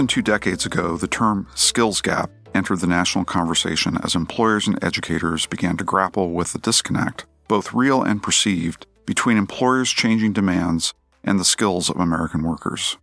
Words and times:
than 0.00 0.06
two 0.06 0.22
decades 0.22 0.64
ago, 0.64 0.96
the 0.96 1.06
term 1.06 1.46
skills 1.54 2.00
gap 2.00 2.30
entered 2.54 2.80
the 2.80 2.86
national 2.86 3.22
conversation 3.22 3.98
as 4.02 4.14
employers 4.14 4.66
and 4.66 4.82
educators 4.82 5.44
began 5.44 5.76
to 5.76 5.84
grapple 5.84 6.30
with 6.30 6.54
the 6.54 6.58
disconnect, 6.58 7.26
both 7.48 7.74
real 7.74 8.02
and 8.02 8.22
perceived, 8.22 8.86
between 9.04 9.36
employers' 9.36 9.90
changing 9.90 10.32
demands 10.32 10.94
and 11.22 11.38
the 11.38 11.44
skills 11.44 11.90
of 11.90 12.00
American 12.00 12.42
workers. 12.42 12.96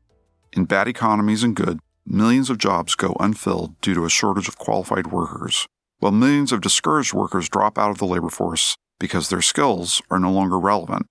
In 0.54 0.66
bad 0.66 0.88
economies 0.88 1.44
and 1.44 1.56
good, 1.56 1.80
millions 2.04 2.50
of 2.50 2.58
jobs 2.58 2.96
go 2.96 3.16
unfilled 3.20 3.80
due 3.80 3.94
to 3.94 4.06
a 4.06 4.10
shortage 4.10 4.48
of 4.48 4.58
qualified 4.58 5.12
workers, 5.12 5.68
while 6.00 6.12
millions 6.12 6.52
of 6.52 6.62
discouraged 6.62 7.14
workers 7.14 7.48
drop 7.48 7.78
out 7.78 7.92
of 7.92 8.00
the 8.00 8.08
labor 8.08 8.30
force 8.30 8.76
because 9.00 9.30
their 9.30 9.44
skills 9.44 10.02
are 10.10 10.20
no 10.20 10.32
longer 10.32 10.60
relevant. 10.60 11.06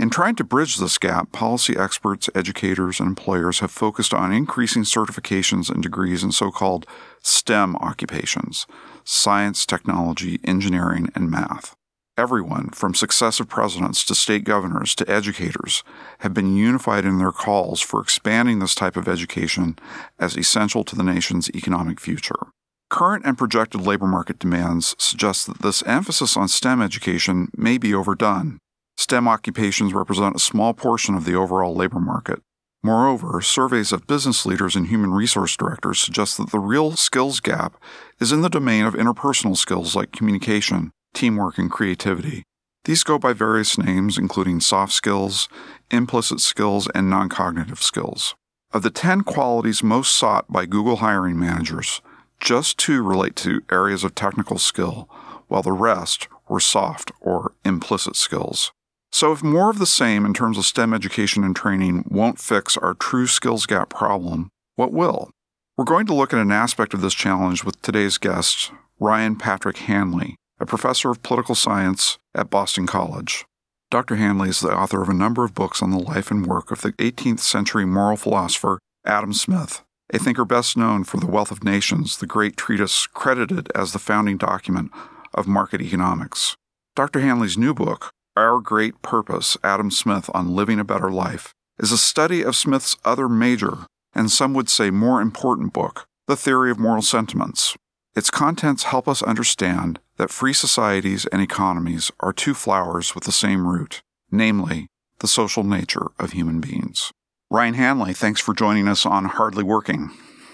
In 0.00 0.08
trying 0.08 0.34
to 0.36 0.44
bridge 0.44 0.78
this 0.78 0.96
gap, 0.96 1.30
policy 1.30 1.76
experts, 1.76 2.30
educators, 2.34 3.00
and 3.00 3.06
employers 3.06 3.60
have 3.60 3.70
focused 3.70 4.14
on 4.14 4.32
increasing 4.32 4.84
certifications 4.84 5.68
and 5.68 5.82
degrees 5.82 6.24
in 6.24 6.32
so 6.32 6.50
called 6.50 6.86
STEM 7.22 7.76
occupations 7.76 8.66
science, 9.04 9.66
technology, 9.66 10.40
engineering, 10.42 11.10
and 11.14 11.30
math. 11.30 11.74
Everyone, 12.16 12.70
from 12.70 12.94
successive 12.94 13.50
presidents 13.50 14.02
to 14.04 14.14
state 14.14 14.44
governors 14.44 14.94
to 14.94 15.10
educators, 15.10 15.84
have 16.20 16.32
been 16.32 16.56
unified 16.56 17.04
in 17.04 17.18
their 17.18 17.30
calls 17.30 17.82
for 17.82 18.00
expanding 18.00 18.58
this 18.58 18.74
type 18.74 18.96
of 18.96 19.06
education 19.06 19.78
as 20.18 20.34
essential 20.34 20.82
to 20.82 20.96
the 20.96 21.02
nation's 21.02 21.50
economic 21.50 22.00
future. 22.00 22.46
Current 22.88 23.26
and 23.26 23.36
projected 23.36 23.82
labor 23.82 24.06
market 24.06 24.38
demands 24.38 24.96
suggest 24.96 25.46
that 25.46 25.60
this 25.60 25.82
emphasis 25.82 26.38
on 26.38 26.48
STEM 26.48 26.80
education 26.80 27.50
may 27.54 27.76
be 27.76 27.92
overdone. 27.92 28.60
STEM 29.00 29.26
occupations 29.26 29.94
represent 29.94 30.36
a 30.36 30.38
small 30.38 30.74
portion 30.74 31.14
of 31.14 31.24
the 31.24 31.34
overall 31.34 31.74
labor 31.74 31.98
market. 31.98 32.42
Moreover, 32.82 33.40
surveys 33.40 33.92
of 33.92 34.06
business 34.06 34.44
leaders 34.44 34.76
and 34.76 34.88
human 34.88 35.10
resource 35.12 35.56
directors 35.56 35.98
suggest 35.98 36.36
that 36.36 36.50
the 36.50 36.58
real 36.58 36.92
skills 36.96 37.40
gap 37.40 37.82
is 38.20 38.30
in 38.30 38.42
the 38.42 38.50
domain 38.50 38.84
of 38.84 38.92
interpersonal 38.92 39.56
skills 39.56 39.96
like 39.96 40.12
communication, 40.12 40.90
teamwork, 41.14 41.56
and 41.56 41.70
creativity. 41.70 42.42
These 42.84 43.02
go 43.02 43.18
by 43.18 43.32
various 43.32 43.78
names, 43.78 44.18
including 44.18 44.60
soft 44.60 44.92
skills, 44.92 45.48
implicit 45.90 46.40
skills, 46.40 46.86
and 46.94 47.08
non 47.08 47.30
cognitive 47.30 47.82
skills. 47.82 48.34
Of 48.70 48.82
the 48.82 48.90
10 48.90 49.22
qualities 49.22 49.82
most 49.82 50.14
sought 50.14 50.52
by 50.52 50.66
Google 50.66 50.96
hiring 50.96 51.38
managers, 51.38 52.02
just 52.38 52.76
two 52.76 53.02
relate 53.02 53.34
to 53.36 53.62
areas 53.72 54.04
of 54.04 54.14
technical 54.14 54.58
skill, 54.58 55.08
while 55.48 55.62
the 55.62 55.72
rest 55.72 56.28
were 56.50 56.60
soft 56.60 57.12
or 57.22 57.54
implicit 57.64 58.14
skills. 58.14 58.72
So, 59.12 59.32
if 59.32 59.42
more 59.42 59.70
of 59.70 59.78
the 59.78 59.86
same 59.86 60.24
in 60.24 60.34
terms 60.34 60.56
of 60.56 60.64
STEM 60.64 60.94
education 60.94 61.42
and 61.42 61.54
training 61.54 62.04
won't 62.08 62.38
fix 62.38 62.76
our 62.76 62.94
true 62.94 63.26
skills 63.26 63.66
gap 63.66 63.90
problem, 63.90 64.50
what 64.76 64.92
will? 64.92 65.30
We're 65.76 65.84
going 65.84 66.06
to 66.06 66.14
look 66.14 66.32
at 66.32 66.40
an 66.40 66.52
aspect 66.52 66.94
of 66.94 67.00
this 67.00 67.14
challenge 67.14 67.64
with 67.64 67.80
today's 67.82 68.18
guest, 68.18 68.70
Ryan 68.98 69.36
Patrick 69.36 69.78
Hanley, 69.78 70.36
a 70.60 70.66
professor 70.66 71.10
of 71.10 71.22
political 71.22 71.54
science 71.54 72.18
at 72.34 72.50
Boston 72.50 72.86
College. 72.86 73.44
Dr. 73.90 74.16
Hanley 74.16 74.50
is 74.50 74.60
the 74.60 74.72
author 74.76 75.02
of 75.02 75.08
a 75.08 75.14
number 75.14 75.42
of 75.44 75.54
books 75.54 75.82
on 75.82 75.90
the 75.90 75.98
life 75.98 76.30
and 76.30 76.46
work 76.46 76.70
of 76.70 76.82
the 76.82 76.92
18th 76.92 77.40
century 77.40 77.84
moral 77.84 78.16
philosopher 78.16 78.78
Adam 79.04 79.32
Smith, 79.32 79.82
a 80.12 80.18
thinker 80.18 80.44
best 80.44 80.76
known 80.76 81.02
for 81.02 81.18
The 81.18 81.26
Wealth 81.26 81.50
of 81.50 81.64
Nations, 81.64 82.18
the 82.18 82.26
great 82.26 82.56
treatise 82.56 83.06
credited 83.08 83.72
as 83.74 83.92
the 83.92 83.98
founding 83.98 84.36
document 84.36 84.92
of 85.34 85.48
market 85.48 85.80
economics. 85.80 86.54
Dr. 86.94 87.20
Hanley's 87.20 87.58
new 87.58 87.74
book, 87.74 88.10
Our 88.36 88.60
Great 88.60 89.02
Purpose 89.02 89.56
Adam 89.64 89.90
Smith 89.90 90.30
on 90.32 90.54
Living 90.54 90.78
a 90.78 90.84
Better 90.84 91.10
Life, 91.10 91.52
is 91.80 91.90
a 91.90 91.98
study 91.98 92.42
of 92.42 92.54
Smith's 92.54 92.96
other 93.04 93.28
major, 93.28 93.86
and 94.14 94.30
some 94.30 94.54
would 94.54 94.68
say 94.68 94.90
more 94.90 95.20
important 95.20 95.72
book, 95.72 96.06
The 96.28 96.36
Theory 96.36 96.70
of 96.70 96.78
Moral 96.78 97.02
Sentiments. 97.02 97.76
Its 98.14 98.30
contents 98.30 98.84
help 98.84 99.08
us 99.08 99.22
understand 99.22 99.98
that 100.16 100.30
free 100.30 100.52
societies 100.52 101.26
and 101.26 101.42
economies 101.42 102.12
are 102.20 102.32
two 102.32 102.54
flowers 102.54 103.16
with 103.16 103.24
the 103.24 103.32
same 103.32 103.66
root, 103.66 104.00
namely, 104.30 104.86
the 105.18 105.28
social 105.28 105.64
nature 105.64 106.12
of 106.20 106.30
human 106.30 106.60
beings. 106.60 107.10
Ryan 107.50 107.74
Hanley, 107.74 108.12
thanks 108.12 108.40
for 108.40 108.54
joining 108.54 108.86
us 108.86 109.04
on 109.04 109.24
Hardly 109.24 109.64
Working. 109.64 110.10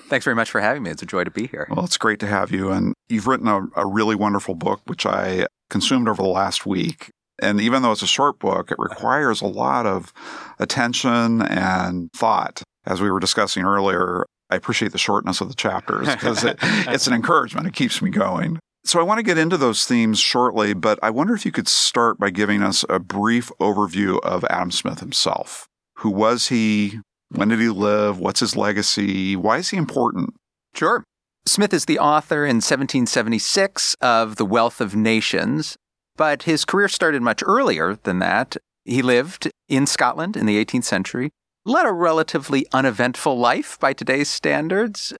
Thanks 0.08 0.24
very 0.24 0.36
much 0.36 0.50
for 0.50 0.62
having 0.62 0.82
me. 0.82 0.90
It's 0.90 1.02
a 1.02 1.06
joy 1.06 1.24
to 1.24 1.30
be 1.30 1.46
here. 1.46 1.66
Well, 1.70 1.84
it's 1.84 1.98
great 1.98 2.20
to 2.20 2.26
have 2.26 2.52
you. 2.52 2.70
And 2.70 2.94
you've 3.08 3.26
written 3.26 3.48
a, 3.48 3.66
a 3.76 3.84
really 3.84 4.14
wonderful 4.14 4.54
book, 4.54 4.80
which 4.86 5.04
I 5.04 5.46
consumed 5.68 6.08
over 6.08 6.22
the 6.22 6.28
last 6.28 6.64
week. 6.64 7.10
And 7.40 7.60
even 7.60 7.82
though 7.82 7.92
it's 7.92 8.02
a 8.02 8.06
short 8.06 8.38
book, 8.38 8.70
it 8.70 8.78
requires 8.78 9.40
a 9.40 9.46
lot 9.46 9.86
of 9.86 10.12
attention 10.58 11.42
and 11.42 12.10
thought. 12.12 12.62
As 12.86 13.00
we 13.00 13.10
were 13.10 13.20
discussing 13.20 13.64
earlier, 13.64 14.24
I 14.48 14.56
appreciate 14.56 14.92
the 14.92 14.98
shortness 14.98 15.40
of 15.40 15.48
the 15.48 15.54
chapters 15.54 16.08
because 16.08 16.44
it, 16.44 16.58
it's 16.62 17.06
an 17.06 17.12
encouragement. 17.12 17.66
It 17.66 17.74
keeps 17.74 18.00
me 18.00 18.10
going. 18.10 18.58
So 18.84 19.00
I 19.00 19.02
want 19.02 19.18
to 19.18 19.24
get 19.24 19.36
into 19.36 19.56
those 19.56 19.84
themes 19.84 20.20
shortly, 20.20 20.72
but 20.72 21.00
I 21.02 21.10
wonder 21.10 21.34
if 21.34 21.44
you 21.44 21.50
could 21.50 21.66
start 21.66 22.20
by 22.20 22.30
giving 22.30 22.62
us 22.62 22.84
a 22.88 23.00
brief 23.00 23.50
overview 23.60 24.20
of 24.22 24.44
Adam 24.44 24.70
Smith 24.70 25.00
himself. 25.00 25.66
Who 25.98 26.10
was 26.10 26.48
he? 26.48 27.00
When 27.30 27.48
did 27.48 27.58
he 27.58 27.68
live? 27.68 28.20
What's 28.20 28.38
his 28.38 28.56
legacy? 28.56 29.34
Why 29.34 29.58
is 29.58 29.70
he 29.70 29.76
important? 29.76 30.34
Sure. 30.74 31.02
Smith 31.46 31.74
is 31.74 31.86
the 31.86 31.98
author 31.98 32.44
in 32.44 32.56
1776 32.56 33.96
of 34.00 34.36
The 34.36 34.44
Wealth 34.44 34.80
of 34.80 34.94
Nations, 34.94 35.76
but 36.16 36.44
his 36.44 36.64
career 36.64 36.88
started 36.88 37.22
much 37.22 37.42
earlier 37.44 37.98
than 38.02 38.18
that. 38.20 38.56
He 38.84 39.02
lived 39.02 39.50
in 39.68 39.86
Scotland 39.86 40.36
in 40.36 40.46
the 40.46 40.64
18th 40.64 40.84
century, 40.84 41.30
led 41.64 41.86
a 41.86 41.92
relatively 41.92 42.66
uneventful 42.72 43.38
life 43.38 43.78
by 43.80 43.92
today's 43.92 44.28
standards, 44.28 45.12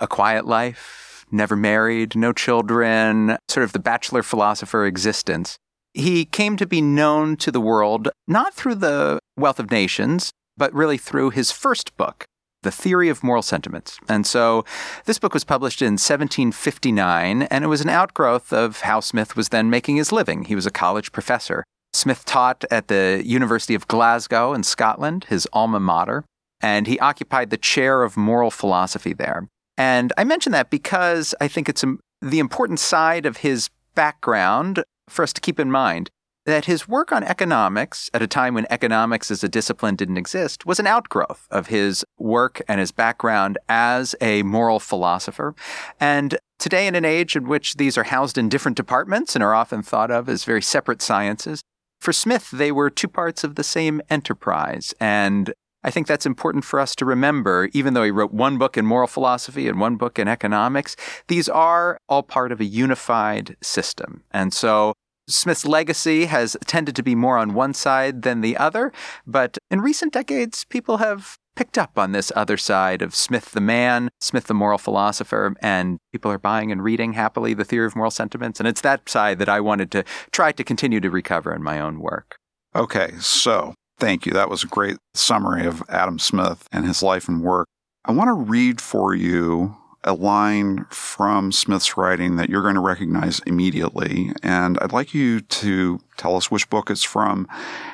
a 0.00 0.06
quiet 0.06 0.46
life, 0.46 1.24
never 1.30 1.56
married, 1.56 2.16
no 2.16 2.32
children, 2.32 3.36
sort 3.48 3.64
of 3.64 3.72
the 3.72 3.78
bachelor 3.78 4.22
philosopher 4.22 4.84
existence. 4.84 5.56
He 5.94 6.24
came 6.24 6.56
to 6.56 6.66
be 6.66 6.80
known 6.80 7.36
to 7.38 7.50
the 7.50 7.60
world 7.60 8.08
not 8.26 8.54
through 8.54 8.76
the 8.76 9.18
Wealth 9.36 9.58
of 9.58 9.70
Nations, 9.70 10.30
but 10.56 10.72
really 10.74 10.98
through 10.98 11.30
his 11.30 11.50
first 11.50 11.96
book, 11.96 12.24
The 12.62 12.70
Theory 12.70 13.08
of 13.08 13.22
Moral 13.22 13.42
Sentiments. 13.42 13.98
And 14.08 14.26
so 14.26 14.64
this 15.04 15.18
book 15.18 15.34
was 15.34 15.44
published 15.44 15.82
in 15.82 15.92
1759, 15.92 17.42
and 17.42 17.64
it 17.64 17.68
was 17.68 17.80
an 17.80 17.88
outgrowth 17.88 18.52
of 18.52 18.80
how 18.80 19.00
Smith 19.00 19.36
was 19.36 19.48
then 19.48 19.68
making 19.68 19.96
his 19.96 20.12
living. 20.12 20.44
He 20.44 20.54
was 20.54 20.66
a 20.66 20.70
college 20.70 21.12
professor. 21.12 21.64
Smith 21.92 22.24
taught 22.24 22.64
at 22.70 22.88
the 22.88 23.22
University 23.24 23.74
of 23.74 23.88
Glasgow 23.88 24.54
in 24.54 24.62
Scotland, 24.62 25.24
his 25.28 25.46
alma 25.52 25.80
mater, 25.80 26.24
and 26.60 26.86
he 26.86 26.98
occupied 27.00 27.50
the 27.50 27.56
chair 27.56 28.02
of 28.02 28.16
moral 28.16 28.50
philosophy 28.50 29.12
there. 29.12 29.48
And 29.76 30.12
I 30.16 30.24
mention 30.24 30.52
that 30.52 30.70
because 30.70 31.34
I 31.40 31.48
think 31.48 31.68
it's 31.68 31.84
the 32.20 32.38
important 32.38 32.78
side 32.78 33.26
of 33.26 33.38
his 33.38 33.68
background 33.94 34.84
for 35.08 35.22
us 35.22 35.32
to 35.32 35.40
keep 35.40 35.58
in 35.58 35.70
mind 35.70 36.08
that 36.44 36.64
his 36.64 36.88
work 36.88 37.12
on 37.12 37.22
economics, 37.22 38.10
at 38.12 38.22
a 38.22 38.26
time 38.26 38.54
when 38.54 38.66
economics 38.70 39.30
as 39.30 39.44
a 39.44 39.48
discipline 39.48 39.96
didn't 39.96 40.16
exist, 40.16 40.66
was 40.66 40.80
an 40.80 40.86
outgrowth 40.86 41.46
of 41.50 41.68
his 41.68 42.04
work 42.18 42.60
and 42.68 42.80
his 42.80 42.90
background 42.90 43.58
as 43.68 44.14
a 44.20 44.42
moral 44.42 44.80
philosopher. 44.80 45.54
And 46.00 46.36
today, 46.58 46.86
in 46.86 46.94
an 46.94 47.04
age 47.04 47.36
in 47.36 47.46
which 47.46 47.74
these 47.74 47.96
are 47.96 48.04
housed 48.04 48.38
in 48.38 48.48
different 48.48 48.76
departments 48.76 49.34
and 49.34 49.42
are 49.42 49.54
often 49.54 49.82
thought 49.82 50.10
of 50.10 50.28
as 50.28 50.44
very 50.44 50.62
separate 50.62 51.02
sciences, 51.02 51.62
for 52.00 52.12
Smith, 52.12 52.50
they 52.50 52.72
were 52.72 52.90
two 52.90 53.08
parts 53.08 53.44
of 53.44 53.54
the 53.54 53.62
same 53.62 54.02
enterprise. 54.10 54.92
And 54.98 55.54
I 55.84 55.90
think 55.90 56.08
that's 56.08 56.26
important 56.26 56.64
for 56.64 56.80
us 56.80 56.96
to 56.96 57.04
remember, 57.04 57.68
even 57.72 57.94
though 57.94 58.02
he 58.02 58.10
wrote 58.10 58.32
one 58.32 58.58
book 58.58 58.76
in 58.76 58.86
moral 58.86 59.06
philosophy 59.06 59.68
and 59.68 59.80
one 59.80 59.96
book 59.96 60.18
in 60.18 60.26
economics, 60.26 60.96
these 61.28 61.48
are 61.48 61.98
all 62.08 62.24
part 62.24 62.50
of 62.50 62.60
a 62.60 62.64
unified 62.64 63.56
system. 63.60 64.22
And 64.32 64.52
so 64.52 64.94
Smith's 65.32 65.64
legacy 65.64 66.26
has 66.26 66.56
tended 66.66 66.94
to 66.96 67.02
be 67.02 67.14
more 67.14 67.38
on 67.38 67.54
one 67.54 67.74
side 67.74 68.22
than 68.22 68.40
the 68.40 68.56
other, 68.56 68.92
but 69.26 69.58
in 69.70 69.80
recent 69.80 70.12
decades, 70.12 70.64
people 70.64 70.98
have 70.98 71.38
picked 71.54 71.76
up 71.76 71.98
on 71.98 72.12
this 72.12 72.32
other 72.34 72.56
side 72.56 73.02
of 73.02 73.14
Smith 73.14 73.52
the 73.52 73.60
man, 73.60 74.08
Smith 74.20 74.46
the 74.46 74.54
moral 74.54 74.78
philosopher, 74.78 75.54
and 75.60 75.98
people 76.12 76.30
are 76.30 76.38
buying 76.38 76.72
and 76.72 76.82
reading 76.82 77.12
happily 77.12 77.54
the 77.54 77.64
theory 77.64 77.86
of 77.86 77.96
moral 77.96 78.10
sentiments. 78.10 78.58
And 78.58 78.68
it's 78.68 78.80
that 78.82 79.08
side 79.08 79.38
that 79.38 79.48
I 79.48 79.60
wanted 79.60 79.90
to 79.92 80.04
try 80.30 80.52
to 80.52 80.64
continue 80.64 81.00
to 81.00 81.10
recover 81.10 81.54
in 81.54 81.62
my 81.62 81.80
own 81.80 82.00
work. 82.00 82.36
Okay, 82.74 83.12
so 83.20 83.74
thank 83.98 84.24
you. 84.24 84.32
That 84.32 84.48
was 84.48 84.64
a 84.64 84.68
great 84.68 84.96
summary 85.14 85.66
of 85.66 85.82
Adam 85.88 86.18
Smith 86.18 86.66
and 86.72 86.86
his 86.86 87.02
life 87.02 87.28
and 87.28 87.42
work. 87.42 87.68
I 88.04 88.12
want 88.12 88.28
to 88.28 88.34
read 88.34 88.80
for 88.80 89.14
you 89.14 89.76
a 90.04 90.14
line 90.14 90.84
from 90.90 91.52
Smith's 91.52 91.96
writing 91.96 92.36
that 92.36 92.48
you're 92.48 92.62
going 92.62 92.74
to 92.74 92.80
recognize 92.80 93.40
immediately. 93.40 94.32
And 94.42 94.78
I'd 94.80 94.92
like 94.92 95.14
you 95.14 95.40
to 95.40 96.00
tell 96.16 96.36
us 96.36 96.50
which 96.50 96.68
book 96.70 96.90
it's 96.90 97.04
from. 97.04 97.46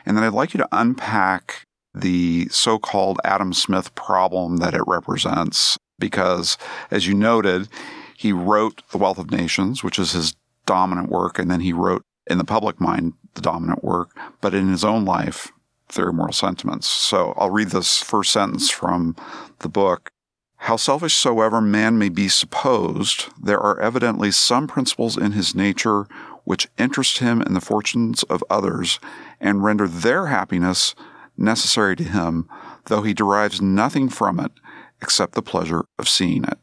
And 0.06 0.16
then 0.16 0.24
I'd 0.24 0.32
like 0.32 0.54
you 0.54 0.58
to 0.58 0.68
unpack 0.72 1.66
the 1.94 2.48
so 2.50 2.78
called 2.78 3.20
Adam 3.24 3.52
Smith 3.52 3.94
problem 3.94 4.58
that 4.58 4.74
it 4.74 4.82
represents. 4.86 5.76
Because, 5.98 6.56
as 6.90 7.06
you 7.06 7.14
noted, 7.14 7.68
he 8.16 8.32
wrote 8.32 8.82
The 8.90 8.98
Wealth 8.98 9.18
of 9.18 9.30
Nations, 9.30 9.82
which 9.82 9.98
is 9.98 10.12
his 10.12 10.34
dominant 10.64 11.10
work. 11.10 11.38
And 11.38 11.50
then 11.50 11.60
he 11.60 11.72
wrote, 11.72 12.02
in 12.30 12.38
the 12.38 12.44
public 12.44 12.80
mind, 12.80 13.14
the 13.34 13.40
dominant 13.40 13.82
work. 13.82 14.16
But 14.40 14.54
in 14.54 14.68
his 14.68 14.84
own 14.84 15.04
life, 15.04 15.50
Theory 15.88 16.10
of 16.10 16.14
Moral 16.14 16.32
Sentiments. 16.32 16.86
So 16.86 17.34
I'll 17.36 17.50
read 17.50 17.68
this 17.68 18.02
first 18.02 18.32
sentence 18.32 18.70
from 18.70 19.16
the 19.58 19.68
book. 19.68 20.10
How 20.62 20.76
selfish 20.76 21.14
soever 21.14 21.60
man 21.60 21.98
may 21.98 22.08
be 22.08 22.28
supposed, 22.28 23.26
there 23.42 23.60
are 23.60 23.80
evidently 23.80 24.30
some 24.30 24.66
principles 24.66 25.16
in 25.16 25.32
his 25.32 25.54
nature 25.54 26.06
which 26.44 26.68
interest 26.78 27.18
him 27.18 27.40
in 27.42 27.54
the 27.54 27.60
fortunes 27.60 28.22
of 28.24 28.44
others 28.50 28.98
and 29.40 29.62
render 29.62 29.86
their 29.86 30.26
happiness 30.26 30.94
necessary 31.36 31.94
to 31.96 32.04
him, 32.04 32.48
though 32.86 33.02
he 33.02 33.14
derives 33.14 33.62
nothing 33.62 34.08
from 34.08 34.40
it 34.40 34.52
except 35.00 35.34
the 35.34 35.42
pleasure 35.42 35.84
of 35.98 36.08
seeing 36.08 36.44
it. 36.44 36.58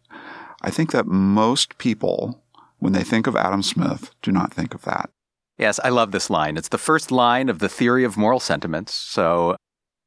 I 0.61 0.69
think 0.69 0.91
that 0.91 1.07
most 1.07 1.77
people, 1.77 2.43
when 2.79 2.93
they 2.93 3.03
think 3.03 3.27
of 3.27 3.35
Adam 3.35 3.63
Smith, 3.63 4.11
do 4.21 4.31
not 4.31 4.53
think 4.53 4.73
of 4.73 4.81
that. 4.83 5.09
Yes, 5.57 5.79
I 5.83 5.89
love 5.89 6.11
this 6.11 6.29
line. 6.29 6.57
It's 6.57 6.69
the 6.69 6.77
first 6.77 7.11
line 7.11 7.47
of 7.47 7.59
the 7.59 7.69
theory 7.69 8.03
of 8.03 8.17
moral 8.17 8.41
sentiments. 8.41 8.93
So 8.93 9.55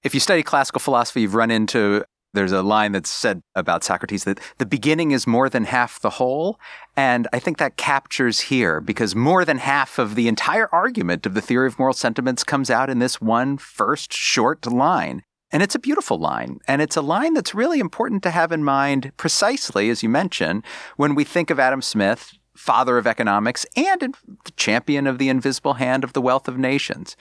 if 0.03 0.13
you 0.13 0.21
study 0.21 0.43
classical 0.43 0.81
philosophy, 0.81 1.23
you've 1.23 1.35
run 1.35 1.51
into 1.51 2.05
there's 2.39 2.53
a 2.53 2.63
line 2.63 2.93
that's 2.93 3.11
said 3.11 3.43
about 3.57 3.83
Socrates 3.83 4.23
that 4.23 4.39
the 4.59 4.67
beginning 4.67 5.11
is 5.11 5.27
more 5.27 5.49
than 5.49 5.65
half 5.65 5.99
the 6.01 6.11
whole. 6.11 6.61
And 6.97 7.27
I 7.33 7.41
think 7.41 7.59
that 7.59 7.77
captures 7.77 8.39
here 8.43 8.81
because 8.81 9.17
more 9.17 9.45
than 9.45 9.59
half 9.59 9.99
of 9.99 10.15
the 10.15 10.29
entire 10.29 10.69
argument 10.73 11.27
of 11.27 11.35
the 11.35 11.41
theory 11.41 11.67
of 11.67 11.81
moral 11.81 11.95
sentiments 11.95 12.45
comes 12.45 12.71
out 12.71 12.89
in 12.89 13.01
this 13.01 13.21
one 13.21 13.59
first 13.59 14.13
short 14.13 14.65
line. 14.67 15.25
And 15.51 15.65
it's 15.65 15.75
a 15.75 15.81
beautiful 15.81 16.17
line. 16.17 16.61
And 16.69 16.81
it's 16.81 16.97
a 16.97 17.03
line 17.03 17.35
that's 17.35 17.57
really 17.57 17.81
important 17.81 18.23
to 18.23 18.31
have 18.31 18.53
in 18.53 18.63
mind 18.63 19.11
precisely, 19.17 19.91
as 19.91 20.05
you 20.05 20.09
mentioned, 20.09 20.63
when 20.97 21.17
we 21.17 21.25
think 21.25 21.51
of 21.51 21.59
Adam 21.59 21.83
Smith, 21.83 22.35
father 22.55 22.99
of 22.99 23.07
economics 23.07 23.67
and 23.77 24.15
the 24.45 24.53
champion 24.57 25.09
of 25.09 25.19
the 25.19 25.29
invisible 25.29 25.75
hand 25.75 26.05
of 26.05 26.13
the 26.13 26.21
wealth 26.21 26.47
of 26.47 26.57
nations. 26.57 27.17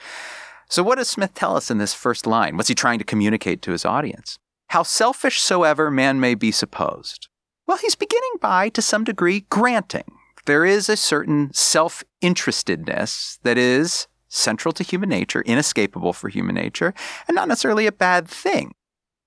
So, 0.68 0.82
what 0.82 0.98
does 0.98 1.08
Smith 1.08 1.34
tell 1.34 1.56
us 1.56 1.70
in 1.70 1.78
this 1.78 1.94
first 1.94 2.26
line? 2.26 2.56
What's 2.56 2.68
he 2.68 2.74
trying 2.74 2.98
to 2.98 3.04
communicate 3.04 3.62
to 3.62 3.72
his 3.72 3.84
audience? 3.84 4.38
How 4.68 4.82
selfish 4.82 5.40
soever 5.40 5.90
man 5.90 6.20
may 6.20 6.34
be 6.34 6.50
supposed. 6.50 7.28
Well, 7.66 7.78
he's 7.78 7.94
beginning 7.94 8.34
by, 8.40 8.68
to 8.70 8.82
some 8.82 9.04
degree, 9.04 9.46
granting 9.50 10.04
there 10.48 10.64
is 10.64 10.88
a 10.88 10.96
certain 10.96 11.52
self 11.52 12.02
interestedness 12.22 13.38
that 13.42 13.58
is 13.58 14.08
central 14.28 14.72
to 14.72 14.82
human 14.82 15.10
nature, 15.10 15.42
inescapable 15.42 16.14
for 16.14 16.30
human 16.30 16.54
nature, 16.54 16.94
and 17.28 17.34
not 17.34 17.48
necessarily 17.48 17.86
a 17.86 17.92
bad 17.92 18.26
thing. 18.26 18.72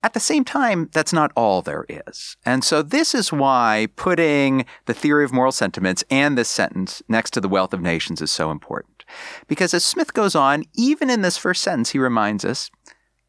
At 0.03 0.13
the 0.13 0.19
same 0.19 0.43
time, 0.43 0.89
that's 0.91 1.13
not 1.13 1.31
all 1.35 1.61
there 1.61 1.85
is. 1.87 2.37
And 2.43 2.63
so 2.63 2.81
this 2.81 3.13
is 3.13 3.31
why 3.31 3.87
putting 3.95 4.65
the 4.87 4.95
theory 4.95 5.23
of 5.23 5.31
moral 5.31 5.51
sentiments 5.51 6.03
and 6.09 6.35
this 6.35 6.49
sentence 6.49 7.03
next 7.07 7.31
to 7.31 7.41
the 7.41 7.47
wealth 7.47 7.71
of 7.71 7.81
nations 7.81 8.19
is 8.19 8.31
so 8.31 8.49
important. 8.49 9.05
Because 9.47 9.75
as 9.75 9.85
Smith 9.85 10.15
goes 10.15 10.33
on, 10.33 10.63
even 10.73 11.11
in 11.11 11.21
this 11.21 11.37
first 11.37 11.61
sentence, 11.61 11.91
he 11.91 11.99
reminds 11.99 12.43
us, 12.43 12.71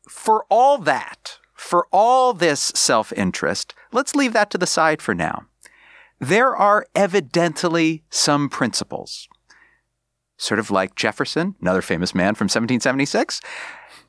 for 0.08 0.46
all 0.48 0.78
that, 0.78 1.38
for 1.62 1.86
all 1.92 2.34
this 2.34 2.72
self 2.74 3.12
interest, 3.12 3.74
let's 3.92 4.14
leave 4.14 4.32
that 4.32 4.50
to 4.50 4.58
the 4.58 4.66
side 4.66 5.00
for 5.00 5.14
now. 5.14 5.46
There 6.20 6.54
are 6.54 6.86
evidently 6.94 8.04
some 8.10 8.48
principles 8.48 9.28
sort 10.42 10.58
of 10.58 10.70
like 10.70 10.96
Jefferson, 10.96 11.54
another 11.60 11.82
famous 11.82 12.14
man 12.14 12.34
from 12.34 12.46
1776. 12.46 13.40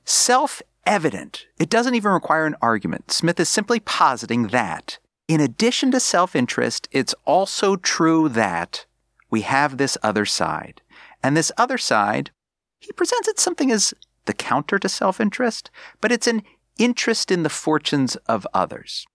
Self 0.04 0.62
evident. 0.86 1.46
It 1.60 1.70
doesn't 1.70 1.96
even 1.96 2.12
require 2.12 2.46
an 2.46 2.56
argument. 2.62 3.12
Smith 3.12 3.40
is 3.40 3.48
simply 3.48 3.80
positing 3.80 4.48
that, 4.48 4.98
in 5.28 5.40
addition 5.40 5.92
to 5.92 6.00
self 6.00 6.36
interest, 6.36 6.88
it's 6.92 7.16
also 7.26 7.76
true 7.76 8.28
that 8.30 8.86
we 9.30 9.42
have 9.42 9.78
this 9.78 9.98
other 10.04 10.26
side. 10.26 10.82
And 11.22 11.38
this 11.38 11.52
other 11.58 11.78
side, 11.78 12.32
he 12.80 12.92
presents 12.92 13.28
it 13.28 13.40
something 13.40 13.72
as 13.72 13.94
the 14.26 14.34
counter 14.34 14.80
to 14.80 14.90
self 14.90 15.22
interest, 15.22 15.70
but 16.02 16.12
it's 16.12 16.28
an 16.28 16.42
interest 16.78 17.32
in 17.32 17.44
the 17.44 17.50
fortunes 17.50 18.16
of 18.28 18.48
others. 18.54 19.06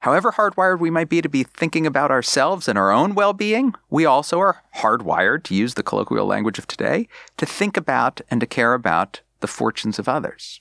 However 0.00 0.32
hardwired 0.32 0.80
we 0.80 0.90
might 0.90 1.08
be 1.08 1.22
to 1.22 1.28
be 1.28 1.44
thinking 1.44 1.86
about 1.86 2.10
ourselves 2.10 2.66
and 2.66 2.76
our 2.76 2.90
own 2.90 3.14
well 3.14 3.32
being, 3.32 3.74
we 3.88 4.04
also 4.04 4.40
are 4.40 4.62
hardwired, 4.78 5.44
to 5.44 5.54
use 5.54 5.74
the 5.74 5.84
colloquial 5.84 6.26
language 6.26 6.58
of 6.58 6.66
today, 6.66 7.06
to 7.36 7.46
think 7.46 7.76
about 7.76 8.20
and 8.28 8.40
to 8.40 8.46
care 8.46 8.74
about 8.74 9.20
the 9.40 9.46
fortunes 9.46 10.00
of 10.00 10.08
others. 10.08 10.60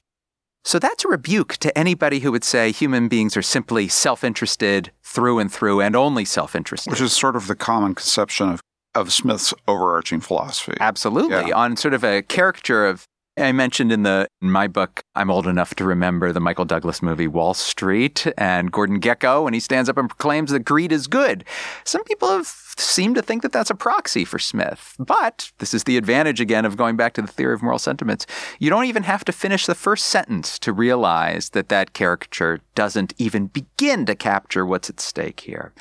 So 0.63 0.77
that's 0.77 1.03
a 1.05 1.07
rebuke 1.07 1.57
to 1.57 1.75
anybody 1.75 2.19
who 2.19 2.31
would 2.31 2.43
say 2.43 2.71
human 2.71 3.07
beings 3.07 3.35
are 3.35 3.41
simply 3.41 3.87
self 3.87 4.23
interested 4.23 4.91
through 5.01 5.39
and 5.39 5.51
through 5.51 5.81
and 5.81 5.95
only 5.95 6.23
self 6.23 6.55
interested. 6.55 6.91
Which 6.91 7.01
is 7.01 7.13
sort 7.13 7.35
of 7.35 7.47
the 7.47 7.55
common 7.55 7.95
conception 7.95 8.49
of, 8.49 8.61
of 8.93 9.11
Smith's 9.11 9.55
overarching 9.67 10.21
philosophy. 10.21 10.77
Absolutely. 10.79 11.49
Yeah. 11.49 11.55
On 11.55 11.75
sort 11.77 11.95
of 11.95 12.03
a 12.03 12.21
caricature 12.21 12.85
of 12.85 13.07
I 13.41 13.51
mentioned 13.51 13.91
in 13.91 14.03
the 14.03 14.27
in 14.41 14.51
my 14.51 14.67
book, 14.67 15.03
I'm 15.15 15.31
old 15.31 15.47
enough 15.47 15.75
to 15.75 15.83
remember 15.83 16.31
the 16.31 16.39
Michael 16.39 16.65
Douglas 16.65 17.01
movie 17.01 17.27
Wall 17.27 17.53
Street 17.53 18.27
and 18.37 18.71
Gordon 18.71 18.99
Gekko, 18.99 19.43
when 19.43 19.53
he 19.53 19.59
stands 19.59 19.89
up 19.89 19.97
and 19.97 20.09
proclaims 20.09 20.51
that 20.51 20.59
greed 20.59 20.91
is 20.91 21.07
good. 21.07 21.43
Some 21.83 22.03
people 22.03 22.29
have 22.29 22.47
seemed 22.79 23.15
to 23.15 23.21
think 23.21 23.41
that 23.41 23.51
that's 23.51 23.69
a 23.69 23.75
proxy 23.75 24.25
for 24.25 24.39
Smith. 24.39 24.95
But 24.99 25.51
this 25.59 25.73
is 25.73 25.83
the 25.83 25.97
advantage 25.97 26.39
again 26.39 26.65
of 26.65 26.77
going 26.77 26.95
back 26.95 27.13
to 27.13 27.21
the 27.21 27.27
theory 27.27 27.53
of 27.53 27.61
moral 27.61 27.79
sentiments. 27.79 28.25
You 28.59 28.69
don't 28.69 28.85
even 28.85 29.03
have 29.03 29.25
to 29.25 29.31
finish 29.31 29.65
the 29.65 29.75
first 29.75 30.05
sentence 30.05 30.59
to 30.59 30.73
realize 30.73 31.49
that 31.49 31.69
that 31.69 31.93
caricature 31.93 32.61
doesn't 32.75 33.13
even 33.17 33.47
begin 33.47 34.05
to 34.05 34.15
capture 34.15 34.65
what's 34.65 34.89
at 34.89 34.99
stake 34.99 35.41
here. 35.41 35.73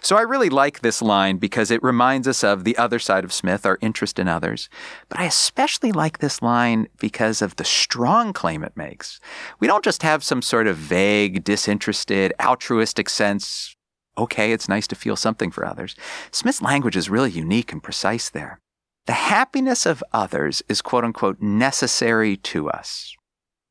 So 0.00 0.16
I 0.16 0.22
really 0.22 0.50
like 0.50 0.80
this 0.80 1.02
line 1.02 1.38
because 1.38 1.70
it 1.70 1.82
reminds 1.82 2.26
us 2.26 2.42
of 2.42 2.64
the 2.64 2.76
other 2.76 2.98
side 2.98 3.24
of 3.24 3.32
Smith, 3.32 3.64
our 3.64 3.78
interest 3.80 4.18
in 4.18 4.28
others. 4.28 4.68
But 5.08 5.20
I 5.20 5.24
especially 5.24 5.92
like 5.92 6.18
this 6.18 6.42
line 6.42 6.88
because 6.98 7.42
of 7.42 7.56
the 7.56 7.64
strong 7.64 8.32
claim 8.32 8.64
it 8.64 8.76
makes. 8.76 9.20
We 9.60 9.66
don't 9.66 9.84
just 9.84 10.02
have 10.02 10.24
some 10.24 10.42
sort 10.42 10.66
of 10.66 10.76
vague, 10.76 11.44
disinterested, 11.44 12.32
altruistic 12.40 13.08
sense 13.08 13.76
okay, 14.16 14.52
it's 14.52 14.68
nice 14.68 14.86
to 14.88 14.96
feel 14.96 15.16
something 15.16 15.50
for 15.50 15.64
others. 15.64 15.94
Smith's 16.30 16.62
language 16.62 16.96
is 16.96 17.10
really 17.10 17.30
unique 17.30 17.72
and 17.72 17.82
precise 17.82 18.28
there. 18.28 18.58
The 19.06 19.12
happiness 19.12 19.84
of 19.84 20.04
others 20.12 20.62
is 20.68 20.82
quote 20.82 21.04
unquote 21.04 21.40
necessary 21.40 22.36
to 22.38 22.70
us. 22.70 23.16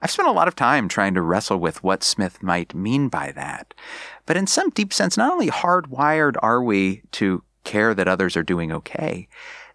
I've 0.01 0.11
spent 0.11 0.27
a 0.27 0.33
lot 0.33 0.47
of 0.47 0.55
time 0.55 0.87
trying 0.87 1.13
to 1.13 1.21
wrestle 1.21 1.57
with 1.57 1.83
what 1.83 2.03
Smith 2.03 2.41
might 2.41 2.73
mean 2.73 3.07
by 3.07 3.31
that. 3.33 3.73
But 4.25 4.35
in 4.35 4.47
some 4.47 4.71
deep 4.71 4.91
sense, 4.91 5.15
not 5.15 5.31
only 5.31 5.49
hardwired 5.49 6.35
are 6.41 6.61
we 6.61 7.03
to 7.11 7.43
care 7.63 7.93
that 7.93 8.07
others 8.07 8.35
are 8.35 8.43
doing 8.43 8.71
okay, 8.71 9.27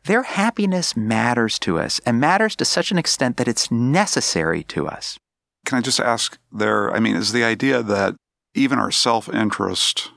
their 0.05 0.25
happiness 0.25 0.97
matters 0.97 1.59
to 1.61 1.79
us 1.79 2.01
and 2.05 2.21
matters 2.21 2.57
to 2.57 2.65
such 2.65 2.91
an 2.91 2.99
extent 2.99 3.37
that 3.37 3.49
it's 3.49 3.71
necessary 3.71 4.65
to 4.65 4.89
us. 4.89 5.19
Can 5.65 5.79
I 5.79 5.81
just 5.81 6.01
ask 6.01 6.39
there? 6.53 6.93
I 6.93 7.01
mean, 7.01 7.17
is 7.17 7.33
the 7.33 7.45
idea 7.45 7.83
that 7.83 8.17
even 8.55 8.79
our 8.79 8.91
self 8.91 9.29
interest 9.33 10.11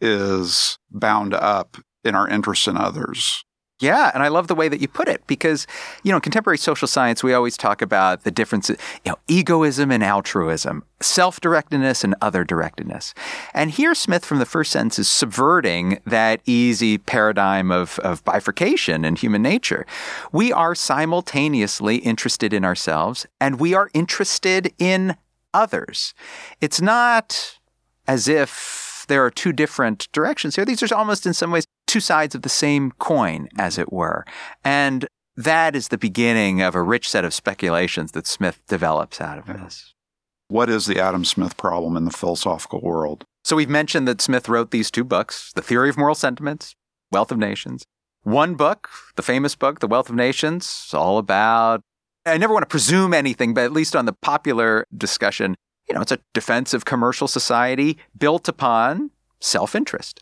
is 0.00 0.78
bound 0.90 1.34
up 1.34 1.76
in 2.04 2.14
our 2.14 2.28
interest 2.28 2.66
in 2.68 2.76
others. 2.76 3.44
Yeah, 3.80 4.10
and 4.12 4.22
I 4.22 4.28
love 4.28 4.46
the 4.46 4.54
way 4.54 4.68
that 4.68 4.82
you 4.82 4.88
put 4.88 5.08
it 5.08 5.26
because, 5.26 5.66
you 6.02 6.12
know, 6.12 6.20
contemporary 6.20 6.58
social 6.58 6.86
science, 6.86 7.24
we 7.24 7.32
always 7.32 7.56
talk 7.56 7.80
about 7.80 8.24
the 8.24 8.30
difference, 8.30 8.68
you 8.68 8.76
know, 9.06 9.16
egoism 9.26 9.90
and 9.90 10.04
altruism, 10.04 10.84
self-directedness 11.00 12.04
and 12.04 12.14
other-directedness. 12.20 13.14
And 13.54 13.70
here 13.70 13.94
Smith 13.94 14.22
from 14.22 14.38
the 14.38 14.44
first 14.44 14.70
sentence 14.70 14.98
is 14.98 15.08
subverting 15.08 15.98
that 16.04 16.42
easy 16.44 16.98
paradigm 16.98 17.70
of, 17.70 17.98
of 18.00 18.22
bifurcation 18.22 19.02
in 19.02 19.16
human 19.16 19.40
nature. 19.40 19.86
We 20.30 20.52
are 20.52 20.74
simultaneously 20.74 21.96
interested 21.96 22.52
in 22.52 22.66
ourselves 22.66 23.26
and 23.40 23.58
we 23.58 23.72
are 23.72 23.88
interested 23.94 24.74
in 24.78 25.16
others. 25.54 26.12
It's 26.60 26.82
not 26.82 27.58
as 28.06 28.28
if 28.28 28.89
there 29.10 29.24
are 29.24 29.30
two 29.30 29.52
different 29.52 30.08
directions 30.12 30.56
here. 30.56 30.64
These 30.64 30.82
are 30.82 30.94
almost 30.94 31.26
in 31.26 31.34
some 31.34 31.50
ways 31.50 31.66
two 31.86 32.00
sides 32.00 32.34
of 32.34 32.42
the 32.42 32.48
same 32.48 32.92
coin, 32.92 33.48
as 33.58 33.76
it 33.76 33.92
were. 33.92 34.24
And 34.64 35.06
that 35.36 35.74
is 35.74 35.88
the 35.88 35.98
beginning 35.98 36.62
of 36.62 36.74
a 36.74 36.82
rich 36.82 37.08
set 37.08 37.24
of 37.24 37.34
speculations 37.34 38.12
that 38.12 38.26
Smith 38.26 38.62
develops 38.68 39.20
out 39.20 39.38
of 39.38 39.46
this. 39.46 39.94
What 40.48 40.70
is 40.70 40.86
the 40.86 41.00
Adam 41.00 41.24
Smith 41.24 41.56
problem 41.56 41.96
in 41.96 42.04
the 42.04 42.10
philosophical 42.12 42.80
world? 42.80 43.24
So 43.44 43.56
we've 43.56 43.68
mentioned 43.68 44.06
that 44.06 44.20
Smith 44.20 44.48
wrote 44.48 44.70
these 44.70 44.90
two 44.90 45.04
books, 45.04 45.52
The 45.54 45.62
Theory 45.62 45.88
of 45.88 45.98
Moral 45.98 46.14
Sentiments, 46.14 46.76
Wealth 47.10 47.32
of 47.32 47.38
Nations. 47.38 47.84
One 48.22 48.54
book, 48.54 48.88
the 49.16 49.22
famous 49.22 49.56
book, 49.56 49.80
The 49.80 49.88
Wealth 49.88 50.08
of 50.08 50.14
Nations, 50.14 50.86
is 50.86 50.94
all 50.94 51.18
about 51.18 51.82
I 52.26 52.36
never 52.36 52.52
want 52.52 52.62
to 52.62 52.68
presume 52.68 53.14
anything, 53.14 53.54
but 53.54 53.64
at 53.64 53.72
least 53.72 53.96
on 53.96 54.04
the 54.04 54.12
popular 54.12 54.86
discussion, 54.96 55.56
you 55.90 55.94
know, 55.94 56.02
it's 56.02 56.12
a 56.12 56.20
defensive 56.32 56.84
commercial 56.84 57.26
society 57.26 57.98
built 58.16 58.46
upon 58.46 59.10
self 59.40 59.74
interest. 59.74 60.20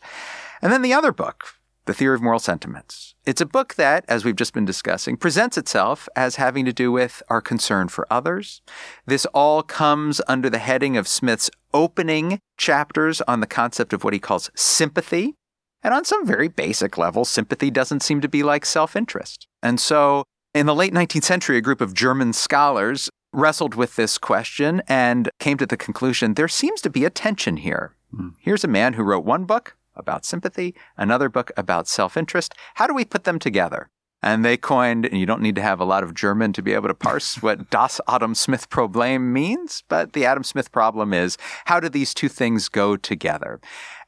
And 0.63 0.73
then 0.73 0.81
the 0.81 0.93
other 0.93 1.11
book, 1.11 1.45
The 1.85 1.93
Theory 1.93 2.15
of 2.15 2.23
Moral 2.23 2.39
Sentiments. 2.39 3.13
It's 3.23 3.39
a 3.39 3.45
book 3.45 3.75
that, 3.75 4.03
as 4.07 4.25
we've 4.25 4.35
just 4.35 4.55
been 4.55 4.65
discussing, 4.65 5.15
presents 5.15 5.59
itself 5.59 6.09
as 6.15 6.37
having 6.37 6.65
to 6.65 6.73
do 6.73 6.91
with 6.91 7.21
our 7.29 7.39
concern 7.39 7.87
for 7.87 8.07
others. 8.09 8.63
This 9.05 9.27
all 9.27 9.61
comes 9.61 10.19
under 10.27 10.49
the 10.49 10.57
heading 10.57 10.97
of 10.97 11.07
Smith's 11.07 11.51
opening 11.71 12.39
chapters 12.57 13.21
on 13.21 13.39
the 13.39 13.45
concept 13.45 13.93
of 13.93 14.03
what 14.03 14.13
he 14.13 14.19
calls 14.19 14.49
sympathy. 14.55 15.35
And 15.83 15.93
on 15.93 16.03
some 16.03 16.25
very 16.25 16.47
basic 16.47 16.97
level, 16.97 17.25
sympathy 17.25 17.69
doesn't 17.69 18.01
seem 18.01 18.21
to 18.21 18.27
be 18.27 18.41
like 18.41 18.65
self 18.65 18.95
interest. 18.95 19.45
And 19.61 19.79
so 19.79 20.23
in 20.55 20.65
the 20.65 20.73
late 20.73 20.93
19th 20.93 21.25
century, 21.25 21.57
a 21.57 21.61
group 21.61 21.79
of 21.79 21.93
German 21.93 22.33
scholars 22.33 23.07
wrestled 23.31 23.75
with 23.75 23.95
this 23.95 24.17
question 24.17 24.81
and 24.87 25.29
came 25.39 25.57
to 25.57 25.65
the 25.65 25.77
conclusion 25.77 26.33
there 26.33 26.47
seems 26.47 26.81
to 26.81 26.89
be 26.89 27.05
a 27.05 27.09
tension 27.09 27.57
here. 27.57 27.95
Mm. 28.13 28.33
Here's 28.39 28.63
a 28.63 28.67
man 28.67 28.93
who 28.93 29.03
wrote 29.03 29.25
one 29.25 29.45
book 29.45 29.75
about 29.95 30.25
sympathy, 30.25 30.75
another 30.97 31.29
book 31.29 31.51
about 31.57 31.87
self 31.87 32.17
interest. 32.17 32.55
How 32.75 32.87
do 32.87 32.93
we 32.93 33.05
put 33.05 33.25
them 33.25 33.39
together? 33.39 33.89
And 34.21 34.43
they 34.43 34.57
coined, 34.57 35.05
and 35.05 35.17
you 35.17 35.25
don't 35.25 35.41
need 35.41 35.55
to 35.55 35.61
have 35.61 35.79
a 35.79 35.85
lot 35.85 36.03
of 36.03 36.13
German 36.13 36.51
to 36.53 36.61
be 36.61 36.73
able 36.73 36.89
to 36.89 36.93
parse 36.93 37.41
what 37.41 37.69
Das 37.69 38.01
Adam 38.07 38.35
Smith 38.35 38.69
Problem 38.69 39.31
means, 39.31 39.83
but 39.87 40.11
the 40.11 40.25
Adam 40.25 40.43
Smith 40.43 40.71
problem 40.73 41.13
is 41.13 41.37
how 41.65 41.79
do 41.79 41.87
these 41.87 42.13
two 42.13 42.27
things 42.27 42.67
go 42.67 42.97
together? 42.97 43.61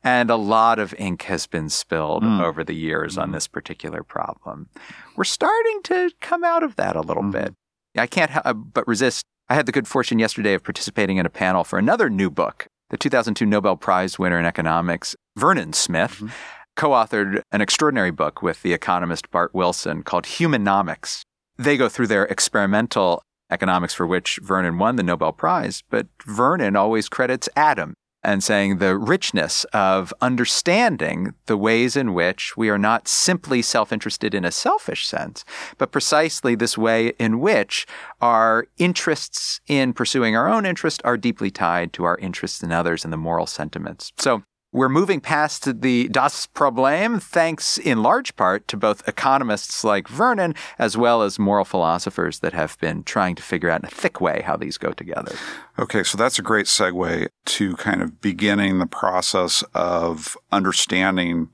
And 0.04 0.30
a 0.30 0.36
lot 0.36 0.80
of 0.80 0.94
ink 0.98 1.24
has 1.24 1.48
been 1.48 1.70
spilled 1.70 2.24
mm. 2.24 2.42
over 2.42 2.64
the 2.64 2.74
years 2.74 3.16
mm. 3.16 3.22
on 3.22 3.32
this 3.32 3.48
particular 3.48 4.04
problem. 4.04 4.68
We're 5.16 5.24
starting 5.24 5.82
to 5.84 6.12
come 6.20 6.44
out 6.44 6.64
of 6.64 6.76
that 6.76 6.96
a 6.96 7.02
little 7.02 7.24
mm. 7.24 7.32
bit. 7.32 7.56
I 7.98 8.08
can't 8.08 8.32
ha- 8.32 8.54
but 8.54 8.88
resist. 8.88 9.26
I 9.50 9.56
had 9.56 9.66
the 9.66 9.72
good 9.72 9.88
fortune 9.88 10.20
yesterday 10.20 10.54
of 10.54 10.64
participating 10.64 11.18
in 11.18 11.26
a 11.26 11.30
panel 11.30 11.64
for 11.64 11.78
another 11.78 12.10
new 12.10 12.30
book, 12.30 12.68
the 12.90 12.98
2002 12.98 13.46
Nobel 13.46 13.76
Prize 13.76 14.18
winner 14.18 14.40
in 14.40 14.46
economics, 14.46 15.16
Vernon 15.38 15.74
Smith. 15.74 16.16
Mm-hmm 16.16 16.28
co 16.76 16.92
authored 16.92 17.42
an 17.52 17.62
extraordinary 17.62 18.12
book 18.12 18.42
with 18.42 18.62
the 18.62 18.74
economist 18.74 19.30
Bart 19.32 19.54
Wilson 19.54 20.04
called 20.04 20.26
Humanomics. 20.26 21.22
They 21.58 21.78
go 21.78 21.90
through 21.90 22.08
their 22.08 22.26
experimental 22.26 23.22
economics 23.52 23.94
for 23.94 24.08
which 24.08 24.40
Vernon 24.42 24.78
won 24.78 24.96
the 24.96 25.04
Nobel 25.04 25.34
Prize, 25.34 25.84
but 25.90 26.08
Vernon 26.26 26.76
always 26.76 27.10
credits 27.10 27.50
Adam 27.56 27.94
and 28.24 28.44
saying 28.44 28.78
the 28.78 28.98
richness 28.98 29.64
of 29.74 30.14
understanding 30.22 31.34
the 31.48 31.58
ways 31.58 31.96
in 31.96 32.14
which 32.14 32.56
we 32.56 32.70
are 32.70 32.78
not 32.78 33.08
simply 33.08 33.62
self 33.62 33.92
interested 33.92 34.34
in 34.34 34.46
a 34.46 34.52
selfish 34.52 35.08
sense, 35.08 35.44
but 35.78 35.92
precisely 35.92 36.56
this 36.56 36.78
way 36.78 37.14
in 37.20 37.40
which 37.40 37.86
our 38.22 38.68
interests 38.78 39.60
in 39.68 39.94
pursuing 39.94 40.36
our 40.36 40.48
own 40.48 40.66
interest 40.66 41.02
are 41.04 41.18
deeply 41.18 41.52
tied 41.52 41.94
to 41.94 42.04
our 42.04 42.18
interests 42.18 42.62
in 42.62 42.72
others 42.72 43.04
and 43.04 43.12
the 43.12 43.18
moral 43.18 43.48
sentiments. 43.48 44.12
So 44.18 44.44
we're 44.74 44.90
moving 44.90 45.20
past 45.20 45.82
the 45.82 46.08
Das 46.10 46.48
Problem 46.48 47.20
thanks 47.20 47.78
in 47.78 48.02
large 48.02 48.36
part 48.36 48.68
to 48.70 48.78
both 48.78 49.08
economists 49.08 49.84
like 49.84 50.08
Vernon 50.08 50.56
as 50.80 50.96
well 50.96 51.22
as 51.22 51.38
moral 51.38 51.66
philosophers 51.66 52.40
that 52.40 52.54
have 52.54 52.80
been 52.80 53.04
trying 53.04 53.36
to 53.36 53.44
figure 53.44 53.70
out 53.70 53.82
in 53.82 53.88
a 53.88 53.90
thick 53.90 54.22
way 54.22 54.42
how 54.46 54.56
these 54.56 54.78
go 54.78 54.94
together. 54.94 55.36
Okay, 55.78 56.04
so 56.04 56.18
that's 56.18 56.40
a 56.40 56.42
great 56.42 56.68
segue 56.68 57.28
to 57.46 57.76
kind 57.76 58.02
of 58.02 58.22
beginning 58.22 58.80
the 58.80 58.86
process 58.86 59.64
of 59.74 60.38
understanding. 60.52 61.50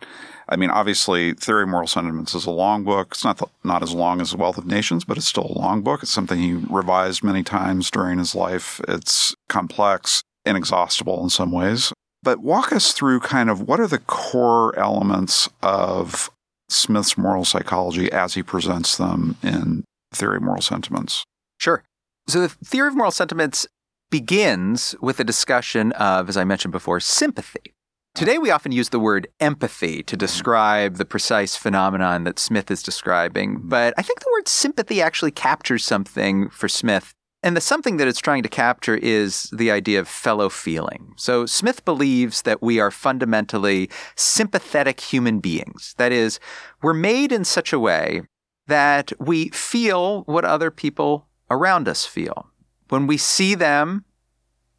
I 0.50 0.56
mean, 0.56 0.70
obviously, 0.70 1.34
Theory 1.34 1.64
of 1.64 1.70
Moral 1.70 1.88
Sentiments 1.88 2.36
is 2.36 2.46
a 2.46 2.52
long 2.52 2.84
book. 2.84 3.10
It's 3.12 3.24
not 3.24 3.38
the, 3.38 3.48
not 3.64 3.82
as 3.82 3.94
long 3.94 4.22
as 4.22 4.32
The 4.32 4.38
Wealth 4.38 4.58
of 4.58 4.66
Nations, 4.66 5.04
but 5.04 5.18
it's 5.18 5.28
still 5.28 5.52
a 5.54 5.58
long 5.58 5.82
book. 5.82 6.04
It's 6.04 6.12
something 6.12 6.40
he 6.40 6.54
revised 6.54 7.24
many 7.24 7.44
times 7.44 7.90
during 7.90 8.20
his 8.20 8.36
life. 8.36 8.80
It's 8.88 9.36
complex, 9.50 10.24
inexhaustible 10.46 11.22
in 11.24 11.30
some 11.30 11.52
ways. 11.52 11.92
But 12.28 12.40
walk 12.40 12.74
us 12.74 12.92
through 12.92 13.22
kind 13.22 13.50
of 13.50 13.62
what 13.62 13.80
are 13.80 13.88
the 13.88 14.00
core 14.00 14.78
elements 14.78 15.48
of 15.64 16.30
Smith's 16.68 17.18
moral 17.18 17.46
psychology 17.46 18.12
as 18.12 18.34
he 18.34 18.44
presents 18.44 18.98
them 18.98 19.38
in 19.42 19.86
Theory 20.14 20.36
of 20.36 20.44
Moral 20.44 20.62
Sentiments? 20.62 21.24
Sure. 21.58 21.86
So 22.28 22.42
the 22.42 22.50
Theory 22.50 22.90
of 22.90 22.98
Moral 22.98 23.12
Sentiments 23.12 23.66
begins 24.12 24.94
with 25.00 25.22
a 25.22 25.24
discussion 25.24 25.94
of, 25.94 26.28
as 26.28 26.36
I 26.36 26.44
mentioned 26.44 26.74
before, 26.74 27.00
sympathy. 27.00 27.74
Today, 28.14 28.38
we 28.38 28.52
often 28.52 28.74
use 28.74 28.90
the 28.90 29.00
word 29.00 29.30
empathy 29.40 30.04
to 30.04 30.16
mm-hmm. 30.16 30.18
describe 30.18 30.98
the 30.98 31.06
precise 31.06 31.56
phenomenon 31.56 32.26
that 32.26 32.40
Smith 32.40 32.70
is 32.70 32.84
describing, 32.84 33.62
but 33.64 33.94
I 33.98 34.02
think 34.02 34.20
the 34.20 34.32
word 34.34 34.50
sympathy 34.50 35.02
actually 35.02 35.32
captures 35.32 35.86
something 35.86 36.50
for 36.50 36.68
Smith 36.68 37.14
and 37.44 37.56
the 37.56 37.62
something 37.62 37.98
that 37.98 38.08
it's 38.08 38.20
trying 38.20 38.44
to 38.44 38.50
capture 38.50 38.96
is 38.96 39.50
the 39.54 39.72
idea 39.72 40.00
of 40.00 40.08
fellow 40.08 40.50
feeling. 40.50 41.14
So 41.18 41.46
Smith 41.46 41.86
believes 41.86 42.42
that 42.44 42.62
we 42.62 42.80
are 42.80 42.92
fundamentally 42.92 43.90
sympathetic 44.16 45.00
human 45.00 45.40
beings. 45.40 45.94
That 45.98 46.12
is, 46.12 46.40
we're 46.82 46.94
made 46.94 47.32
in 47.32 47.46
such 47.46 47.72
a 47.72 47.80
way 47.80 48.24
that 48.68 49.14
we 49.20 49.50
feel 49.50 50.24
what 50.24 50.46
other 50.46 50.72
people 50.72 51.28
around 51.50 51.88
us 51.88 52.06
feel. 52.06 52.48
When 52.90 53.08
we 53.08 53.18
see 53.18 53.56
them 53.56 54.04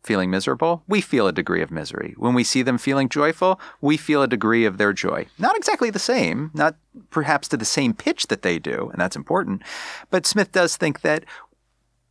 feeling 0.03 0.31
miserable, 0.31 0.83
we 0.89 1.01
feel 1.01 1.27
a 1.27 1.33
degree 1.33 1.61
of 1.61 1.71
misery. 1.71 2.15
When 2.17 2.33
we 2.33 2.45
see 2.45 2.63
them 2.63 2.79
feeling 2.79 3.09
joyful, 3.09 3.61
we 3.81 3.97
feel 3.97 4.23
a 4.23 4.29
degree 4.29 4.65
of 4.65 4.79
their 4.79 4.93
joy. 4.93 5.27
Not 5.39 5.57
exactly 5.57 5.91
the 5.91 5.99
same, 5.99 6.51
not 6.55 6.77
perhaps 7.11 7.49
to 7.49 7.57
the 7.57 7.65
same 7.65 7.93
pitch 7.93 8.29
that 8.29 8.43
they 8.43 8.59
do, 8.59 8.89
and 8.93 9.01
that's 9.01 9.17
important. 9.17 9.63
But 10.11 10.27
Smith 10.27 10.53
does 10.53 10.77
think 10.77 11.03
that 11.03 11.25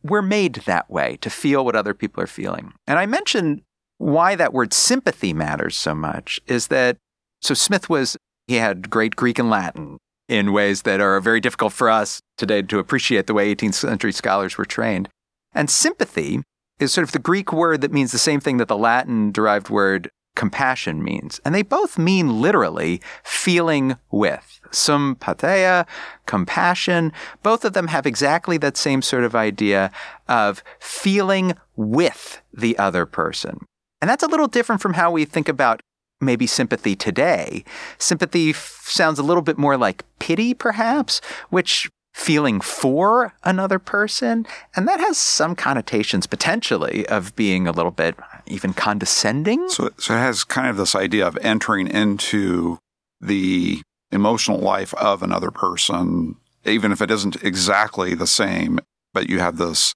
we're 0.02 0.22
made 0.22 0.54
that 0.66 0.90
way 0.90 1.18
to 1.20 1.30
feel 1.30 1.64
what 1.64 1.76
other 1.76 1.94
people 1.94 2.22
are 2.22 2.28
feeling. 2.28 2.72
And 2.86 2.98
I 2.98 3.06
mentioned 3.06 3.62
why 3.98 4.36
that 4.36 4.52
word 4.52 4.72
sympathy 4.72 5.32
matters 5.32 5.76
so 5.76 5.94
much 5.94 6.40
is 6.46 6.68
that 6.68 6.96
so 7.42 7.54
Smith 7.54 7.88
was 7.88 8.16
he 8.46 8.56
had 8.56 8.90
great 8.90 9.16
Greek 9.16 9.38
and 9.38 9.50
Latin 9.50 9.98
in 10.28 10.52
ways 10.52 10.82
that 10.82 11.00
are 11.00 11.20
very 11.20 11.40
difficult 11.40 11.72
for 11.72 11.88
us 11.88 12.20
today 12.36 12.62
to 12.62 12.78
appreciate 12.78 13.26
the 13.26 13.34
way 13.34 13.54
18th 13.54 13.74
century 13.74 14.12
scholars 14.12 14.58
were 14.58 14.64
trained. 14.64 15.08
And 15.52 15.70
sympathy 15.70 16.42
is 16.78 16.92
sort 16.92 17.06
of 17.06 17.12
the 17.12 17.18
Greek 17.18 17.52
word 17.52 17.80
that 17.80 17.92
means 17.92 18.12
the 18.12 18.18
same 18.18 18.40
thing 18.40 18.58
that 18.58 18.68
the 18.68 18.76
Latin 18.76 19.32
derived 19.32 19.70
word 19.70 20.10
compassion 20.38 21.02
means. 21.02 21.40
And 21.44 21.52
they 21.52 21.62
both 21.62 21.98
mean 21.98 22.40
literally 22.40 23.02
feeling 23.24 23.96
with. 24.12 24.60
Sympatheia, 24.70 25.84
compassion, 26.26 27.12
both 27.42 27.64
of 27.64 27.72
them 27.72 27.88
have 27.88 28.06
exactly 28.06 28.56
that 28.58 28.76
same 28.76 29.02
sort 29.02 29.24
of 29.24 29.34
idea 29.34 29.90
of 30.28 30.62
feeling 30.78 31.54
with 31.74 32.40
the 32.54 32.78
other 32.78 33.04
person. 33.04 33.66
And 34.00 34.08
that's 34.08 34.22
a 34.22 34.28
little 34.28 34.46
different 34.46 34.80
from 34.80 34.94
how 34.94 35.10
we 35.10 35.24
think 35.24 35.48
about 35.48 35.80
maybe 36.20 36.46
sympathy 36.46 36.94
today. 36.94 37.64
Sympathy 37.98 38.50
f- 38.50 38.84
sounds 38.86 39.18
a 39.18 39.24
little 39.24 39.42
bit 39.42 39.58
more 39.58 39.76
like 39.76 40.04
pity, 40.20 40.54
perhaps, 40.54 41.20
which 41.50 41.90
feeling 42.14 42.60
for 42.60 43.32
another 43.44 43.78
person. 43.78 44.46
And 44.76 44.86
that 44.86 45.00
has 45.00 45.18
some 45.18 45.54
connotations 45.54 46.26
potentially 46.26 47.06
of 47.08 47.34
being 47.36 47.66
a 47.66 47.72
little 47.72 47.92
bit 47.92 48.16
even 48.50 48.72
condescending. 48.72 49.68
So, 49.68 49.90
so 49.98 50.14
it 50.14 50.18
has 50.18 50.44
kind 50.44 50.68
of 50.68 50.76
this 50.76 50.94
idea 50.94 51.26
of 51.26 51.36
entering 51.42 51.88
into 51.88 52.78
the 53.20 53.82
emotional 54.10 54.58
life 54.58 54.94
of 54.94 55.22
another 55.22 55.50
person, 55.50 56.36
even 56.64 56.92
if 56.92 57.00
it 57.02 57.10
isn't 57.10 57.42
exactly 57.42 58.14
the 58.14 58.26
same, 58.26 58.80
but 59.12 59.28
you 59.28 59.38
have 59.38 59.56
this, 59.58 59.92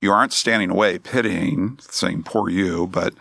you 0.00 0.12
aren't 0.12 0.32
standing 0.32 0.70
away 0.70 0.98
pitying, 0.98 1.78
saying, 1.80 2.22
poor 2.24 2.48
you, 2.48 2.86
but 2.86 3.14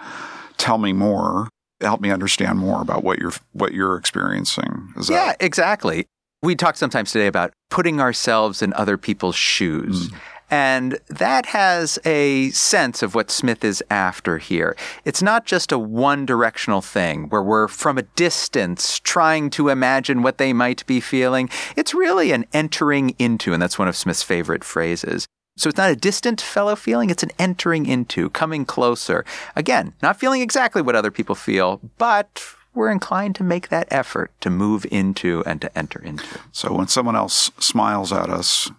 tell 0.58 0.78
me 0.78 0.94
more. 0.94 1.48
Help 1.82 2.02
me 2.02 2.10
understand 2.10 2.58
more 2.58 2.82
about 2.82 3.04
what 3.04 3.20
you're 3.20 3.34
what 3.54 3.72
you're 3.72 3.98
experiencing. 3.98 4.94
Is 4.98 5.10
yeah, 5.10 5.28
that- 5.28 5.38
exactly. 5.40 6.08
We 6.42 6.56
talk 6.56 6.76
sometimes 6.76 7.12
today 7.12 7.28
about 7.28 7.52
putting 7.70 8.00
ourselves 8.00 8.62
in 8.62 8.74
other 8.74 8.98
people's 8.98 9.36
shoes. 9.36 10.10
Mm. 10.10 10.20
And 10.50 11.00
that 11.08 11.48
has 11.48 12.00
a 12.06 12.52
sense 12.52 13.04
of 13.04 13.16
what 13.16 13.32
Smith 13.32 13.64
is 13.64 13.84
after 13.90 14.38
here. 14.38 14.76
It's 15.04 15.22
not 15.22 15.46
just 15.46 15.72
a 15.72 15.78
one 15.78 16.26
directional 16.26 16.82
thing 16.82 17.30
where 17.30 17.44
we're 17.44 17.68
from 17.68 17.98
a 17.98 18.04
distance 18.04 19.00
trying 19.00 19.50
to 19.52 19.70
imagine 19.70 20.22
what 20.22 20.38
they 20.38 20.54
might 20.54 20.86
be 20.86 21.00
feeling. 21.00 21.50
It's 21.76 21.94
really 21.94 22.32
an 22.32 22.46
entering 22.54 23.16
into, 23.20 23.54
and 23.54 23.62
that's 23.62 23.80
one 23.80 23.88
of 23.88 23.96
Smith's 23.96 24.24
favorite 24.24 24.64
phrases. 24.64 25.28
So 25.58 25.70
it's 25.70 25.78
not 25.78 25.90
a 25.90 25.96
distant 25.96 26.40
fellow 26.40 26.76
feeling, 26.76 27.10
it's 27.10 27.24
an 27.24 27.32
entering 27.40 27.88
into, 27.88 28.30
coming 28.30 28.64
closer. 28.64 29.26
Again, 29.56 29.94
not 30.04 30.20
feeling 30.20 30.42
exactly 30.42 30.84
what 30.84 30.96
other 30.96 31.10
people 31.10 31.34
feel, 31.34 31.82
but 31.98 32.44
we're 32.76 32.92
inclined 32.92 33.36
to 33.36 33.44
make 33.44 33.70
that 33.70 33.88
effort 33.90 34.32
to 34.42 34.52
move 34.52 34.86
into 34.92 35.44
and 35.48 35.60
to 35.62 35.78
enter 35.78 36.00
into. 36.00 36.40
So 36.52 36.74
when 36.74 36.88
someone 36.88 37.16
else 37.16 37.50
smiles 37.58 38.14
at 38.14 38.30
us, 38.30 38.70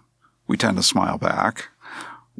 we 0.49 0.57
tend 0.57 0.75
to 0.75 0.83
smile 0.83 1.17
back. 1.17 1.69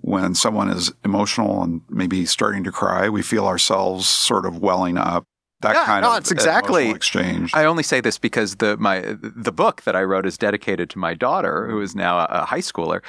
When 0.02 0.34
someone 0.34 0.70
is 0.70 0.92
emotional 1.06 1.62
and 1.64 1.82
maybe 1.90 2.26
starting 2.26 2.64
to 2.66 2.72
cry, 2.72 3.08
we 3.08 3.22
feel 3.22 3.46
ourselves 3.46 4.08
sort 4.08 4.46
of 4.46 4.58
welling 4.58 4.98
up. 4.98 5.24
That 5.62 5.76
yeah, 5.76 5.86
kind 5.86 6.04
no, 6.04 6.14
of 6.14 6.20
it's 6.20 6.32
exactly 6.32 6.90
exchange. 6.90 7.52
I 7.54 7.66
only 7.66 7.84
say 7.84 8.00
this 8.00 8.18
because 8.18 8.56
the 8.56 8.78
my 8.78 9.18
the 9.20 9.52
book 9.52 9.82
that 9.84 9.94
I 9.94 10.04
wrote 10.04 10.26
is 10.26 10.38
dedicated 10.38 10.90
to 10.92 11.00
my 11.00 11.14
daughter, 11.14 11.68
who 11.68 11.76
mm-hmm. 11.76 11.84
is 11.84 11.96
now 11.96 12.20
a, 12.20 12.28
a 12.30 12.46
high 12.46 12.62
schooler. 12.62 13.02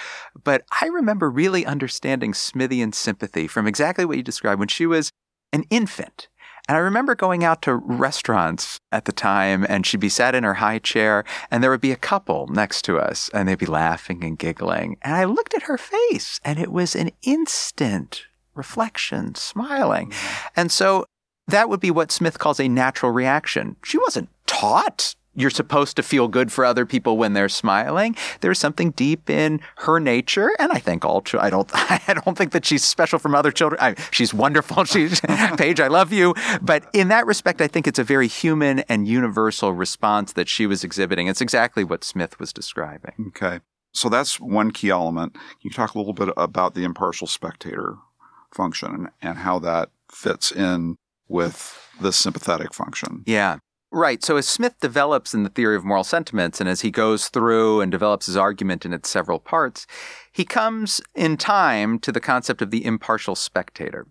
But 0.42 0.64
I 0.82 0.86
remember 0.86 1.30
really 1.30 1.64
understanding 1.64 2.32
Smithian 2.32 2.92
sympathy 2.92 3.46
from 3.46 3.68
exactly 3.68 4.04
what 4.04 4.16
you 4.16 4.24
described 4.24 4.58
when 4.58 4.68
she 4.68 4.84
was 4.84 5.12
an 5.52 5.62
infant 5.70 6.28
and 6.70 6.76
I 6.76 6.82
remember 6.82 7.16
going 7.16 7.42
out 7.42 7.62
to 7.62 7.74
restaurants 7.74 8.78
at 8.92 9.04
the 9.04 9.10
time, 9.10 9.66
and 9.68 9.84
she'd 9.84 9.98
be 9.98 10.08
sat 10.08 10.36
in 10.36 10.44
her 10.44 10.54
high 10.54 10.78
chair, 10.78 11.24
and 11.50 11.64
there 11.64 11.70
would 11.72 11.80
be 11.80 11.90
a 11.90 11.96
couple 11.96 12.46
next 12.46 12.82
to 12.82 12.96
us, 12.96 13.28
and 13.34 13.48
they'd 13.48 13.58
be 13.58 13.66
laughing 13.66 14.22
and 14.22 14.38
giggling. 14.38 14.96
And 15.02 15.16
I 15.16 15.24
looked 15.24 15.52
at 15.52 15.62
her 15.62 15.76
face, 15.76 16.38
and 16.44 16.60
it 16.60 16.70
was 16.70 16.94
an 16.94 17.10
instant 17.22 18.26
reflection, 18.54 19.34
smiling. 19.34 20.10
Mm-hmm. 20.10 20.48
And 20.54 20.70
so 20.70 21.06
that 21.48 21.68
would 21.68 21.80
be 21.80 21.90
what 21.90 22.12
Smith 22.12 22.38
calls 22.38 22.60
a 22.60 22.68
natural 22.68 23.10
reaction. 23.10 23.74
She 23.82 23.98
wasn't 23.98 24.28
taught 24.46 25.16
you're 25.34 25.50
supposed 25.50 25.96
to 25.96 26.02
feel 26.02 26.28
good 26.28 26.50
for 26.50 26.64
other 26.64 26.84
people 26.84 27.16
when 27.16 27.34
they're 27.34 27.48
smiling. 27.48 28.16
There's 28.40 28.58
something 28.58 28.90
deep 28.92 29.30
in 29.30 29.60
her 29.78 30.00
nature, 30.00 30.50
and 30.58 30.72
I 30.72 30.78
think 30.78 31.04
all. 31.04 31.22
I 31.38 31.50
don't. 31.50 31.70
I 31.74 32.14
don't 32.24 32.36
think 32.36 32.52
that 32.52 32.64
she's 32.64 32.84
special 32.84 33.18
from 33.18 33.34
other 33.34 33.52
children. 33.52 33.80
I, 33.80 33.94
she's 34.10 34.34
wonderful. 34.34 34.84
She's 34.90 35.20
Paige. 35.20 35.80
I 35.80 35.88
love 35.88 36.12
you. 36.12 36.34
But 36.60 36.88
in 36.92 37.08
that 37.08 37.26
respect, 37.26 37.60
I 37.60 37.68
think 37.68 37.86
it's 37.86 37.98
a 37.98 38.04
very 38.04 38.26
human 38.26 38.80
and 38.80 39.06
universal 39.06 39.72
response 39.72 40.32
that 40.32 40.48
she 40.48 40.66
was 40.66 40.82
exhibiting. 40.82 41.28
It's 41.28 41.40
exactly 41.40 41.84
what 41.84 42.02
Smith 42.02 42.38
was 42.40 42.52
describing. 42.52 43.26
Okay, 43.28 43.60
so 43.92 44.08
that's 44.08 44.40
one 44.40 44.70
key 44.70 44.90
element. 44.90 45.34
Can 45.34 45.42
you 45.62 45.70
talk 45.70 45.94
a 45.94 45.98
little 45.98 46.12
bit 46.12 46.30
about 46.36 46.74
the 46.74 46.84
impartial 46.84 47.26
spectator 47.26 47.96
function 48.52 48.94
and, 48.94 49.08
and 49.22 49.38
how 49.38 49.58
that 49.60 49.90
fits 50.10 50.50
in 50.50 50.96
with 51.28 51.78
the 52.00 52.12
sympathetic 52.12 52.74
function? 52.74 53.22
Yeah. 53.26 53.58
Right. 53.92 54.22
So 54.22 54.36
as 54.36 54.46
Smith 54.46 54.78
develops 54.80 55.34
in 55.34 55.42
the 55.42 55.48
theory 55.48 55.74
of 55.74 55.84
moral 55.84 56.04
sentiments 56.04 56.60
and 56.60 56.68
as 56.68 56.82
he 56.82 56.92
goes 56.92 57.26
through 57.26 57.80
and 57.80 57.90
develops 57.90 58.26
his 58.26 58.36
argument 58.36 58.86
in 58.86 58.92
its 58.92 59.10
several 59.10 59.40
parts, 59.40 59.86
he 60.30 60.44
comes 60.44 61.00
in 61.16 61.36
time 61.36 61.98
to 62.00 62.12
the 62.12 62.20
concept 62.20 62.62
of 62.62 62.70
the 62.70 62.84
impartial 62.84 63.34
spectator. 63.34 64.06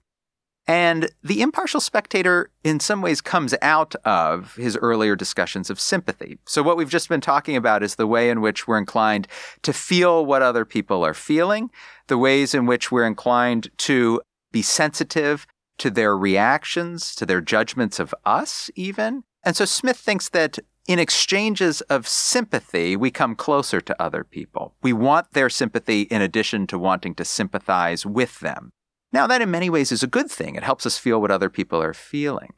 And 0.68 1.10
the 1.24 1.42
impartial 1.42 1.80
spectator, 1.80 2.52
in 2.64 2.80
some 2.80 3.02
ways, 3.02 3.22
comes 3.22 3.56
out 3.62 3.96
of 4.06 4.54
his 4.56 4.78
earlier 4.78 5.16
discussions 5.16 5.72
of 5.72 5.80
sympathy. 5.80 6.38
So, 6.46 6.62
what 6.62 6.78
we've 6.78 6.88
just 6.88 7.10
been 7.10 7.22
talking 7.22 7.56
about 7.56 7.82
is 7.82 7.96
the 7.96 8.06
way 8.06 8.30
in 8.30 8.40
which 8.40 8.68
we're 8.68 8.78
inclined 8.78 9.28
to 9.64 9.74
feel 9.74 10.24
what 10.24 10.44
other 10.44 10.66
people 10.66 11.04
are 11.04 11.16
feeling, 11.16 11.72
the 12.06 12.20
ways 12.20 12.54
in 12.54 12.68
which 12.68 12.92
we're 12.92 13.08
inclined 13.08 13.72
to 13.80 14.22
be 14.52 14.62
sensitive 14.62 15.48
to 15.80 15.90
their 15.90 16.16
reactions, 16.16 17.16
to 17.16 17.26
their 17.26 17.42
judgments 17.42 18.00
of 18.00 18.14
us, 18.24 18.70
even. 18.76 19.24
And 19.50 19.58
so 19.58 19.66
Smith 19.66 19.98
thinks 19.98 20.30
that 20.30 20.60
in 20.88 21.00
exchanges 21.00 21.82
of 21.82 22.08
sympathy, 22.08 22.96
we 22.96 23.10
come 23.10 23.34
closer 23.34 23.82
to 23.82 24.00
other 24.00 24.24
people. 24.24 24.76
We 24.84 24.94
want 24.94 25.34
their 25.34 25.50
sympathy 25.50 26.04
in 26.04 26.22
addition 26.22 26.68
to 26.68 26.78
wanting 26.78 27.16
to 27.16 27.26
sympathize 27.26 28.06
with 28.06 28.42
them. 28.42 28.70
Now, 29.12 29.26
that 29.26 29.42
in 29.42 29.50
many 29.50 29.72
ways 29.72 29.92
is 29.92 30.04
a 30.04 30.08
good 30.08 30.30
thing. 30.30 30.54
It 30.54 30.62
helps 30.62 30.86
us 30.86 31.00
feel 31.00 31.20
what 31.20 31.32
other 31.32 31.50
people 31.50 31.82
are 31.82 31.96
feeling. 31.96 32.54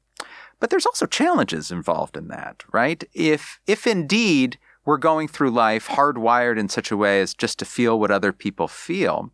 But 0.59 0.69
there's 0.69 0.85
also 0.85 1.05
challenges 1.05 1.71
involved 1.71 2.17
in 2.17 2.27
that, 2.27 2.65
right? 2.73 3.01
If, 3.13 3.61
if 3.65 3.87
indeed 3.87 4.59
we're 4.83 4.97
going 4.97 5.29
through 5.29 5.51
life 5.51 5.87
hardwired 5.87 6.59
in 6.59 6.67
such 6.67 6.91
a 6.91 6.97
way 6.97 7.21
as 7.21 7.33
just 7.33 7.57
to 7.59 7.63
feel 7.63 8.01
what 8.01 8.11
other 8.11 8.33
people 8.33 8.67
feel, 8.67 9.31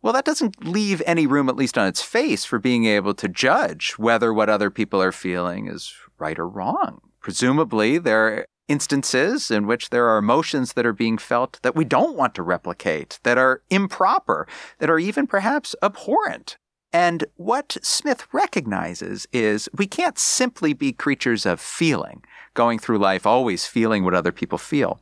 well, 0.00 0.14
that 0.14 0.24
doesn't 0.24 0.64
leave 0.64 1.02
any 1.04 1.26
room, 1.26 1.50
at 1.50 1.56
least 1.56 1.76
on 1.76 1.86
its 1.86 2.00
face, 2.00 2.46
for 2.46 2.58
being 2.58 2.86
able 2.86 3.12
to 3.12 3.28
judge 3.28 3.92
whether 3.98 4.32
what 4.32 4.48
other 4.48 4.70
people 4.70 5.02
are 5.02 5.12
feeling 5.12 5.66
is 5.68 5.94
right 6.18 6.38
or 6.38 6.48
wrong. 6.48 7.00
Presumably, 7.20 7.98
there 7.98 8.26
are 8.26 8.46
instances 8.68 9.50
in 9.50 9.66
which 9.66 9.90
there 9.90 10.06
are 10.08 10.18
emotions 10.18 10.72
that 10.72 10.86
are 10.86 10.92
being 10.92 11.18
felt 11.18 11.58
that 11.62 11.76
we 11.76 11.84
don't 11.84 12.16
want 12.16 12.34
to 12.34 12.42
replicate, 12.42 13.18
that 13.22 13.38
are 13.38 13.62
improper, 13.70 14.46
that 14.78 14.90
are 14.90 14.98
even 14.98 15.26
perhaps 15.26 15.74
abhorrent. 15.82 16.56
And 16.92 17.24
what 17.34 17.76
Smith 17.82 18.26
recognizes 18.32 19.26
is 19.32 19.68
we 19.76 19.88
can't 19.88 20.16
simply 20.16 20.72
be 20.72 20.92
creatures 20.92 21.44
of 21.44 21.60
feeling, 21.60 22.22
going 22.54 22.78
through 22.78 22.98
life 22.98 23.26
always 23.26 23.66
feeling 23.66 24.04
what 24.04 24.14
other 24.14 24.30
people 24.30 24.58
feel. 24.58 25.00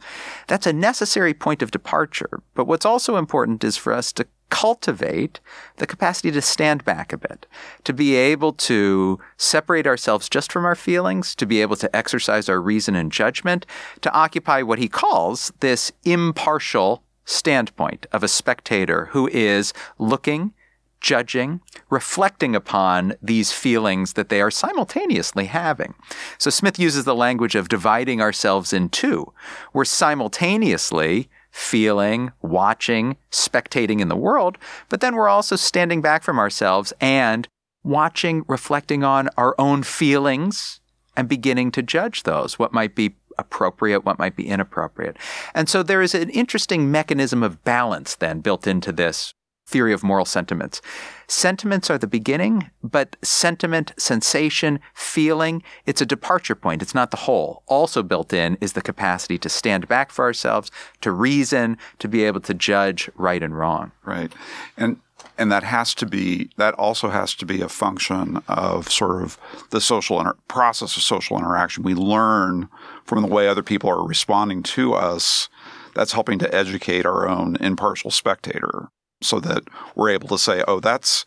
That's 0.49 0.67
a 0.67 0.73
necessary 0.73 1.35
point 1.35 1.61
of 1.61 1.71
departure. 1.71 2.43
But 2.55 2.67
what's 2.67 2.87
also 2.87 3.17
important 3.17 3.63
is 3.63 3.77
for 3.77 3.93
us 3.93 4.11
to 4.15 4.27
cultivate 4.53 5.41
the 5.79 5.87
capacity 5.87 6.31
to 6.31 6.43
stand 6.43 6.85
back 6.85 7.11
a 7.11 7.17
bit, 7.17 7.47
to 7.85 7.93
be 7.95 8.15
able 8.15 8.53
to 8.53 9.19
separate 9.39 9.87
ourselves 9.87 10.29
just 10.29 10.53
from 10.53 10.67
our 10.67 10.75
feelings, 10.75 11.35
to 11.35 11.47
be 11.47 11.63
able 11.63 11.75
to 11.75 11.97
exercise 11.97 12.51
our 12.51 12.61
reason 12.61 12.95
and 12.95 13.11
judgment, 13.11 13.65
to 14.03 14.13
occupy 14.13 14.61
what 14.61 14.79
he 14.79 14.89
calls 14.89 15.51
this 15.61 15.91
impartial 16.05 17.03
standpoint 17.25 18.05
of 18.13 18.23
a 18.23 18.29
spectator 18.29 19.07
who 19.07 19.27
is 19.33 19.73
looking, 19.99 20.53
judging, 21.01 21.63
reflecting 21.89 22.55
upon 22.55 23.15
these 23.23 23.53
feelings 23.53 24.13
that 24.13 24.29
they 24.29 24.43
are 24.43 24.51
simultaneously 24.51 25.47
having. 25.47 25.95
So 26.37 26.51
Smith 26.51 26.79
uses 26.79 27.07
the 27.07 27.15
language 27.15 27.55
of 27.55 27.71
dividing 27.71 28.21
ourselves 28.21 28.75
in 28.75 28.91
two. 28.91 29.33
We're 29.73 29.87
simultaneously 29.87 31.31
feeling, 31.53 32.33
watching, 32.41 33.17
spectating 33.31 34.01
in 34.01 34.09
the 34.09 34.17
world, 34.17 34.59
but 34.89 35.01
then 35.01 35.15
we're 35.15 35.29
also 35.29 35.55
standing 35.55 36.01
back 36.01 36.23
from 36.23 36.39
ourselves 36.39 36.93
and 37.01 37.47
watching, 37.85 38.45
reflecting 38.49 39.05
on 39.05 39.29
our 39.37 39.55
own 39.59 39.83
feelings 39.83 40.81
and 41.17 41.29
beginning 41.29 41.71
to 41.71 41.83
judge 41.83 42.23
those, 42.23 42.59
what 42.59 42.73
might 42.73 42.95
be 42.95 43.15
appropriate, 43.39 44.05
what 44.05 44.19
might 44.19 44.35
be 44.35 44.49
inappropriate. 44.49 45.17
And 45.55 45.69
so 45.69 45.83
there 45.83 46.03
is 46.03 46.15
an 46.15 46.31
interesting 46.31 46.91
mechanism 46.91 47.43
of 47.43 47.63
balance 47.65 48.15
then 48.15 48.41
built 48.41 48.67
into 48.67 48.93
this 48.93 49.35
theory 49.73 49.93
of 49.93 50.05
moral 50.05 50.27
sentiments. 50.27 50.83
Sentiments 51.27 51.89
are 51.89 51.97
the 51.97 52.07
beginning, 52.07 52.71
but 52.85 53.17
sentiment, 53.23 53.93
sensation, 53.97 54.79
feeling, 54.93 55.63
it's 55.87 56.03
a 56.03 56.07
departure 56.07 56.55
point. 56.55 56.83
It's 56.83 56.95
not 56.95 57.11
the 57.11 57.17
whole. 57.17 57.63
Also 57.67 58.03
built 58.03 58.35
in 58.35 58.59
is 58.61 58.75
the 58.75 58.83
capacity 58.83 59.39
to 59.39 59.49
stand 59.49 59.89
back 59.89 60.11
for 60.11 60.27
ourselves, 60.27 60.71
to 61.01 61.11
reason, 61.11 61.79
to 62.01 62.07
be 62.07 62.23
able 62.25 62.41
to 62.41 62.53
judge 62.53 63.11
right 63.17 63.43
and 63.43 63.57
wrong. 63.57 63.93
Right. 64.05 64.31
And 64.77 65.01
and 65.39 65.51
that 65.51 65.63
has 65.63 65.95
to 65.95 66.07
be 66.07 66.51
that 66.57 66.75
also 66.75 67.09
has 67.09 67.35
to 67.37 67.47
be 67.47 67.63
a 67.63 67.69
function 67.69 68.43
of 68.49 68.91
sort 68.91 69.23
of 69.23 69.39
the 69.71 69.81
social 69.81 70.19
inter- 70.19 70.37
process 70.49 70.97
of 70.97 71.03
social 71.03 71.39
interaction. 71.39 71.83
We 71.83 71.95
learn 71.95 72.69
from 73.05 73.23
the 73.23 73.29
way 73.29 73.49
other 73.49 73.63
people 73.63 73.89
are 73.89 74.07
responding 74.07 74.63
to 74.65 74.95
us. 74.95 75.49
That's 75.95 76.13
helping 76.13 76.39
to 76.41 76.55
educate 76.55 77.07
our 77.07 77.29
own 77.29 77.57
impartial 77.57 78.11
spectator 78.11 78.91
so 79.23 79.41
that 79.41 79.65
we're 79.95 80.11
able 80.11 80.29
to 80.29 80.39
say, 80.39 80.63
oh, 80.69 80.81
that's 80.81 81.25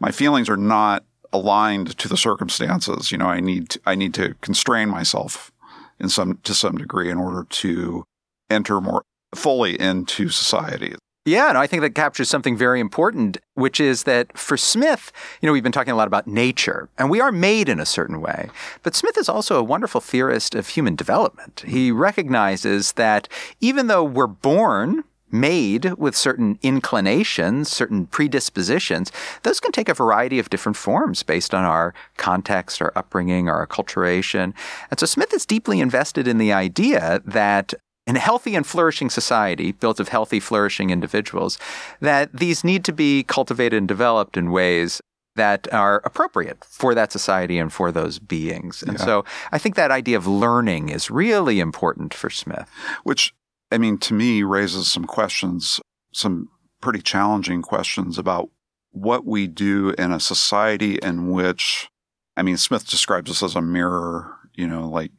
my 0.00 0.10
feelings 0.10 0.48
are 0.48 0.56
not 0.56 1.04
aligned 1.32 1.96
to 1.98 2.08
the 2.08 2.16
circumstances. 2.16 3.12
You 3.12 3.18
know, 3.18 3.26
I 3.26 3.40
need 3.40 3.70
to, 3.70 3.80
I 3.86 3.94
need 3.94 4.14
to 4.14 4.34
constrain 4.40 4.88
myself 4.88 5.52
in 6.00 6.08
some 6.08 6.38
to 6.44 6.54
some 6.54 6.76
degree 6.76 7.10
in 7.10 7.18
order 7.18 7.44
to 7.48 8.04
enter 8.50 8.80
more 8.80 9.02
fully 9.34 9.78
into 9.78 10.28
society. 10.28 10.94
Yeah, 11.28 11.50
and 11.50 11.58
I 11.58 11.66
think 11.66 11.82
that 11.82 11.94
captures 11.94 12.30
something 12.30 12.56
very 12.56 12.80
important, 12.80 13.36
which 13.52 13.80
is 13.80 14.04
that 14.04 14.38
for 14.38 14.56
Smith, 14.56 15.12
you 15.42 15.46
know, 15.46 15.52
we've 15.52 15.62
been 15.62 15.72
talking 15.72 15.92
a 15.92 15.96
lot 15.96 16.06
about 16.06 16.26
nature, 16.26 16.88
and 16.96 17.10
we 17.10 17.20
are 17.20 17.30
made 17.30 17.68
in 17.68 17.78
a 17.78 17.84
certain 17.84 18.22
way. 18.22 18.48
But 18.82 18.94
Smith 18.94 19.18
is 19.18 19.28
also 19.28 19.58
a 19.58 19.62
wonderful 19.62 20.00
theorist 20.00 20.54
of 20.54 20.68
human 20.68 20.96
development. 20.96 21.64
He 21.66 21.92
recognizes 21.92 22.92
that 22.92 23.28
even 23.60 23.88
though 23.88 24.04
we're 24.04 24.26
born 24.26 25.04
made 25.30 25.92
with 25.94 26.16
certain 26.16 26.58
inclinations, 26.62 27.70
certain 27.70 28.06
predispositions, 28.06 29.12
those 29.42 29.60
can 29.60 29.72
take 29.72 29.88
a 29.88 29.94
variety 29.94 30.38
of 30.38 30.50
different 30.50 30.76
forms 30.76 31.22
based 31.22 31.54
on 31.54 31.64
our 31.64 31.94
context, 32.16 32.80
our 32.80 32.92
upbringing, 32.96 33.48
our 33.48 33.66
acculturation. 33.66 34.54
And 34.90 34.98
so 34.98 35.06
Smith 35.06 35.32
is 35.32 35.46
deeply 35.46 35.80
invested 35.80 36.26
in 36.26 36.38
the 36.38 36.52
idea 36.52 37.22
that 37.24 37.74
in 38.06 38.16
a 38.16 38.20
healthy 38.20 38.54
and 38.54 38.66
flourishing 38.66 39.10
society 39.10 39.70
built 39.72 40.00
of 40.00 40.08
healthy, 40.08 40.40
flourishing 40.40 40.88
individuals, 40.88 41.58
that 42.00 42.32
these 42.32 42.64
need 42.64 42.82
to 42.84 42.92
be 42.92 43.22
cultivated 43.22 43.76
and 43.76 43.86
developed 43.86 44.38
in 44.38 44.50
ways 44.50 45.02
that 45.36 45.72
are 45.72 46.02
appropriate 46.04 46.64
for 46.64 46.94
that 46.94 47.12
society 47.12 47.58
and 47.58 47.72
for 47.72 47.92
those 47.92 48.18
beings. 48.18 48.82
And 48.82 48.98
yeah. 48.98 49.04
so 49.04 49.24
I 49.52 49.58
think 49.58 49.74
that 49.76 49.90
idea 49.90 50.16
of 50.16 50.26
learning 50.26 50.88
is 50.88 51.10
really 51.10 51.60
important 51.60 52.12
for 52.12 52.30
Smith. 52.30 52.68
Which 53.04 53.34
I 53.70 53.78
mean, 53.78 53.98
to 53.98 54.14
me, 54.14 54.42
raises 54.42 54.88
some 54.88 55.04
questions, 55.04 55.80
some 56.12 56.48
pretty 56.80 57.00
challenging 57.02 57.62
questions 57.62 58.18
about 58.18 58.50
what 58.92 59.26
we 59.26 59.46
do 59.46 59.90
in 59.98 60.12
a 60.12 60.20
society 60.20 60.96
in 61.02 61.30
which, 61.30 61.88
I 62.36 62.42
mean, 62.42 62.56
Smith 62.56 62.88
describes 62.88 63.30
this 63.30 63.42
as 63.42 63.54
a 63.54 63.62
mirror, 63.62 64.36
you 64.54 64.66
know, 64.66 64.88
like 64.88 65.12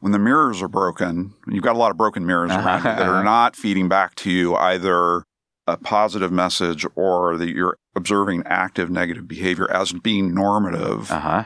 when 0.00 0.12
the 0.12 0.18
mirrors 0.18 0.62
are 0.62 0.68
broken, 0.68 1.34
you've 1.48 1.64
got 1.64 1.74
a 1.74 1.78
lot 1.78 1.90
of 1.90 1.96
broken 1.96 2.26
mirrors 2.26 2.50
around 2.50 2.78
you 2.78 2.84
that 2.84 3.02
are 3.02 3.24
not 3.24 3.56
feeding 3.56 3.88
back 3.88 4.14
to 4.16 4.30
you 4.30 4.54
either 4.54 5.24
a 5.66 5.76
positive 5.76 6.30
message 6.30 6.86
or 6.94 7.36
that 7.38 7.48
you're 7.48 7.76
observing 7.96 8.42
active 8.46 8.90
negative 8.90 9.26
behavior 9.26 9.70
as 9.70 9.92
being 9.92 10.34
normative. 10.34 11.10
Uh-huh. 11.10 11.44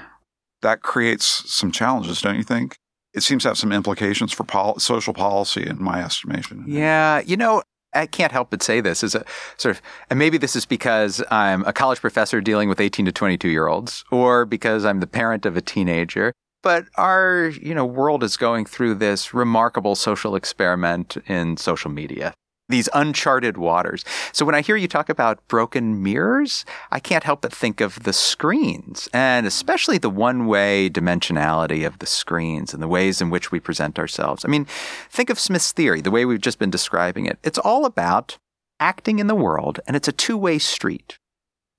That 0.62 0.82
creates 0.82 1.50
some 1.50 1.72
challenges, 1.72 2.20
don't 2.20 2.36
you 2.36 2.42
think? 2.42 2.76
It 3.14 3.22
seems 3.22 3.42
to 3.42 3.48
have 3.48 3.58
some 3.58 3.72
implications 3.72 4.32
for 4.32 4.44
pol- 4.44 4.78
social 4.78 5.14
policy, 5.14 5.66
in 5.66 5.82
my 5.82 6.02
estimation. 6.02 6.64
Yeah, 6.66 7.20
you 7.20 7.36
know, 7.36 7.62
I 7.92 8.06
can't 8.06 8.32
help 8.32 8.50
but 8.50 8.62
say 8.62 8.80
this 8.80 9.02
is 9.02 9.14
a 9.14 9.24
sort 9.56 9.76
of, 9.76 9.82
and 10.08 10.18
maybe 10.18 10.38
this 10.38 10.54
is 10.54 10.64
because 10.64 11.22
I'm 11.30 11.64
a 11.64 11.72
college 11.72 12.00
professor 12.00 12.40
dealing 12.40 12.68
with 12.68 12.80
18 12.80 13.06
to 13.06 13.12
22 13.12 13.48
year 13.48 13.66
olds, 13.66 14.04
or 14.10 14.44
because 14.44 14.84
I'm 14.84 15.00
the 15.00 15.06
parent 15.06 15.46
of 15.46 15.56
a 15.56 15.60
teenager. 15.60 16.32
But 16.62 16.84
our, 16.96 17.52
you 17.60 17.74
know, 17.74 17.86
world 17.86 18.22
is 18.22 18.36
going 18.36 18.66
through 18.66 18.96
this 18.96 19.32
remarkable 19.32 19.94
social 19.94 20.36
experiment 20.36 21.16
in 21.26 21.56
social 21.56 21.90
media. 21.90 22.34
These 22.70 22.88
uncharted 22.94 23.56
waters. 23.56 24.04
So 24.32 24.44
when 24.44 24.54
I 24.54 24.62
hear 24.62 24.76
you 24.76 24.88
talk 24.88 25.08
about 25.08 25.46
broken 25.48 26.02
mirrors, 26.02 26.64
I 26.90 27.00
can't 27.00 27.24
help 27.24 27.42
but 27.42 27.52
think 27.52 27.80
of 27.80 28.04
the 28.04 28.12
screens 28.12 29.08
and 29.12 29.46
especially 29.46 29.98
the 29.98 30.10
one 30.10 30.46
way 30.46 30.88
dimensionality 30.88 31.86
of 31.86 31.98
the 31.98 32.06
screens 32.06 32.72
and 32.72 32.82
the 32.82 32.88
ways 32.88 33.20
in 33.20 33.30
which 33.30 33.52
we 33.52 33.60
present 33.60 33.98
ourselves. 33.98 34.44
I 34.44 34.48
mean, 34.48 34.66
think 35.10 35.30
of 35.30 35.38
Smith's 35.38 35.72
theory, 35.72 36.00
the 36.00 36.10
way 36.10 36.24
we've 36.24 36.40
just 36.40 36.58
been 36.58 36.70
describing 36.70 37.26
it. 37.26 37.38
It's 37.42 37.58
all 37.58 37.84
about 37.84 38.38
acting 38.78 39.18
in 39.18 39.26
the 39.26 39.34
world 39.34 39.80
and 39.86 39.96
it's 39.96 40.08
a 40.08 40.12
two 40.12 40.36
way 40.36 40.58
street. 40.58 41.18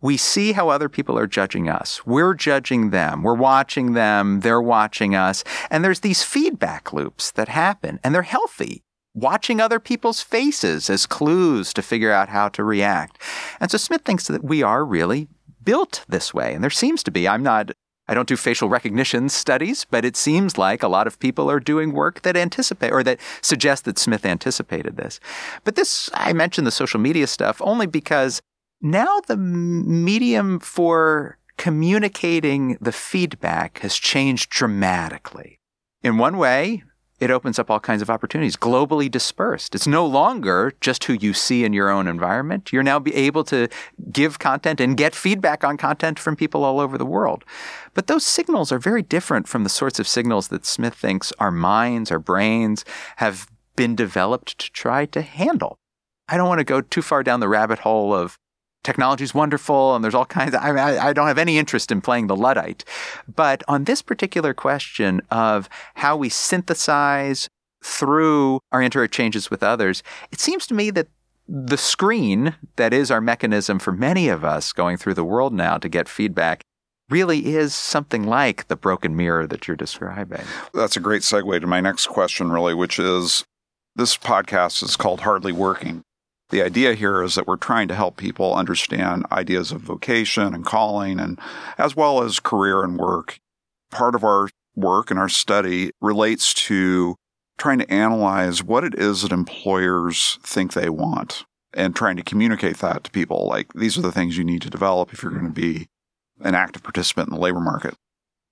We 0.02 0.18
see 0.18 0.54
how 0.54 0.70
other 0.70 0.90
people 0.90 1.18
are 1.18 1.28
judging 1.28 1.70
us. 1.70 2.06
We're 2.08 2.34
judging 2.34 2.90
them. 2.90 3.22
We're 3.22 3.36
watching 3.36 3.94
them. 3.94 4.40
They're 4.40 4.62
watching 4.62 5.16
us. 5.16 5.44
And 5.70 5.86
there's 5.86 6.00
these 6.00 6.24
feedback 6.24 6.92
loops 6.92 7.32
that 7.32 7.50
happen 7.50 8.00
and 8.04 8.16
they're 8.16 8.24
healthy 8.24 8.84
watching 9.13 9.60
other 9.60 9.80
people's 9.80 10.21
faces 10.21 10.89
as 10.89 11.06
clues 11.06 11.74
to 11.74 11.82
figure 11.82 12.12
out 12.12 12.30
how 12.30 12.50
to 12.50 12.63
react. 12.63 13.21
And 13.60 13.69
so 13.69 13.78
Smith 13.78 14.04
thinks 14.04 14.28
that 14.28 14.43
we 14.43 14.63
are 14.63 14.86
really 14.86 15.28
built 15.63 16.06
this 16.08 16.34
way. 16.34 16.54
And 16.54 16.63
there 16.63 16.69
seems 16.69 17.04
to 17.04 17.12
be, 17.12 17.28
I'm 17.28 17.43
not, 17.43 17.71
I 18.08 18.13
don't 18.13 18.28
do 18.28 18.38
facial 18.38 18.69
recognition 18.69 19.30
studies, 19.30 19.86
but 19.89 20.06
it 20.06 20.17
seems 20.17 20.58
like 20.58 20.82
a 20.82 20.88
lot 20.88 21.08
of 21.08 21.19
people 21.19 21.52
are 21.52 21.60
doing 21.60 21.91
work 21.93 22.21
that 22.21 22.38
anticipate 22.38 22.91
or 22.91 23.04
that 23.04 23.19
suggests 23.41 23.84
that 23.86 24.00
Smith 24.00 24.26
anticipated 24.26 24.97
this. 24.97 25.19
But 25.63 25.76
this, 25.76 26.10
I 26.13 26.34
mentioned 26.34 26.65
the 26.65 26.71
social 26.71 27.00
media 27.00 27.28
stuff 27.28 27.62
only 27.62 27.88
because 27.88 28.41
now 28.82 29.19
the 29.28 29.38
medium 29.38 30.60
for 30.60 31.38
communicating 31.58 32.78
the 32.82 32.91
feedback 32.91 33.80
has 33.80 33.95
changed 33.95 34.50
dramatically. 34.50 35.60
In 36.02 36.17
one 36.17 36.38
way, 36.38 36.84
it 37.22 37.30
opens 37.30 37.60
up 37.60 37.70
all 37.70 37.80
kinds 37.80 38.02
of 38.02 38.10
opportunities, 38.10 38.58
globally 38.58 39.10
dispersed. 39.10 39.76
It's 39.76 39.86
no 39.86 40.06
longer 40.06 40.74
just 40.82 41.04
who 41.04 41.14
you 41.14 41.34
see 41.34 41.64
in 41.64 41.72
your 41.72 41.92
own 41.92 42.08
environment. 42.08 42.74
You're 42.74 42.82
now 42.82 42.98
be 42.98 43.14
able 43.14 43.44
to 43.46 43.68
give 44.12 44.40
content 44.40 44.82
and 44.82 44.98
get 44.98 45.14
feedback 45.14 45.64
on 45.64 45.78
content 45.78 46.18
from 46.18 46.36
people 46.36 46.64
all 46.64 46.80
over 46.80 46.98
the 46.98 47.06
world. 47.06 47.46
But 47.94 48.08
those 48.08 48.26
signals 48.26 48.72
are 48.72 48.80
very 48.80 49.04
different 49.04 49.48
from 49.48 49.64
the 49.64 49.70
sorts 49.70 50.00
of 50.00 50.08
signals 50.08 50.48
that 50.48 50.66
Smith 50.66 50.96
thinks 50.96 51.32
our 51.38 51.52
minds, 51.52 52.10
our 52.10 52.20
brains 52.20 52.84
have 53.18 53.48
been 53.76 53.96
developed 53.96 54.58
to 54.58 54.72
try 54.72 55.06
to 55.06 55.22
handle. 55.22 55.78
I 56.28 56.38
don't 56.38 56.50
want 56.50 56.60
to 56.60 56.66
go 56.66 56.82
too 56.82 57.04
far 57.04 57.22
down 57.22 57.40
the 57.40 57.48
rabbit 57.48 57.80
hole 57.80 58.16
of 58.16 58.40
technology 58.84 59.24
is 59.24 59.34
wonderful 59.34 59.96
and 59.96 60.04
there's 60.04 60.15
all 60.15 60.26
kinds 60.26 60.56
of, 60.56 60.62
I, 60.62 61.10
I 61.10 61.13
don't 61.13 61.28
have 61.28 61.38
any 61.38 61.58
interest 61.58 61.91
in 61.91 62.02
playing 62.02 62.28
the 62.28 62.36
Luddite. 62.36 62.84
But 63.34 63.63
on 63.67 63.84
this 63.84 64.02
particular 64.02 64.54
question 64.54 65.22
of 65.30 65.70
how 65.96 66.17
we 66.17 66.30
synthesize 66.30 67.50
through 67.84 68.60
our 68.72 68.82
interchanges 68.82 69.50
with 69.50 69.63
others, 69.63 70.04
it 70.32 70.39
seems 70.39 70.67
to 70.67 70.74
me 70.74 70.89
that 70.91 71.08
the 71.48 71.78
screen 71.78 72.56
that 72.78 72.94
is 72.94 73.12
our 73.12 73.22
mechanism 73.22 73.80
for 73.80 73.91
many 73.91 74.30
of 74.30 74.46
us 74.46 74.72
going 74.72 74.98
through 74.98 75.15
the 75.15 75.24
world 75.24 75.54
now 75.54 75.78
to 75.78 75.89
get 75.89 76.08
feedback 76.08 76.62
really 77.10 77.54
is 77.54 77.76
something 77.76 78.24
like 78.24 78.67
the 78.70 78.76
broken 78.76 79.15
mirror 79.15 79.46
that 79.46 79.67
you're 79.67 79.76
describing. 79.76 80.44
That's 80.74 80.96
a 80.96 81.02
great 81.02 81.24
segue 81.24 81.60
to 81.60 81.67
my 81.67 81.82
next 81.82 82.08
question, 82.08 82.52
really, 82.52 82.74
which 82.74 82.98
is 82.98 83.44
this 83.96 84.15
podcast 84.17 84.82
is 84.82 84.96
called 84.96 85.22
Hardly 85.22 85.52
Working. 85.52 86.04
The 86.52 86.62
idea 86.62 86.94
here 86.94 87.24
is 87.24 87.36
that 87.36 87.48
we're 87.48 87.56
trying 87.56 87.88
to 87.88 87.96
help 87.96 88.18
people 88.18 88.54
understand 88.54 89.26
ideas 89.32 89.72
of 89.72 89.82
vocation 89.82 90.54
and 90.54 90.66
calling 90.66 91.20
and 91.20 91.40
as 91.78 91.96
well 91.96 92.22
as 92.24 92.40
career 92.42 92.84
and 92.84 92.98
work. 92.98 93.40
Part 93.90 94.16
of 94.16 94.24
our 94.24 94.50
work 94.76 95.10
and 95.10 95.20
our 95.20 95.30
study 95.30 95.92
relates 96.02 96.54
to 96.54 97.16
trying 97.58 97.80
to 97.80 97.92
analyze 97.92 98.64
what 98.64 98.84
it 98.84 98.96
is 98.96 99.22
that 99.22 99.32
employers 99.32 100.40
think 100.44 100.74
they 100.74 100.90
want 100.90 101.46
and 101.74 101.96
trying 101.96 102.18
to 102.18 102.24
communicate 102.24 102.78
that 102.78 103.06
to 103.06 103.12
people. 103.12 103.48
Like 103.48 103.72
these 103.74 103.98
are 103.98 104.02
the 104.02 104.12
things 104.12 104.38
you 104.38 104.44
need 104.44 104.62
to 104.64 104.70
develop 104.70 105.14
if 105.14 105.24
you're 105.24 105.32
going 105.32 105.54
to 105.54 105.62
mm-hmm. 105.62 105.78
be 105.78 105.88
an 106.42 106.56
active 106.56 106.84
participant 106.84 107.30
in 107.30 107.36
the 107.36 107.42
labor 107.42 107.60
market. 107.62 107.96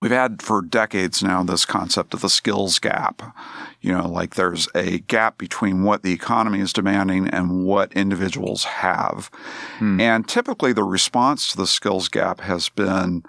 We've 0.01 0.12
had 0.12 0.41
for 0.41 0.62
decades 0.62 1.21
now 1.21 1.43
this 1.43 1.65
concept 1.65 2.13
of 2.13 2.21
the 2.21 2.29
skills 2.29 2.79
gap. 2.79 3.35
You 3.81 3.91
know, 3.91 4.07
like 4.07 4.35
there's 4.35 4.69
a 4.73 4.99
gap 4.99 5.38
between 5.38 5.83
what 5.83 6.03
the 6.03 6.13
economy 6.13 6.59
is 6.59 6.71
demanding 6.71 7.27
and 7.27 7.65
what 7.65 7.91
individuals 7.93 8.63
have. 8.63 9.29
Hmm. 9.77 9.99
And 9.99 10.27
typically 10.27 10.71
the 10.71 10.83
response 10.83 11.51
to 11.51 11.57
the 11.57 11.67
skills 11.67 12.07
gap 12.07 12.39
has 12.41 12.69
been 12.69 13.23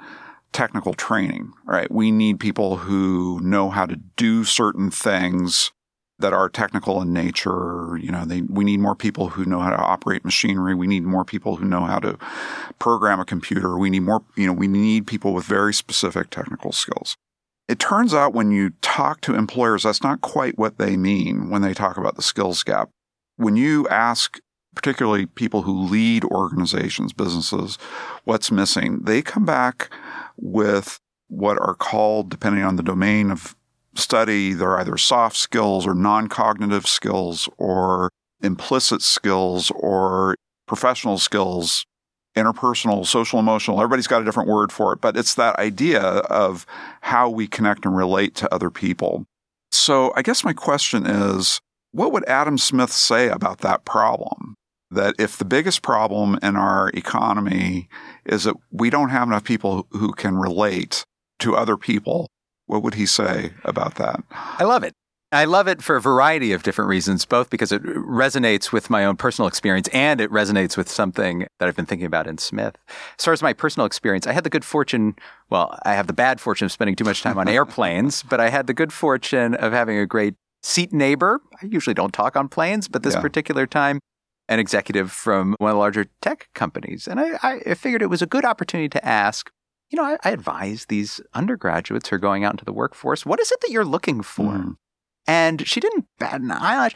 technical 0.52 0.94
training, 0.94 1.52
right? 1.64 1.90
We 1.90 2.10
need 2.10 2.38
people 2.40 2.76
who 2.76 3.40
know 3.42 3.70
how 3.70 3.86
to 3.86 3.96
do 3.96 4.44
certain 4.44 4.90
things 4.90 5.72
that 6.20 6.32
are 6.32 6.48
technical 6.48 7.00
in 7.02 7.12
nature. 7.12 7.98
You 8.00 8.10
know, 8.10 8.24
they, 8.24 8.42
we 8.42 8.64
need 8.64 8.80
more 8.80 8.94
people 8.94 9.28
who 9.28 9.44
know 9.44 9.60
how 9.60 9.70
to 9.70 9.76
operate 9.76 10.24
machinery. 10.24 10.74
We 10.74 10.86
need 10.86 11.04
more 11.04 11.24
people 11.24 11.56
who 11.56 11.64
know 11.64 11.84
how 11.84 11.98
to 12.00 12.18
program 12.78 13.20
a 13.20 13.24
computer. 13.24 13.76
We 13.76 13.90
need 13.90 14.02
more, 14.02 14.22
you 14.36 14.46
know, 14.46 14.52
we 14.52 14.68
need 14.68 15.06
people 15.06 15.32
with 15.32 15.44
very 15.44 15.74
specific 15.74 16.30
technical 16.30 16.72
skills. 16.72 17.16
It 17.68 17.78
turns 17.78 18.12
out 18.14 18.34
when 18.34 18.50
you 18.50 18.70
talk 18.82 19.20
to 19.22 19.34
employers, 19.34 19.84
that's 19.84 20.02
not 20.02 20.20
quite 20.20 20.58
what 20.58 20.78
they 20.78 20.96
mean 20.96 21.50
when 21.50 21.62
they 21.62 21.72
talk 21.72 21.96
about 21.96 22.16
the 22.16 22.22
skills 22.22 22.62
gap. 22.64 22.90
When 23.36 23.56
you 23.56 23.86
ask 23.88 24.40
particularly 24.74 25.26
people 25.26 25.62
who 25.62 25.86
lead 25.86 26.24
organizations, 26.24 27.12
businesses, 27.12 27.78
what's 28.24 28.50
missing, 28.50 29.02
they 29.02 29.22
come 29.22 29.44
back 29.44 29.88
with 30.36 30.98
what 31.28 31.58
are 31.60 31.74
called, 31.74 32.28
depending 32.28 32.64
on 32.64 32.76
the 32.76 32.82
domain 32.82 33.30
of 33.30 33.54
study, 33.94 34.52
they're 34.52 34.78
either 34.78 34.96
soft 34.96 35.36
skills 35.36 35.86
or 35.86 35.94
non 35.94 36.28
cognitive 36.28 36.86
skills 36.86 37.48
or 37.58 38.10
implicit 38.42 39.02
skills 39.02 39.70
or 39.74 40.36
professional 40.66 41.18
skills, 41.18 41.84
interpersonal, 42.36 43.04
social, 43.06 43.38
emotional. 43.38 43.80
Everybody's 43.80 44.06
got 44.06 44.22
a 44.22 44.24
different 44.24 44.48
word 44.48 44.72
for 44.72 44.92
it, 44.92 45.00
but 45.00 45.16
it's 45.16 45.34
that 45.34 45.58
idea 45.58 46.02
of 46.02 46.66
how 47.00 47.28
we 47.28 47.46
connect 47.46 47.84
and 47.84 47.96
relate 47.96 48.34
to 48.36 48.54
other 48.54 48.70
people. 48.70 49.24
So 49.72 50.12
I 50.16 50.22
guess 50.22 50.44
my 50.44 50.52
question 50.52 51.06
is 51.06 51.60
what 51.92 52.12
would 52.12 52.24
Adam 52.28 52.58
Smith 52.58 52.92
say 52.92 53.28
about 53.28 53.58
that 53.58 53.84
problem? 53.84 54.54
That 54.92 55.14
if 55.18 55.38
the 55.38 55.44
biggest 55.44 55.82
problem 55.82 56.38
in 56.42 56.56
our 56.56 56.90
economy 56.90 57.88
is 58.24 58.44
that 58.44 58.56
we 58.70 58.90
don't 58.90 59.10
have 59.10 59.28
enough 59.28 59.44
people 59.44 59.86
who 59.92 60.12
can 60.12 60.36
relate 60.36 61.04
to 61.40 61.56
other 61.56 61.76
people, 61.76 62.28
what 62.70 62.84
would 62.84 62.94
he 62.94 63.04
say 63.04 63.50
about 63.64 63.96
that? 63.96 64.22
I 64.30 64.62
love 64.62 64.84
it. 64.84 64.94
I 65.32 65.44
love 65.44 65.66
it 65.66 65.82
for 65.82 65.96
a 65.96 66.00
variety 66.00 66.52
of 66.52 66.62
different 66.62 66.88
reasons, 66.88 67.24
both 67.24 67.50
because 67.50 67.72
it 67.72 67.82
resonates 67.82 68.72
with 68.72 68.90
my 68.90 69.04
own 69.04 69.16
personal 69.16 69.48
experience 69.48 69.88
and 69.92 70.20
it 70.20 70.30
resonates 70.30 70.76
with 70.76 70.88
something 70.88 71.46
that 71.58 71.68
I've 71.68 71.76
been 71.76 71.86
thinking 71.86 72.06
about 72.06 72.28
in 72.28 72.38
Smith. 72.38 72.76
As 73.18 73.24
far 73.24 73.32
as 73.32 73.42
my 73.42 73.52
personal 73.52 73.86
experience, 73.86 74.26
I 74.26 74.32
had 74.32 74.44
the 74.44 74.50
good 74.50 74.64
fortune, 74.64 75.16
well, 75.50 75.76
I 75.84 75.94
have 75.94 76.06
the 76.06 76.12
bad 76.12 76.40
fortune 76.40 76.66
of 76.66 76.72
spending 76.72 76.94
too 76.94 77.04
much 77.04 77.22
time 77.22 77.38
on 77.38 77.48
airplanes, 77.48 78.22
but 78.22 78.40
I 78.40 78.50
had 78.50 78.68
the 78.68 78.74
good 78.74 78.92
fortune 78.92 79.54
of 79.54 79.72
having 79.72 79.98
a 79.98 80.06
great 80.06 80.34
seat 80.62 80.92
neighbor. 80.92 81.40
I 81.60 81.66
usually 81.66 81.94
don't 81.94 82.12
talk 82.12 82.36
on 82.36 82.48
planes, 82.48 82.86
but 82.86 83.02
this 83.02 83.14
yeah. 83.14 83.20
particular 83.20 83.66
time, 83.66 83.98
an 84.48 84.58
executive 84.58 85.12
from 85.12 85.56
one 85.58 85.70
of 85.70 85.74
the 85.74 85.80
larger 85.80 86.06
tech 86.22 86.48
companies. 86.54 87.06
And 87.06 87.20
I, 87.20 87.60
I 87.66 87.74
figured 87.74 88.02
it 88.02 88.10
was 88.10 88.22
a 88.22 88.26
good 88.26 88.44
opportunity 88.44 88.88
to 88.88 89.04
ask 89.04 89.50
you 89.90 89.96
know, 89.96 90.04
I, 90.04 90.16
I, 90.22 90.30
advise 90.30 90.86
these 90.86 91.20
undergraduates 91.34 92.08
who 92.08 92.16
are 92.16 92.20
going 92.20 92.44
out 92.44 92.54
into 92.54 92.64
the 92.64 92.72
workforce, 92.72 93.26
what 93.26 93.40
is 93.40 93.50
it 93.50 93.60
that 93.60 93.70
you're 93.70 93.84
looking 93.84 94.22
for? 94.22 94.52
Mm. 94.52 94.76
And 95.26 95.66
she 95.66 95.80
didn't 95.80 96.06
bat 96.18 96.40
an 96.40 96.50
eyelash. 96.50 96.94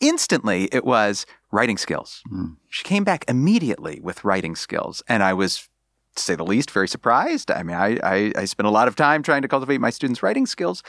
Instantly, 0.00 0.68
it 0.72 0.84
was 0.84 1.24
writing 1.52 1.78
skills. 1.78 2.22
Mm. 2.30 2.56
She 2.68 2.82
came 2.82 3.04
back 3.04 3.24
immediately 3.28 4.00
with 4.02 4.24
writing 4.24 4.56
skills. 4.56 5.02
And 5.08 5.22
I 5.22 5.32
was, 5.32 5.68
to 6.16 6.22
say 6.22 6.34
the 6.34 6.44
least, 6.44 6.70
very 6.72 6.88
surprised. 6.88 7.50
I 7.50 7.62
mean, 7.62 7.76
I, 7.76 7.98
I, 8.02 8.32
I 8.36 8.44
spent 8.44 8.66
a 8.66 8.70
lot 8.70 8.88
of 8.88 8.96
time 8.96 9.22
trying 9.22 9.42
to 9.42 9.48
cultivate 9.48 9.80
my 9.80 9.90
students' 9.90 10.22
writing 10.22 10.46
skills. 10.46 10.82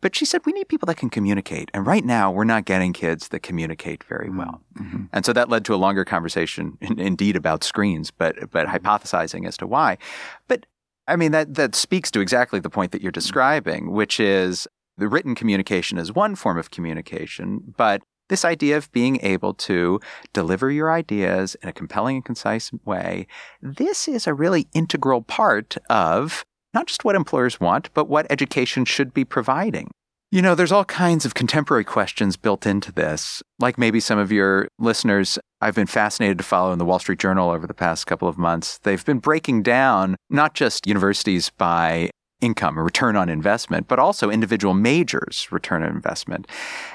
But 0.00 0.14
she 0.14 0.24
said, 0.24 0.42
we 0.44 0.52
need 0.52 0.68
people 0.68 0.86
that 0.86 0.96
can 0.96 1.08
communicate. 1.10 1.70
And 1.72 1.86
right 1.86 2.04
now, 2.04 2.30
we're 2.30 2.44
not 2.44 2.64
getting 2.64 2.92
kids 2.92 3.28
that 3.28 3.40
communicate 3.40 4.04
very 4.04 4.28
mm. 4.28 4.38
well. 4.38 4.62
Mm-hmm. 4.78 5.04
And 5.12 5.24
so 5.24 5.32
that 5.34 5.48
led 5.50 5.64
to 5.66 5.74
a 5.74 5.76
longer 5.76 6.04
conversation, 6.04 6.78
in, 6.80 6.98
indeed, 6.98 7.36
about 7.36 7.64
screens, 7.64 8.10
but, 8.10 8.50
but 8.50 8.66
hypothesizing 8.66 9.46
as 9.46 9.56
to 9.58 9.66
why. 9.66 9.98
But 10.48 10.66
I 11.06 11.16
mean, 11.16 11.32
that, 11.32 11.54
that 11.54 11.74
speaks 11.74 12.10
to 12.12 12.20
exactly 12.20 12.60
the 12.60 12.70
point 12.70 12.92
that 12.92 13.02
you're 13.02 13.12
mm. 13.12 13.14
describing, 13.14 13.92
which 13.92 14.18
is 14.18 14.66
the 14.96 15.08
written 15.08 15.34
communication 15.34 15.98
is 15.98 16.12
one 16.12 16.34
form 16.34 16.58
of 16.58 16.70
communication, 16.70 17.74
but 17.76 18.02
this 18.28 18.44
idea 18.44 18.76
of 18.76 18.90
being 18.92 19.18
able 19.22 19.52
to 19.54 20.00
deliver 20.32 20.70
your 20.70 20.90
ideas 20.90 21.56
in 21.62 21.68
a 21.68 21.72
compelling 21.72 22.16
and 22.16 22.24
concise 22.24 22.72
way, 22.84 23.26
this 23.60 24.08
is 24.08 24.26
a 24.26 24.34
really 24.34 24.66
integral 24.72 25.20
part 25.22 25.76
of 25.90 26.44
not 26.72 26.86
just 26.86 27.04
what 27.04 27.14
employers 27.14 27.60
want, 27.60 27.90
but 27.94 28.08
what 28.08 28.26
education 28.30 28.84
should 28.84 29.12
be 29.12 29.24
providing. 29.24 29.90
You 30.34 30.42
know, 30.42 30.56
there's 30.56 30.72
all 30.72 30.84
kinds 30.84 31.24
of 31.24 31.34
contemporary 31.34 31.84
questions 31.84 32.36
built 32.36 32.66
into 32.66 32.90
this. 32.90 33.40
Like 33.60 33.78
maybe 33.78 34.00
some 34.00 34.18
of 34.18 34.32
your 34.32 34.66
listeners, 34.80 35.38
I've 35.60 35.76
been 35.76 35.86
fascinated 35.86 36.38
to 36.38 36.44
follow 36.44 36.72
in 36.72 36.80
the 36.80 36.84
Wall 36.84 36.98
Street 36.98 37.20
Journal 37.20 37.50
over 37.50 37.68
the 37.68 37.72
past 37.72 38.08
couple 38.08 38.26
of 38.26 38.36
months. 38.36 38.78
They've 38.78 39.04
been 39.04 39.20
breaking 39.20 39.62
down 39.62 40.16
not 40.30 40.54
just 40.54 40.88
universities 40.88 41.50
by 41.50 42.10
income, 42.40 42.76
a 42.76 42.82
return 42.82 43.14
on 43.14 43.28
investment, 43.28 43.86
but 43.86 44.00
also 44.00 44.28
individual 44.28 44.74
majors' 44.74 45.46
return 45.52 45.84
on 45.84 45.90
investment. 45.90 46.48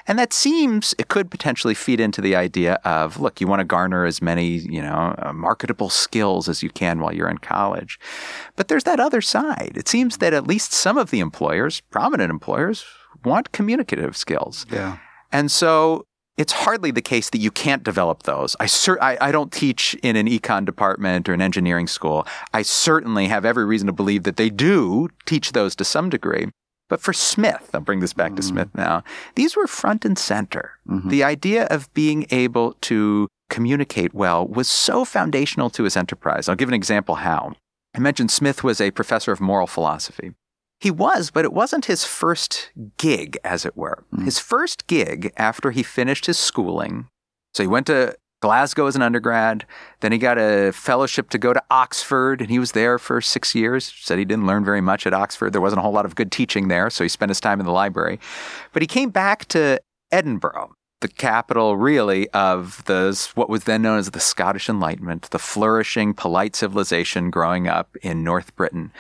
And 0.06 0.20
that 0.20 0.34
seems 0.34 0.94
it 1.00 1.08
could 1.08 1.32
potentially 1.32 1.74
feed 1.74 2.02
into 2.02 2.20
the 2.20 2.36
idea 2.36 2.74
of 2.84 3.22
look, 3.22 3.40
you 3.40 3.48
want 3.48 3.62
to 3.62 3.64
garner 3.64 4.04
as 4.04 4.22
many, 4.22 4.48
you 4.58 4.82
know, 4.82 5.16
uh, 5.18 5.32
marketable 5.32 5.90
skills 5.90 6.50
as 6.50 6.62
you 6.62 6.70
can 6.70 7.00
while 7.00 7.16
you're 7.16 7.30
in 7.30 7.38
college. 7.38 8.02
But 8.58 8.68
there's 8.68 8.84
that 8.84 9.00
other 9.00 9.22
side. 9.22 9.72
It 9.76 9.88
seems 9.88 10.18
that 10.18 10.34
at 10.34 10.46
least 10.46 10.74
some 10.74 10.98
of 10.98 11.10
the 11.10 11.22
employers, 11.22 11.80
prominent 11.90 12.32
employers, 12.32 12.84
want 13.24 13.52
communicative 13.52 14.16
skills. 14.16 14.66
Yeah. 14.72 14.98
And 15.32 15.52
so 15.52 16.06
it's 16.38 16.54
hardly 16.54 16.92
the 16.92 17.02
case 17.02 17.30
that 17.32 17.40
you 17.40 17.52
can't 17.52 17.84
develop 17.84 18.24
those. 18.24 18.56
I, 18.60 18.66
cer- 18.66 19.02
I, 19.02 19.18
I, 19.20 19.32
don't 19.34 19.52
teach 19.52 19.94
in 19.96 20.16
an 20.16 20.26
econ 20.26 20.64
department 20.64 21.28
or 21.28 21.34
an 21.34 21.42
engineering 21.42 21.86
school. 21.86 22.26
I 22.54 22.62
certainly 22.62 23.28
have 23.28 23.44
every 23.44 23.66
reason 23.66 23.88
to 23.88 23.94
believe 23.94 24.24
that 24.24 24.38
they 24.38 24.50
do 24.50 25.10
teach 25.26 25.52
those 25.52 25.76
to 25.76 25.84
some 25.84 26.10
degree. 26.10 26.48
But 26.88 27.02
for 27.02 27.12
Smith, 27.12 27.70
I'll 27.74 27.82
bring 27.82 28.00
this 28.00 28.14
back 28.14 28.30
mm-hmm. 28.30 28.38
to 28.38 28.44
Smith 28.44 28.70
now, 28.74 29.04
these 29.36 29.58
were 29.58 29.68
front 29.68 30.06
and 30.06 30.18
center. 30.18 30.72
Mm-hmm. 30.88 31.10
The 31.10 31.26
idea 31.26 31.66
of 31.66 31.94
being 31.94 32.26
able 32.32 32.74
to 32.82 33.28
communicate 33.50 34.14
well 34.14 34.48
was 34.48 34.70
so 34.70 35.04
foundational 35.04 35.70
to 35.72 35.84
his 35.84 35.98
enterprise. 35.98 36.48
I'll 36.48 36.56
give 36.56 36.70
an 36.70 36.74
example 36.74 37.16
how. 37.16 37.54
I 37.94 38.00
mentioned 38.00 38.32
Smith 38.32 38.64
was 38.64 38.80
a 38.80 38.92
professor 38.92 39.32
of 39.32 39.42
moral 39.42 39.68
philosophy. 39.68 40.34
He 40.80 40.92
was, 40.92 41.30
but 41.30 41.44
it 41.44 41.52
wasn't 41.52 41.86
his 41.86 42.06
first 42.06 42.72
gig, 42.98 43.38
as 43.44 43.66
it 43.66 43.76
were. 43.76 44.06
Mm. 44.14 44.26
His 44.26 44.40
first 44.40 44.88
gig 44.88 45.34
after 45.36 45.72
he 45.72 45.84
finished 45.84 46.26
his 46.26 46.40
schooling. 46.40 47.08
So 47.54 47.64
he 47.64 47.68
went 47.68 47.88
to 47.88 48.16
Glasgow 48.42 48.86
as 48.86 48.96
an 48.96 49.02
undergrad. 49.02 49.66
Then 50.00 50.14
he 50.14 50.18
got 50.18 50.38
a 50.38 50.72
fellowship 50.72 51.30
to 51.32 51.38
go 51.38 51.52
to 51.52 51.62
Oxford, 51.70 52.40
and 52.40 52.50
he 52.50 52.60
was 52.60 52.72
there 52.72 52.98
for 52.98 53.20
six 53.20 53.54
years. 53.54 53.94
Said 53.98 54.18
he 54.18 54.26
didn't 54.26 54.48
learn 54.48 54.64
very 54.64 54.80
much 54.80 55.06
at 55.06 55.14
Oxford. 55.14 55.52
There 55.52 55.62
wasn't 55.62 55.80
a 55.80 55.82
whole 55.82 55.92
lot 55.92 56.06
of 56.06 56.16
good 56.16 56.32
teaching 56.32 56.70
there, 56.70 56.90
so 56.90 57.04
he 57.04 57.10
spent 57.10 57.30
his 57.30 57.42
time 57.42 57.60
in 57.60 57.66
the 57.66 57.74
library. 57.74 58.20
But 58.72 58.82
he 58.82 58.88
came 58.88 59.10
back 59.10 59.46
to 59.50 59.82
Edinburgh, 60.12 60.72
the 61.02 61.10
capital, 61.10 61.76
really, 61.76 62.30
of 62.30 62.86
the 62.86 63.30
what 63.36 63.50
was 63.50 63.66
then 63.66 63.82
known 63.82 64.00
as 64.00 64.12
the 64.12 64.22
Scottish 64.22 64.70
Enlightenment, 64.70 65.30
the 65.32 65.40
flourishing, 65.40 66.14
polite 66.14 66.56
civilization 66.56 67.30
growing 67.30 67.68
up 67.68 67.98
in 68.02 68.24
North 68.24 68.56
Britain. 68.56 68.94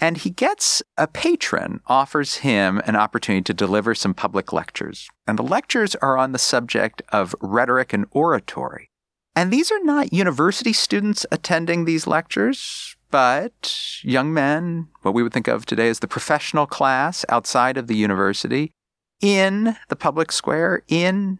And 0.00 0.18
he 0.18 0.30
gets 0.30 0.82
a 0.98 1.06
patron 1.06 1.80
offers 1.86 2.36
him 2.36 2.82
an 2.84 2.96
opportunity 2.96 3.42
to 3.44 3.54
deliver 3.54 3.94
some 3.94 4.14
public 4.14 4.52
lectures. 4.52 5.08
And 5.26 5.38
the 5.38 5.42
lectures 5.42 5.94
are 5.96 6.18
on 6.18 6.32
the 6.32 6.38
subject 6.38 7.02
of 7.10 7.34
rhetoric 7.40 7.92
and 7.92 8.06
oratory. 8.10 8.90
And 9.36 9.52
these 9.52 9.72
are 9.72 9.82
not 9.82 10.12
university 10.12 10.72
students 10.72 11.26
attending 11.32 11.84
these 11.84 12.06
lectures, 12.06 12.96
but 13.10 14.00
young 14.02 14.32
men, 14.32 14.88
what 15.02 15.14
we 15.14 15.22
would 15.22 15.32
think 15.32 15.48
of 15.48 15.66
today 15.66 15.88
as 15.88 16.00
the 16.00 16.08
professional 16.08 16.66
class 16.66 17.24
outside 17.28 17.76
of 17.76 17.86
the 17.86 17.96
university, 17.96 18.72
in 19.20 19.76
the 19.88 19.96
public 19.96 20.30
square 20.32 20.82
in 20.88 21.38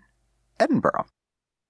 Edinburgh. 0.59 1.07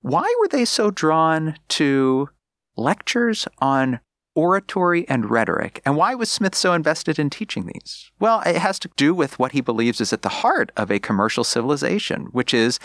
Why 0.00 0.34
were 0.40 0.48
they 0.48 0.64
so 0.64 0.90
drawn 0.90 1.56
to 1.70 2.28
lectures 2.76 3.46
on 3.58 4.00
oratory 4.34 5.08
and 5.08 5.30
rhetoric. 5.30 5.80
And 5.84 5.96
why 5.96 6.14
was 6.14 6.30
Smith 6.30 6.54
so 6.54 6.72
invested 6.72 7.18
in 7.18 7.30
teaching 7.30 7.66
these? 7.66 8.10
Well, 8.18 8.42
it 8.44 8.56
has 8.56 8.78
to 8.80 8.90
do 8.96 9.14
with 9.14 9.38
what 9.38 9.52
he 9.52 9.60
believes 9.60 10.00
is 10.00 10.12
at 10.12 10.22
the 10.22 10.28
heart 10.28 10.72
of 10.76 10.90
a 10.90 10.98
commercial 10.98 11.44
civilization, 11.44 12.26
which 12.32 12.52
is 12.52 12.78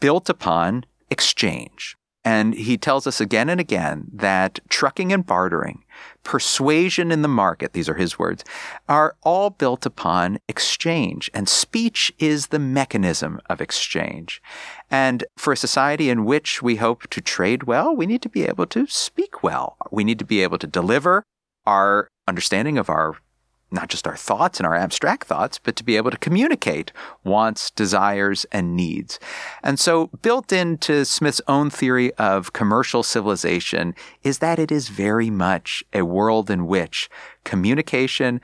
built 0.00 0.28
upon 0.28 0.84
exchange. 1.10 1.96
And 2.24 2.54
he 2.54 2.76
tells 2.76 3.06
us 3.06 3.20
again 3.20 3.48
and 3.48 3.60
again 3.60 4.10
that 4.12 4.60
trucking 4.68 5.12
and 5.12 5.24
bartering, 5.24 5.84
persuasion 6.24 7.10
in 7.10 7.22
the 7.22 7.28
market, 7.28 7.72
these 7.72 7.88
are 7.88 7.94
his 7.94 8.18
words, 8.18 8.44
are 8.88 9.16
all 9.22 9.50
built 9.50 9.86
upon 9.86 10.38
exchange. 10.48 11.30
And 11.32 11.48
speech 11.48 12.12
is 12.18 12.48
the 12.48 12.58
mechanism 12.58 13.40
of 13.48 13.60
exchange. 13.60 14.42
And 14.90 15.24
for 15.36 15.52
a 15.52 15.56
society 15.56 16.10
in 16.10 16.24
which 16.24 16.62
we 16.62 16.76
hope 16.76 17.08
to 17.10 17.20
trade 17.20 17.64
well, 17.64 17.94
we 17.94 18.06
need 18.06 18.22
to 18.22 18.28
be 18.28 18.44
able 18.44 18.66
to 18.66 18.86
speak 18.86 19.42
well. 19.42 19.76
We 19.90 20.04
need 20.04 20.18
to 20.18 20.24
be 20.24 20.42
able 20.42 20.58
to 20.58 20.66
deliver 20.66 21.22
our 21.66 22.08
understanding 22.26 22.78
of 22.78 22.88
our 22.88 23.16
not 23.70 23.88
just 23.88 24.06
our 24.06 24.16
thoughts 24.16 24.58
and 24.58 24.66
our 24.66 24.74
abstract 24.74 25.26
thoughts, 25.26 25.58
but 25.58 25.76
to 25.76 25.84
be 25.84 25.96
able 25.96 26.10
to 26.10 26.18
communicate 26.18 26.92
wants, 27.24 27.70
desires, 27.70 28.46
and 28.50 28.74
needs. 28.74 29.18
And 29.62 29.78
so, 29.78 30.06
built 30.22 30.52
into 30.52 31.04
Smith's 31.04 31.40
own 31.46 31.70
theory 31.70 32.12
of 32.14 32.52
commercial 32.52 33.02
civilization 33.02 33.94
is 34.22 34.38
that 34.38 34.58
it 34.58 34.72
is 34.72 34.88
very 34.88 35.30
much 35.30 35.84
a 35.92 36.02
world 36.02 36.50
in 36.50 36.66
which 36.66 37.10
communication, 37.44 38.40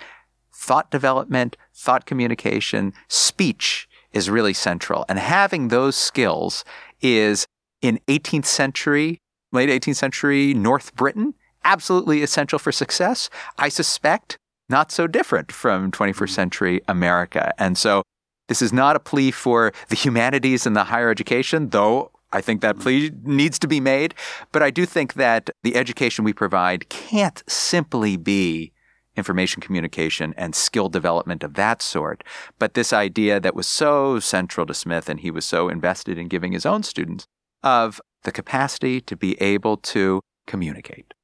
thought 0.52 0.90
development, 0.90 1.56
thought 1.74 2.06
communication, 2.06 2.92
speech 3.08 3.88
is 4.12 4.30
really 4.30 4.54
central. 4.54 5.04
And 5.08 5.18
having 5.18 5.68
those 5.68 5.96
skills 5.96 6.64
is 7.00 7.46
in 7.82 8.00
18th 8.08 8.46
century, 8.46 9.18
late 9.52 9.68
18th 9.68 9.96
century 9.96 10.54
North 10.54 10.94
Britain, 10.94 11.34
absolutely 11.64 12.22
essential 12.22 12.58
for 12.58 12.72
success. 12.72 13.28
I 13.58 13.68
suspect 13.68 14.38
not 14.68 14.90
so 14.90 15.06
different 15.06 15.52
from 15.52 15.90
21st 15.90 16.14
mm-hmm. 16.14 16.26
century 16.26 16.80
America. 16.88 17.52
And 17.58 17.76
so 17.76 18.02
this 18.48 18.60
is 18.62 18.72
not 18.72 18.96
a 18.96 19.00
plea 19.00 19.30
for 19.30 19.72
the 19.88 19.96
humanities 19.96 20.66
and 20.66 20.76
the 20.76 20.84
higher 20.84 21.10
education, 21.10 21.70
though 21.70 22.10
I 22.32 22.40
think 22.40 22.60
that 22.60 22.80
plea 22.80 23.12
needs 23.22 23.58
to 23.60 23.68
be 23.68 23.80
made. 23.80 24.14
But 24.52 24.62
I 24.62 24.70
do 24.70 24.84
think 24.84 25.14
that 25.14 25.50
the 25.62 25.76
education 25.76 26.24
we 26.24 26.32
provide 26.32 26.88
can't 26.88 27.42
simply 27.48 28.16
be 28.16 28.72
information 29.16 29.62
communication 29.62 30.34
and 30.36 30.54
skill 30.54 30.88
development 30.88 31.44
of 31.44 31.54
that 31.54 31.80
sort. 31.80 32.24
But 32.58 32.74
this 32.74 32.92
idea 32.92 33.38
that 33.38 33.54
was 33.54 33.68
so 33.68 34.18
central 34.18 34.66
to 34.66 34.74
Smith 34.74 35.08
and 35.08 35.20
he 35.20 35.30
was 35.30 35.44
so 35.44 35.68
invested 35.68 36.18
in 36.18 36.26
giving 36.26 36.52
his 36.52 36.66
own 36.66 36.82
students 36.82 37.26
of 37.62 38.00
the 38.24 38.32
capacity 38.32 39.00
to 39.02 39.16
be 39.16 39.40
able 39.40 39.76
to 39.76 40.20
communicate. 40.46 41.14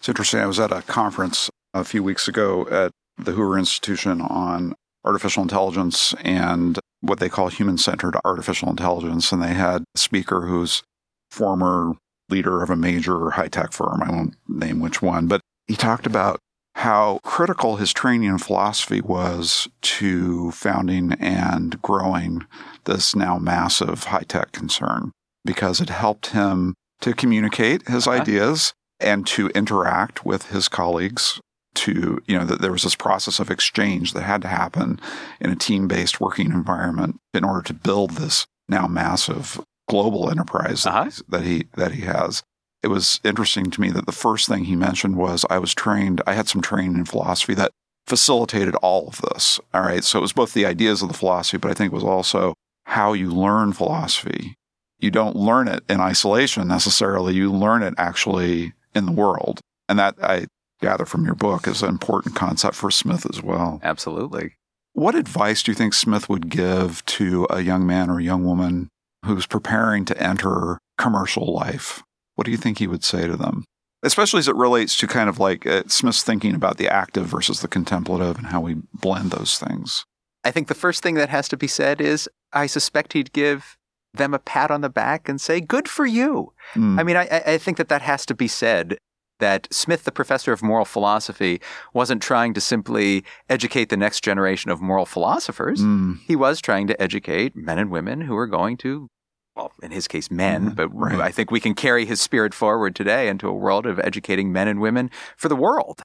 It's 0.00 0.08
interesting. 0.08 0.40
I 0.40 0.46
was 0.46 0.58
at 0.58 0.72
a 0.72 0.82
conference 0.82 1.48
a 1.74 1.84
few 1.84 2.02
weeks 2.02 2.28
ago 2.28 2.66
at 2.68 2.92
the 3.16 3.32
Hoover 3.32 3.58
Institution 3.58 4.20
on 4.20 4.74
artificial 5.04 5.42
intelligence 5.42 6.14
and 6.22 6.78
what 7.00 7.20
they 7.20 7.28
call 7.28 7.48
human 7.48 7.78
centered 7.78 8.16
artificial 8.24 8.68
intelligence. 8.68 9.32
And 9.32 9.42
they 9.42 9.54
had 9.54 9.82
a 9.94 9.98
speaker 9.98 10.42
who's 10.42 10.82
former 11.30 11.94
leader 12.28 12.62
of 12.62 12.70
a 12.70 12.76
major 12.76 13.30
high 13.30 13.48
tech 13.48 13.72
firm. 13.72 14.02
I 14.02 14.10
won't 14.10 14.34
name 14.48 14.80
which 14.80 15.00
one, 15.00 15.26
but 15.26 15.40
he 15.66 15.76
talked 15.76 16.06
about 16.06 16.40
how 16.74 17.18
critical 17.24 17.76
his 17.76 17.92
training 17.92 18.28
in 18.28 18.38
philosophy 18.38 19.00
was 19.00 19.66
to 19.82 20.50
founding 20.52 21.12
and 21.14 21.80
growing 21.82 22.46
this 22.84 23.16
now 23.16 23.38
massive 23.38 24.04
high 24.04 24.22
tech 24.22 24.52
concern 24.52 25.10
because 25.44 25.80
it 25.80 25.88
helped 25.88 26.28
him 26.28 26.74
to 27.00 27.14
communicate 27.14 27.88
his 27.88 28.06
uh-huh. 28.06 28.20
ideas 28.20 28.72
and 29.00 29.26
to 29.26 29.48
interact 29.48 30.24
with 30.24 30.50
his 30.50 30.68
colleagues 30.68 31.40
to, 31.78 32.20
you 32.26 32.38
know, 32.38 32.44
that 32.44 32.60
there 32.60 32.72
was 32.72 32.82
this 32.82 32.94
process 32.94 33.40
of 33.40 33.50
exchange 33.50 34.12
that 34.12 34.22
had 34.22 34.42
to 34.42 34.48
happen 34.48 35.00
in 35.40 35.50
a 35.50 35.56
team 35.56 35.88
based 35.88 36.20
working 36.20 36.50
environment 36.50 37.20
in 37.32 37.44
order 37.44 37.62
to 37.62 37.74
build 37.74 38.12
this 38.12 38.46
now 38.68 38.86
massive 38.86 39.60
global 39.88 40.30
enterprise 40.30 40.84
uh-huh. 40.86 41.10
that 41.28 41.42
he 41.42 41.66
that 41.76 41.92
he 41.92 42.02
has. 42.02 42.42
It 42.82 42.88
was 42.88 43.20
interesting 43.24 43.70
to 43.70 43.80
me 43.80 43.90
that 43.90 44.06
the 44.06 44.12
first 44.12 44.48
thing 44.48 44.64
he 44.64 44.76
mentioned 44.76 45.16
was 45.16 45.44
I 45.50 45.58
was 45.58 45.74
trained, 45.74 46.22
I 46.26 46.34
had 46.34 46.48
some 46.48 46.62
training 46.62 46.94
in 46.94 47.04
philosophy 47.06 47.54
that 47.54 47.72
facilitated 48.06 48.74
all 48.76 49.08
of 49.08 49.20
this. 49.20 49.58
All 49.74 49.82
right. 49.82 50.04
So 50.04 50.18
it 50.18 50.22
was 50.22 50.32
both 50.32 50.54
the 50.54 50.66
ideas 50.66 51.02
of 51.02 51.08
the 51.08 51.14
philosophy, 51.14 51.58
but 51.58 51.70
I 51.70 51.74
think 51.74 51.92
it 51.92 51.94
was 51.94 52.04
also 52.04 52.54
how 52.84 53.12
you 53.12 53.30
learn 53.30 53.72
philosophy. 53.72 54.54
You 55.00 55.10
don't 55.10 55.36
learn 55.36 55.68
it 55.68 55.84
in 55.88 56.00
isolation 56.00 56.66
necessarily. 56.68 57.34
You 57.34 57.52
learn 57.52 57.82
it 57.82 57.94
actually 57.98 58.72
in 58.94 59.06
the 59.06 59.12
world. 59.12 59.60
And 59.88 59.98
that 59.98 60.16
I 60.22 60.46
gather 60.80 61.04
from 61.04 61.24
your 61.24 61.34
book 61.34 61.66
is 61.66 61.82
an 61.82 61.88
important 61.88 62.34
concept 62.34 62.74
for 62.74 62.90
Smith 62.90 63.26
as 63.30 63.42
well. 63.42 63.80
Absolutely. 63.82 64.56
What 64.92 65.14
advice 65.14 65.62
do 65.62 65.70
you 65.70 65.76
think 65.76 65.94
Smith 65.94 66.28
would 66.28 66.48
give 66.48 67.04
to 67.06 67.46
a 67.50 67.60
young 67.60 67.86
man 67.86 68.10
or 68.10 68.18
a 68.18 68.24
young 68.24 68.44
woman 68.44 68.88
who's 69.24 69.46
preparing 69.46 70.04
to 70.06 70.22
enter 70.22 70.78
commercial 70.96 71.52
life? 71.52 72.02
What 72.34 72.44
do 72.44 72.50
you 72.50 72.56
think 72.56 72.78
he 72.78 72.86
would 72.86 73.04
say 73.04 73.26
to 73.26 73.36
them? 73.36 73.64
Especially 74.02 74.38
as 74.38 74.48
it 74.48 74.54
relates 74.54 74.96
to 74.98 75.06
kind 75.06 75.28
of 75.28 75.40
like 75.40 75.66
uh, 75.66 75.82
Smith's 75.88 76.22
thinking 76.22 76.54
about 76.54 76.78
the 76.78 76.88
active 76.88 77.26
versus 77.26 77.60
the 77.60 77.68
contemplative 77.68 78.36
and 78.38 78.46
how 78.46 78.60
we 78.60 78.76
blend 78.94 79.32
those 79.32 79.58
things. 79.58 80.04
I 80.44 80.50
think 80.50 80.68
the 80.68 80.74
first 80.74 81.02
thing 81.02 81.14
that 81.14 81.28
has 81.30 81.48
to 81.48 81.56
be 81.56 81.66
said 81.66 82.00
is 82.00 82.28
I 82.52 82.66
suspect 82.66 83.12
he'd 83.12 83.32
give 83.32 83.76
them 84.14 84.34
a 84.34 84.38
pat 84.38 84.70
on 84.70 84.80
the 84.80 84.88
back 84.88 85.28
and 85.28 85.40
say, 85.40 85.60
Good 85.60 85.88
for 85.88 86.06
you. 86.06 86.52
Mm. 86.74 86.98
I 86.98 87.02
mean, 87.02 87.16
I, 87.16 87.42
I 87.46 87.58
think 87.58 87.76
that 87.76 87.88
that 87.88 88.02
has 88.02 88.24
to 88.26 88.34
be 88.34 88.48
said 88.48 88.98
that 89.38 89.68
Smith, 89.70 90.04
the 90.04 90.12
professor 90.12 90.52
of 90.52 90.62
moral 90.62 90.84
philosophy, 90.84 91.60
wasn't 91.92 92.22
trying 92.22 92.54
to 92.54 92.60
simply 92.60 93.24
educate 93.48 93.88
the 93.88 93.96
next 93.96 94.22
generation 94.22 94.70
of 94.70 94.80
moral 94.80 95.06
philosophers. 95.06 95.80
Mm. 95.80 96.20
He 96.26 96.36
was 96.36 96.60
trying 96.60 96.86
to 96.88 97.00
educate 97.00 97.56
men 97.56 97.78
and 97.78 97.90
women 97.90 98.22
who 98.22 98.36
are 98.36 98.46
going 98.46 98.76
to, 98.78 99.08
well, 99.56 99.72
in 99.82 99.90
his 99.90 100.08
case, 100.08 100.30
men, 100.30 100.70
mm, 100.70 100.76
but 100.76 100.88
right. 100.94 101.20
I 101.20 101.30
think 101.30 101.50
we 101.50 101.60
can 101.60 101.74
carry 101.74 102.04
his 102.04 102.20
spirit 102.20 102.54
forward 102.54 102.94
today 102.94 103.28
into 103.28 103.48
a 103.48 103.54
world 103.54 103.86
of 103.86 103.98
educating 104.00 104.52
men 104.52 104.68
and 104.68 104.80
women 104.80 105.10
for 105.36 105.48
the 105.48 105.56
world. 105.56 106.02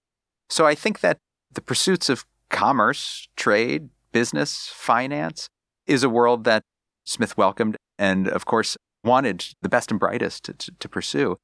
So 0.49 0.65
I 0.65 0.75
think 0.75 0.99
that 1.01 1.17
the 1.51 1.61
pursuits 1.61 2.09
of 2.09 2.25
commerce, 2.49 3.27
trade, 3.35 3.89
business, 4.11 4.69
finance 4.73 5.49
is 5.87 6.03
a 6.03 6.09
world 6.09 6.43
that 6.45 6.63
Smith 7.03 7.37
welcomed 7.37 7.77
and, 7.97 8.27
of 8.27 8.45
course, 8.45 8.77
wanted 9.03 9.45
the 9.61 9.69
best 9.69 9.91
and 9.91 9.99
brightest 9.99 10.45
to, 10.45 10.53
to, 10.53 10.71
to 10.79 10.89
pursue. 10.89 11.37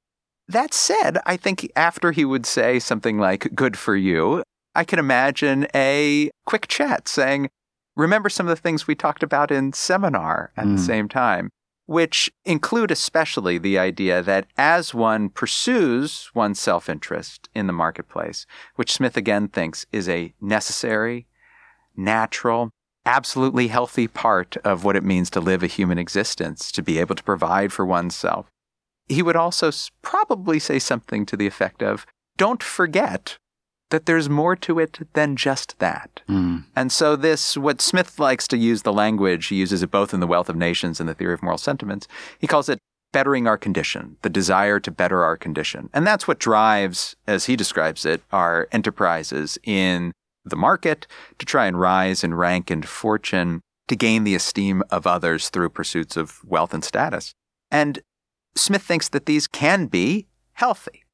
That 0.50 0.74
said, 0.74 1.20
I 1.28 1.38
think 1.38 1.72
after 1.76 2.12
he 2.12 2.26
would 2.26 2.44
say 2.44 2.80
something 2.80 3.20
like, 3.20 3.54
good 3.54 3.78
for 3.78 3.96
you, 3.96 4.42
I 4.74 4.84
can 4.84 4.98
imagine 4.98 5.68
a 5.76 6.32
quick 6.48 6.68
chat 6.68 7.08
saying, 7.08 7.50
remember 7.96 8.30
some 8.30 8.48
of 8.48 8.50
the 8.50 8.62
things 8.62 8.88
we 8.88 8.96
talked 8.96 9.22
about 9.22 9.52
in 9.52 9.74
seminar 9.74 10.52
at 10.58 10.66
mm. 10.66 10.76
the 10.76 10.82
same 10.82 11.08
time, 11.08 11.52
which 11.86 12.32
include 12.46 12.90
especially 12.90 13.60
the 13.60 13.78
idea 13.78 14.24
that 14.24 14.48
as 14.58 14.92
one 14.92 15.30
pursues 15.30 16.32
one's 16.34 16.60
self 16.60 16.90
interest 16.90 17.48
in 17.54 17.68
the 17.68 17.74
marketplace, 17.74 18.48
which 18.76 18.94
Smith 18.94 19.16
again 19.16 19.50
thinks 19.50 19.86
is 19.92 20.10
a 20.10 20.34
necessary, 20.42 21.28
natural, 21.96 22.72
absolutely 23.06 23.68
healthy 23.68 24.08
part 24.08 24.58
of 24.64 24.84
what 24.84 24.96
it 24.96 25.04
means 25.04 25.30
to 25.30 25.40
live 25.40 25.62
a 25.62 25.68
human 25.68 26.00
existence, 26.00 26.72
to 26.72 26.82
be 26.82 26.98
able 26.98 27.14
to 27.14 27.24
provide 27.24 27.72
for 27.72 27.86
oneself 27.86 28.48
he 29.10 29.22
would 29.22 29.36
also 29.36 29.72
probably 30.02 30.60
say 30.60 30.80
something 30.80 31.26
to 31.26 31.36
the 31.36 31.48
effect 31.48 31.84
of, 31.84 32.06
don't 32.38 32.64
forget 32.64 33.38
that 33.90 34.06
there's 34.06 34.30
more 34.30 34.56
to 34.56 34.80
it 34.80 35.00
than 35.14 35.36
just 35.36 35.80
that. 35.80 36.22
Mm. 36.30 36.66
And 36.76 36.92
so 36.92 37.16
this, 37.16 37.58
what 37.58 37.82
Smith 37.82 38.20
likes 38.20 38.48
to 38.50 38.58
use 38.58 38.84
the 38.84 38.94
language, 38.94 39.48
he 39.48 39.56
uses 39.56 39.82
it 39.82 39.90
both 39.90 40.14
in 40.14 40.20
The 40.20 40.28
Wealth 40.28 40.48
of 40.48 40.56
Nations 40.56 41.00
and 41.00 41.10
the 41.10 41.16
Theory 41.16 41.34
of 41.34 41.42
Moral 41.42 41.58
Sentiments. 41.58 42.08
He 42.38 42.48
calls 42.48 42.70
it 42.70 42.78
bettering 43.12 43.48
our 43.48 43.58
condition, 43.58 44.18
the 44.22 44.30
desire 44.30 44.80
to 44.80 44.92
better 44.92 45.24
our 45.24 45.36
condition. 45.36 45.90
And 45.94 46.06
that's 46.06 46.28
what 46.28 46.38
drives, 46.38 47.16
as 47.26 47.46
he 47.46 47.56
describes 47.56 48.06
it, 48.06 48.22
our 48.32 48.68
enterprises 48.72 49.58
in 49.64 50.12
the 50.46 50.56
market 50.56 51.08
to 51.40 51.46
try 51.46 51.66
and 51.66 51.80
rise 51.80 52.24
in 52.24 52.36
rank 52.36 52.70
and 52.70 52.88
fortune, 52.88 53.62
to 53.88 53.96
gain 53.96 54.24
the 54.24 54.36
esteem 54.36 54.84
of 54.92 55.08
others 55.08 55.50
through 55.50 55.70
pursuits 55.70 56.16
of 56.16 56.44
wealth 56.46 56.76
and 56.76 56.84
status. 56.84 57.34
And 57.72 58.00
Smith 58.60 58.84
thinks 58.84 59.10
that 59.10 59.26
these 59.26 59.48
can 59.48 59.88
be 59.88 60.28
healthy 60.54 61.06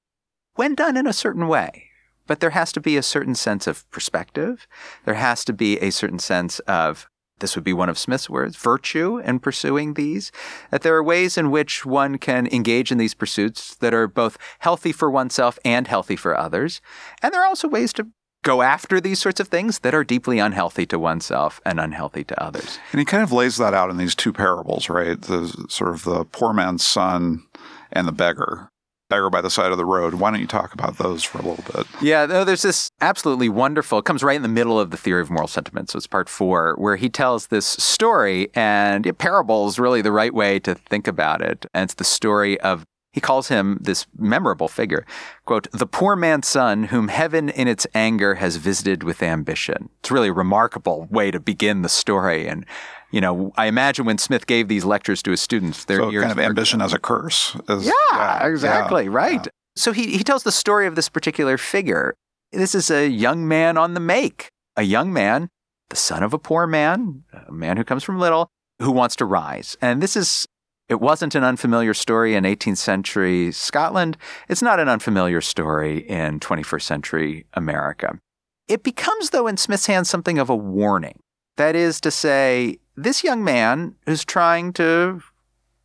when 0.56 0.76
done 0.76 0.98
in 0.98 1.08
a 1.08 1.14
certain 1.14 1.48
way. 1.48 1.86
But 2.28 2.40
there 2.40 2.52
has 2.52 2.72
to 2.72 2.80
be 2.80 2.98
a 2.98 3.04
certain 3.04 3.36
sense 3.36 3.68
of 3.68 3.90
perspective. 3.92 4.68
There 5.06 5.14
has 5.14 5.46
to 5.46 5.54
be 5.54 5.78
a 5.78 5.92
certain 5.92 6.20
sense 6.20 6.60
of, 6.62 7.08
this 7.40 7.56
would 7.56 7.64
be 7.64 7.74
one 7.74 7.90
of 7.90 8.00
Smith's 8.00 8.30
words, 8.30 8.56
virtue 8.56 9.20
in 9.20 9.40
pursuing 9.40 9.94
these. 9.94 10.32
That 10.72 10.82
there 10.82 10.96
are 10.96 11.04
ways 11.04 11.38
in 11.38 11.52
which 11.52 11.86
one 11.86 12.18
can 12.18 12.48
engage 12.48 12.92
in 12.92 12.98
these 12.98 13.14
pursuits 13.14 13.76
that 13.76 13.94
are 13.94 14.08
both 14.08 14.38
healthy 14.60 14.92
for 14.92 15.12
oneself 15.12 15.60
and 15.64 15.88
healthy 15.88 16.16
for 16.16 16.36
others. 16.36 16.82
And 17.22 17.32
there 17.32 17.44
are 17.44 17.48
also 17.48 17.68
ways 17.68 17.94
to 17.94 18.08
go 18.46 18.62
after 18.62 19.02
these 19.02 19.20
sorts 19.20 19.42
of 19.42 19.50
things 19.50 19.80
that 19.80 19.94
are 19.94 20.06
deeply 20.06 20.40
unhealthy 20.40 20.86
to 20.86 20.98
oneself 21.00 21.60
and 21.66 21.80
unhealthy 21.80 22.24
to 22.24 22.42
others. 22.42 22.80
And 22.94 23.00
he 23.00 23.06
kind 23.06 23.24
of 23.24 23.34
lays 23.34 23.58
that 23.58 23.74
out 23.74 23.90
in 23.90 23.98
these 23.98 24.16
two 24.16 24.32
parables, 24.32 24.88
right? 24.88 25.20
The 25.20 25.66
sort 25.68 25.90
of 25.92 26.04
the 26.06 26.24
poor 26.26 26.54
man's 26.54 26.86
son 26.86 27.44
and 27.92 28.08
the 28.08 28.14
beggar. 28.14 28.70
Beggar 29.10 29.30
by 29.30 29.42
the 29.42 29.50
side 29.50 29.72
of 29.72 29.78
the 29.78 29.86
road. 29.86 30.16
Why 30.16 30.32
don't 30.32 30.40
you 30.40 30.48
talk 30.48 30.74
about 30.74 30.98
those 30.98 31.24
for 31.24 31.40
a 31.40 31.42
little 31.42 31.64
bit? 31.74 31.86
Yeah, 32.02 32.26
no, 32.26 32.44
there's 32.44 32.62
this 32.62 32.90
absolutely 33.02 33.50
wonderful, 33.50 34.00
it 34.00 34.06
comes 34.06 34.24
right 34.24 34.36
in 34.36 34.42
the 34.42 34.48
middle 34.48 34.80
of 34.80 34.92
the 34.92 34.98
theory 34.98 35.22
of 35.22 35.30
moral 35.30 35.48
sentiments. 35.48 35.94
So 35.94 35.98
it's 35.98 36.08
part 36.08 36.30
four, 36.30 36.76
where 36.78 36.96
he 36.96 37.10
tells 37.10 37.48
this 37.48 37.66
story, 37.66 38.50
and 38.56 39.06
yeah, 39.06 39.12
parable 39.18 39.68
is 39.68 39.78
really 39.78 40.02
the 40.02 40.12
right 40.12 40.34
way 40.34 40.60
to 40.60 40.76
think 40.76 41.08
about 41.08 41.42
it. 41.42 41.66
And 41.74 41.84
it's 41.84 41.96
the 41.96 42.04
story 42.04 42.60
of 42.62 42.84
he 43.16 43.22
calls 43.22 43.48
him 43.48 43.78
this 43.80 44.06
memorable 44.20 44.68
figure, 44.68 45.06
quote, 45.46 45.72
the 45.72 45.88
poor 45.88 46.18
man's 46.18 46.50
son 46.50 46.84
whom 46.84 47.08
heaven 47.08 47.48
in 47.48 47.66
its 47.66 47.88
anger 47.96 48.36
has 48.36 48.58
visited 48.58 49.04
with 49.04 49.24
ambition. 49.24 49.90
It's 50.02 50.12
really 50.12 50.28
a 50.28 50.34
remarkable 50.34 51.08
way 51.10 51.32
to 51.32 51.40
begin 51.40 51.82
the 51.82 51.88
story. 51.88 52.46
And, 52.46 52.66
you 53.12 53.22
know, 53.22 53.54
I 53.56 53.68
imagine 53.68 54.04
when 54.04 54.18
Smith 54.18 54.48
gave 54.48 54.68
these 54.68 54.84
lectures 54.84 55.24
to 55.24 55.32
his 55.32 55.40
students, 55.40 55.86
their 55.86 56.00
so 56.00 56.12
kind 56.12 56.30
of 56.30 56.40
ambition 56.40 56.82
as 56.82 56.92
a 56.92 57.00
curse. 57.00 57.56
Is, 57.70 57.86
yeah, 57.86 57.94
yeah, 58.12 58.48
exactly. 58.48 59.06
Yeah, 59.06 59.12
right. 59.12 59.46
Yeah. 59.46 59.52
So 59.78 59.94
he, 59.94 60.18
he 60.18 60.24
tells 60.26 60.44
the 60.44 60.52
story 60.52 60.86
of 60.86 60.96
this 60.96 61.08
particular 61.08 61.58
figure. 61.58 62.16
This 62.52 62.76
is 62.76 62.92
a 62.92 63.08
young 63.08 63.48
man 63.48 63.78
on 63.78 63.94
the 63.94 64.02
make, 64.02 64.50
a 64.76 64.84
young 64.84 65.14
man, 65.14 65.48
the 65.90 65.96
son 65.96 66.22
of 66.22 66.34
a 66.34 66.38
poor 66.38 66.68
man, 66.68 67.24
a 67.48 67.54
man 67.54 67.78
who 67.78 67.86
comes 67.86 68.04
from 68.04 68.20
little, 68.20 68.50
who 68.80 68.92
wants 68.92 69.16
to 69.16 69.26
rise. 69.26 69.78
And 69.82 70.04
this 70.04 70.18
is 70.18 70.46
it 70.88 71.02
wasn't 71.02 71.36
an 71.36 71.44
unfamiliar 71.44 71.94
story 71.94 72.36
in 72.36 72.44
18th 72.44 72.78
century 72.78 73.52
Scotland. 73.52 74.18
It's 74.48 74.62
not 74.62 74.80
an 74.80 74.88
unfamiliar 74.88 75.42
story 75.42 76.00
in 76.08 76.40
21st 76.40 76.82
century 76.82 77.46
America. 77.54 78.20
It 78.68 78.84
becomes, 78.84 79.32
though, 79.32 79.48
in 79.48 79.58
Smith's 79.58 79.88
hands, 79.88 80.10
something 80.10 80.38
of 80.38 80.50
a 80.50 80.56
warning. 80.56 81.20
That 81.58 81.76
is 81.76 82.02
to 82.02 82.12
say, 82.12 82.80
this 82.96 83.24
young 83.24 83.44
man 83.44 83.96
who's 84.06 84.26
trying 84.26 84.74
to 84.74 85.22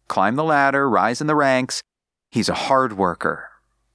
climb 0.08 0.36
the 0.36 0.44
ladder, 0.44 0.88
rise 0.88 1.20
in 1.20 1.26
the 1.26 1.34
ranks, 1.34 1.82
he's 2.30 2.48
a 2.48 2.54
hard 2.54 2.94
worker. 2.94 3.49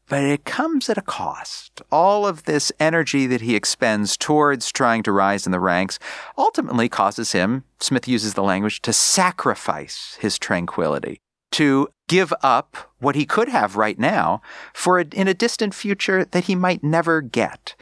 But 0.08 0.24
it 0.24 0.46
comes 0.46 0.90
at 0.90 1.00
a 1.00 1.02
cost. 1.02 1.82
All 1.92 2.28
of 2.28 2.44
this 2.44 2.72
energy 2.80 3.26
that 3.28 3.42
he 3.42 3.56
expends 3.56 4.16
towards 4.16 4.72
trying 4.72 5.02
to 5.04 5.12
rise 5.12 5.46
in 5.46 5.52
the 5.52 5.60
ranks 5.60 5.98
ultimately 6.38 6.88
causes 6.90 7.32
him, 7.32 7.64
Smith 7.80 8.08
uses 8.08 8.36
the 8.36 8.44
language, 8.44 8.82
to 8.84 8.94
sacrifice 8.94 10.18
his 10.20 10.38
tranquility, 10.38 11.20
to 11.54 11.88
give 12.08 12.32
up 12.44 12.94
what 13.00 13.16
he 13.16 13.26
could 13.26 13.50
have 13.50 13.76
right 13.76 13.98
now 13.98 14.42
for 14.74 15.00
a, 15.00 15.06
in 15.12 15.28
a 15.28 15.34
distant 15.34 15.74
future 15.74 16.24
that 16.24 16.44
he 16.44 16.54
might 16.54 16.84
never 16.84 17.22
get. 17.22 17.76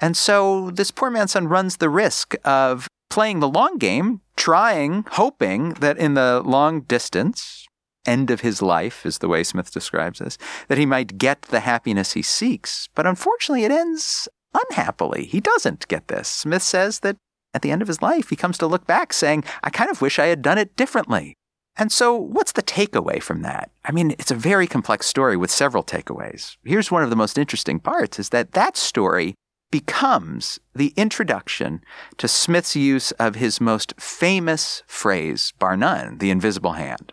And 0.00 0.16
so 0.16 0.70
this 0.70 0.92
poor 0.92 1.10
man's 1.10 1.32
son 1.32 1.48
runs 1.48 1.78
the 1.78 1.90
risk 1.90 2.36
of 2.44 2.86
playing 3.10 3.40
the 3.40 3.48
long 3.48 3.78
game, 3.78 4.20
trying, 4.36 5.04
hoping 5.12 5.74
that 5.74 5.98
in 5.98 6.14
the 6.14 6.40
long 6.44 6.82
distance, 6.82 7.63
end 8.06 8.30
of 8.30 8.40
his 8.40 8.62
life, 8.62 9.04
is 9.06 9.18
the 9.18 9.28
way 9.28 9.42
Smith 9.42 9.72
describes 9.72 10.18
this, 10.18 10.38
that 10.68 10.78
he 10.78 10.86
might 10.86 11.18
get 11.18 11.42
the 11.42 11.60
happiness 11.60 12.12
he 12.12 12.22
seeks. 12.22 12.88
But 12.94 13.06
unfortunately, 13.06 13.64
it 13.64 13.70
ends 13.70 14.28
unhappily. 14.52 15.26
He 15.26 15.40
doesn't 15.40 15.88
get 15.88 16.08
this. 16.08 16.28
Smith 16.28 16.62
says 16.62 17.00
that 17.00 17.16
at 17.52 17.62
the 17.62 17.70
end 17.70 17.82
of 17.82 17.88
his 17.88 18.02
life, 18.02 18.30
he 18.30 18.36
comes 18.36 18.58
to 18.58 18.66
look 18.66 18.86
back 18.86 19.12
saying, 19.12 19.44
I 19.62 19.70
kind 19.70 19.90
of 19.90 20.02
wish 20.02 20.18
I 20.18 20.26
had 20.26 20.42
done 20.42 20.58
it 20.58 20.76
differently. 20.76 21.34
And 21.76 21.90
so, 21.90 22.14
what's 22.14 22.52
the 22.52 22.62
takeaway 22.62 23.20
from 23.20 23.42
that? 23.42 23.70
I 23.84 23.90
mean, 23.90 24.12
it's 24.12 24.30
a 24.30 24.36
very 24.36 24.66
complex 24.66 25.06
story 25.06 25.36
with 25.36 25.50
several 25.50 25.82
takeaways. 25.82 26.56
Here's 26.64 26.90
one 26.90 27.02
of 27.02 27.10
the 27.10 27.16
most 27.16 27.36
interesting 27.36 27.80
parts 27.80 28.18
is 28.20 28.28
that 28.28 28.52
that 28.52 28.76
story 28.76 29.34
becomes 29.72 30.60
the 30.72 30.92
introduction 30.96 31.82
to 32.18 32.28
Smith's 32.28 32.76
use 32.76 33.10
of 33.12 33.34
his 33.34 33.60
most 33.60 33.92
famous 34.00 34.84
phrase, 34.86 35.52
bar 35.58 35.76
none, 35.76 36.18
the 36.18 36.30
invisible 36.30 36.74
hand. 36.74 37.12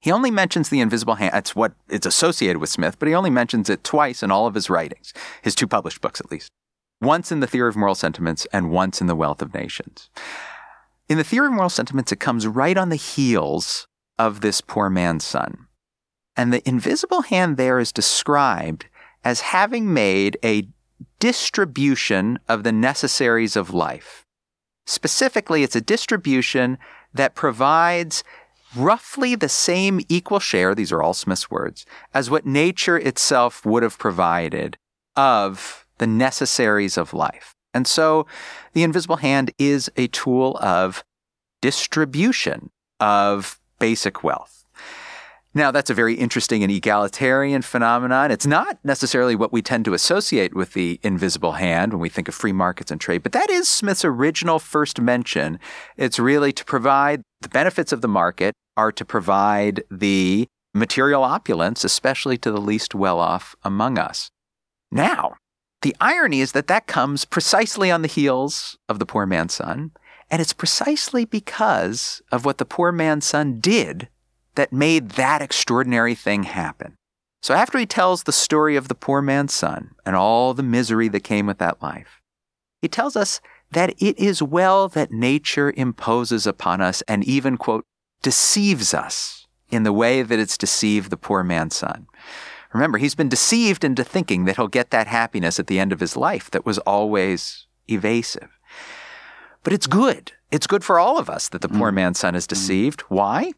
He 0.00 0.10
only 0.10 0.30
mentions 0.30 0.68
the 0.68 0.80
invisible 0.80 1.16
hand. 1.16 1.34
That's 1.34 1.54
what 1.54 1.72
it's 1.88 2.06
associated 2.06 2.58
with 2.58 2.70
Smith, 2.70 2.98
but 2.98 3.08
he 3.08 3.14
only 3.14 3.30
mentions 3.30 3.68
it 3.68 3.84
twice 3.84 4.22
in 4.22 4.30
all 4.30 4.46
of 4.46 4.54
his 4.54 4.70
writings, 4.70 5.12
his 5.42 5.54
two 5.54 5.66
published 5.66 6.00
books 6.00 6.20
at 6.20 6.30
least. 6.30 6.50
Once 7.02 7.30
in 7.30 7.40
The 7.40 7.46
Theory 7.46 7.68
of 7.68 7.76
Moral 7.76 7.94
Sentiments 7.94 8.46
and 8.52 8.70
once 8.70 9.00
in 9.00 9.06
The 9.06 9.14
Wealth 9.14 9.42
of 9.42 9.54
Nations. 9.54 10.10
In 11.08 11.18
The 11.18 11.24
Theory 11.24 11.46
of 11.46 11.52
Moral 11.52 11.70
Sentiments, 11.70 12.12
it 12.12 12.20
comes 12.20 12.46
right 12.46 12.76
on 12.76 12.88
the 12.88 12.96
heels 12.96 13.86
of 14.18 14.40
this 14.40 14.60
poor 14.60 14.90
man's 14.90 15.24
son. 15.24 15.66
And 16.36 16.52
the 16.52 16.66
invisible 16.68 17.22
hand 17.22 17.56
there 17.56 17.78
is 17.78 17.92
described 17.92 18.86
as 19.24 19.40
having 19.40 19.92
made 19.92 20.38
a 20.44 20.68
distribution 21.18 22.38
of 22.48 22.64
the 22.64 22.72
necessaries 22.72 23.56
of 23.56 23.74
life. 23.74 24.24
Specifically, 24.86 25.62
it's 25.62 25.76
a 25.76 25.80
distribution 25.80 26.78
that 27.12 27.34
provides 27.34 28.24
roughly 28.76 29.34
the 29.34 29.48
same 29.48 30.00
equal 30.08 30.40
share, 30.40 30.74
these 30.74 30.92
are 30.92 31.02
all 31.02 31.14
Smith's 31.14 31.50
words, 31.50 31.84
as 32.14 32.30
what 32.30 32.46
nature 32.46 32.96
itself 32.96 33.64
would 33.64 33.82
have 33.82 33.98
provided 33.98 34.76
of 35.16 35.86
the 35.98 36.06
necessaries 36.06 36.96
of 36.96 37.12
life. 37.12 37.54
And 37.74 37.86
so 37.86 38.26
the 38.72 38.82
invisible 38.82 39.16
hand 39.16 39.52
is 39.58 39.90
a 39.96 40.08
tool 40.08 40.58
of 40.60 41.04
distribution 41.60 42.70
of 42.98 43.60
basic 43.78 44.24
wealth. 44.24 44.64
Now, 45.52 45.72
that's 45.72 45.90
a 45.90 45.94
very 45.94 46.14
interesting 46.14 46.62
and 46.62 46.70
egalitarian 46.70 47.62
phenomenon. 47.62 48.30
It's 48.30 48.46
not 48.46 48.78
necessarily 48.84 49.34
what 49.34 49.52
we 49.52 49.62
tend 49.62 49.84
to 49.86 49.94
associate 49.94 50.54
with 50.54 50.74
the 50.74 51.00
invisible 51.02 51.52
hand 51.52 51.92
when 51.92 52.00
we 52.00 52.08
think 52.08 52.28
of 52.28 52.36
free 52.36 52.52
markets 52.52 52.92
and 52.92 53.00
trade, 53.00 53.24
but 53.24 53.32
that 53.32 53.50
is 53.50 53.68
Smith's 53.68 54.04
original 54.04 54.60
first 54.60 55.00
mention. 55.00 55.58
It's 55.96 56.20
really 56.20 56.52
to 56.52 56.64
provide 56.64 57.22
the 57.40 57.48
benefits 57.48 57.90
of 57.90 58.00
the 58.00 58.08
market 58.08 58.54
are 58.80 58.90
to 58.90 59.04
provide 59.04 59.82
the 59.90 60.48
material 60.72 61.22
opulence, 61.22 61.84
especially 61.84 62.38
to 62.38 62.50
the 62.50 62.60
least 62.60 62.94
well 62.94 63.18
off 63.18 63.54
among 63.62 63.98
us. 63.98 64.30
Now, 64.90 65.34
the 65.82 65.94
irony 66.00 66.40
is 66.40 66.52
that 66.52 66.66
that 66.68 66.86
comes 66.86 67.26
precisely 67.26 67.90
on 67.90 68.00
the 68.00 68.08
heels 68.08 68.78
of 68.88 68.98
the 68.98 69.04
poor 69.04 69.26
man's 69.26 69.52
son, 69.52 69.90
and 70.30 70.40
it's 70.40 70.54
precisely 70.54 71.26
because 71.26 72.22
of 72.32 72.46
what 72.46 72.56
the 72.56 72.64
poor 72.64 72.90
man's 72.90 73.26
son 73.26 73.60
did 73.60 74.08
that 74.54 74.72
made 74.72 75.10
that 75.10 75.42
extraordinary 75.42 76.14
thing 76.14 76.44
happen. 76.44 76.94
So 77.42 77.52
after 77.52 77.78
he 77.78 77.86
tells 77.86 78.22
the 78.22 78.32
story 78.32 78.76
of 78.76 78.88
the 78.88 78.94
poor 78.94 79.20
man's 79.20 79.52
son 79.52 79.90
and 80.06 80.16
all 80.16 80.54
the 80.54 80.62
misery 80.62 81.08
that 81.08 81.20
came 81.20 81.46
with 81.46 81.58
that 81.58 81.82
life, 81.82 82.22
he 82.80 82.88
tells 82.88 83.14
us 83.14 83.42
that 83.72 83.90
it 83.98 84.18
is 84.18 84.42
well 84.42 84.88
that 84.88 85.12
nature 85.12 85.70
imposes 85.76 86.46
upon 86.46 86.80
us 86.80 87.02
and 87.02 87.22
even, 87.24 87.58
quote, 87.58 87.84
deceives 88.22 88.94
us 88.94 89.46
in 89.70 89.82
the 89.82 89.92
way 89.92 90.22
that 90.22 90.38
it's 90.38 90.58
deceived 90.58 91.10
the 91.10 91.16
poor 91.16 91.42
man's 91.42 91.76
son. 91.76 92.06
Remember, 92.72 92.98
he's 92.98 93.14
been 93.14 93.28
deceived 93.28 93.84
into 93.84 94.04
thinking 94.04 94.44
that 94.44 94.56
he'll 94.56 94.68
get 94.68 94.90
that 94.90 95.08
happiness 95.08 95.58
at 95.58 95.66
the 95.66 95.80
end 95.80 95.92
of 95.92 96.00
his 96.00 96.16
life 96.16 96.50
that 96.50 96.66
was 96.66 96.78
always 96.78 97.66
evasive. 97.88 98.48
But 99.62 99.72
it's 99.72 99.86
good. 99.86 100.32
It's 100.50 100.66
good 100.66 100.84
for 100.84 100.98
all 100.98 101.18
of 101.18 101.28
us 101.28 101.48
that 101.48 101.62
the 101.62 101.68
poor 101.68 101.90
mm. 101.90 101.94
man's 101.94 102.18
son 102.18 102.34
is 102.34 102.46
deceived. 102.46 103.02
Why? 103.02 103.52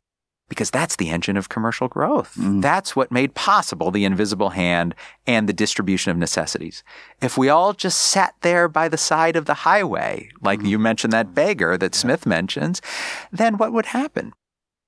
Because 0.49 0.71
that's 0.71 0.97
the 0.97 1.11
engine 1.11 1.37
of 1.37 1.49
commercial 1.49 1.89
growth. 1.89 2.35
Mm. 2.39 2.61
That's 2.61 2.97
what 2.97 3.13
made 3.13 3.35
possible 3.35 3.91
the 3.91 4.05
invisible 4.05 4.51
hand 4.51 4.95
and 5.27 5.49
the 5.49 5.55
distribution 5.55 6.11
of 6.11 6.19
necessities. 6.19 6.83
If 7.23 7.39
we 7.39 7.49
all 7.49 7.73
just 7.73 7.99
sat 7.99 8.35
there 8.41 8.69
by 8.69 8.89
the 8.89 8.99
side 8.99 9.37
of 9.37 9.47
the 9.47 9.55
highway, 9.55 10.29
like 10.43 10.61
mm. 10.61 10.69
you 10.69 10.79
mentioned 10.79 11.13
that 11.13 11.35
beggar 11.35 11.79
that 11.79 11.95
Smith 11.95 12.27
mentions, 12.27 12.83
then 13.31 13.57
what 13.57 13.73
would 13.73 13.87
happen? 13.87 14.33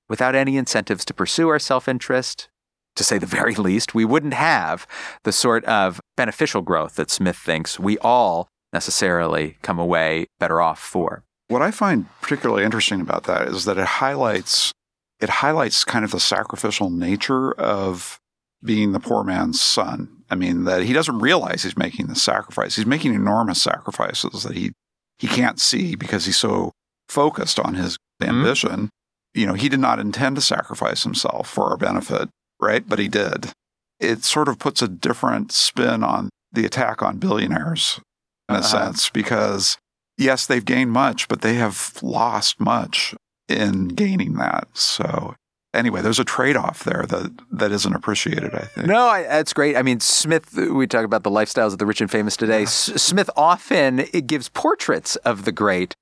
Without 0.09 0.35
any 0.35 0.57
incentives 0.57 1.05
to 1.07 1.15
pursue 1.15 1.49
our 1.49 1.59
self 1.59 1.89
interest, 1.89 2.49
to 2.97 3.05
say 3.05 3.19
the 3.19 3.27
very 3.27 3.55
least, 3.55 3.95
we 3.95 4.05
wouldn't 4.05 4.35
have 4.35 4.87
the 5.25 5.33
sort 5.33 5.65
of 5.65 6.01
beneficial 6.17 6.63
growth 6.63 6.97
that 6.97 7.11
Smith 7.11 7.37
thinks 7.37 7.79
we 7.79 7.99
all 7.99 8.49
necessarily 8.73 9.57
come 9.63 9.79
away 9.79 10.27
better 10.39 10.61
off 10.61 10.81
for. 10.81 11.25
What 11.49 11.63
I 11.63 11.71
find 11.71 12.07
particularly 12.21 12.65
interesting 12.65 13.01
about 13.01 13.25
that 13.25 13.49
is 13.49 13.65
that 13.65 13.79
it 13.79 13.87
highlights 13.87 14.73
it 15.21 15.29
highlights 15.29 15.85
kind 15.85 16.05
of 16.05 16.11
the 16.11 16.21
sacrificial 16.21 16.91
nature 16.91 17.53
of 17.53 18.19
being 18.63 18.93
the 18.93 19.01
poor 19.01 19.23
man's 19.25 19.61
son. 19.61 20.09
I 20.31 20.35
mean 20.35 20.65
that 20.65 20.83
he 20.83 20.93
doesn't 20.93 21.21
realize 21.21 21.63
he's 21.63 21.77
making 21.77 22.07
the 22.09 22.15
sacrifice. 22.15 22.77
He's 22.77 22.87
making 22.87 23.15
enormous 23.15 23.63
sacrifices 23.63 24.43
that 24.43 24.57
he 24.57 24.73
he 25.19 25.29
can't 25.29 25.61
see 25.61 25.95
because 25.95 26.27
he's 26.27 26.37
so 26.37 26.73
focused 27.09 27.59
on 27.61 27.75
his 27.75 27.97
mm-hmm. 28.21 28.31
ambition. 28.37 28.71
Mm-hmm. 28.71 28.87
You 29.35 29.47
know, 29.47 29.55
he 29.55 29.69
did 29.69 29.81
not 29.81 29.99
intend 29.99 30.37
to 30.37 30.43
sacrifice 30.43 31.03
himself 31.03 31.49
for 31.49 31.71
our 31.71 31.77
benefit 31.77 32.29
right? 32.61 32.89
But 32.89 32.99
he 32.99 33.09
did. 33.09 33.53
It 34.01 34.25
sort 34.25 34.49
of 34.49 34.59
puts 34.59 34.83
a 34.83 34.89
different 34.89 35.53
spin 35.53 36.03
on 36.03 36.31
the 36.53 36.65
attack 36.65 37.03
on 37.03 37.19
billionaires 37.19 38.01
in 38.49 38.57
a 38.57 38.59
uh-huh. 38.59 38.69
sense, 38.69 39.09
because 39.09 39.79
yes, 40.19 40.47
they've 40.47 40.65
gained 40.65 40.93
much, 40.93 41.29
but 41.29 41.43
they 41.43 41.55
have 41.55 41.95
lost 42.03 42.61
much 42.61 43.15
in 43.49 43.89
gaining 43.89 44.35
that. 44.35 44.69
So 44.75 45.35
anyway, 45.73 46.03
there's 46.03 46.19
a 46.19 46.25
trade-off 46.25 46.85
there 46.85 47.05
that 47.09 47.33
that 47.51 47.73
isn't 47.73 47.95
appreciated. 47.95 48.55
I 48.55 48.65
think. 48.65 48.87
No, 48.87 49.07
I, 49.07 49.23
that's 49.23 49.53
great. 49.53 49.77
I 49.77 49.83
mean, 49.83 50.01
Smith. 50.01 50.55
We 50.55 50.87
talk 50.87 51.05
about 51.05 51.23
the 51.23 51.31
lifestyles 51.31 51.73
of 51.73 51.79
the 51.79 51.87
rich 51.87 52.01
and 52.01 52.11
famous 52.11 52.37
today. 52.37 52.65
S- 52.65 52.93
Smith 52.97 53.31
often 53.37 54.05
gives 54.27 54.49
portraits 54.49 55.17
of 55.17 55.45
the 55.45 55.53
great 55.53 55.95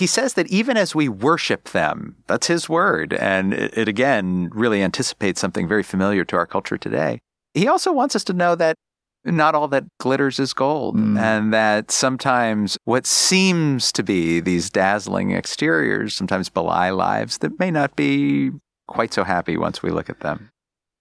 he 0.00 0.06
says 0.06 0.32
that 0.32 0.46
even 0.46 0.78
as 0.78 0.94
we 0.94 1.10
worship 1.10 1.68
them, 1.68 2.16
that's 2.26 2.46
his 2.46 2.70
word. 2.70 3.12
And 3.12 3.52
it, 3.52 3.76
it, 3.76 3.86
again 3.86 4.48
really 4.50 4.82
anticipates 4.82 5.38
something 5.38 5.68
very 5.68 5.82
familiar 5.82 6.24
to 6.24 6.36
our 6.36 6.46
culture 6.46 6.78
today. 6.78 7.20
He 7.52 7.68
also 7.68 7.92
wants 7.92 8.16
us 8.16 8.24
to 8.24 8.32
know 8.32 8.54
that 8.54 8.76
not 9.26 9.54
all 9.54 9.68
that 9.68 9.84
glitters 9.98 10.40
is 10.40 10.54
gold, 10.54 10.96
mm. 10.96 11.20
and 11.20 11.52
that 11.52 11.90
sometimes 11.90 12.78
what 12.86 13.04
seems 13.04 13.92
to 13.92 14.02
be 14.02 14.40
these 14.40 14.70
dazzling 14.70 15.32
exteriors 15.32 16.14
sometimes 16.14 16.48
belie 16.48 16.88
lives 16.88 17.36
that 17.38 17.58
may 17.58 17.70
not 17.70 17.94
be 17.94 18.52
quite 18.88 19.12
so 19.12 19.22
happy 19.22 19.58
once 19.58 19.82
we 19.82 19.90
look 19.90 20.08
at 20.08 20.20
them. 20.20 20.48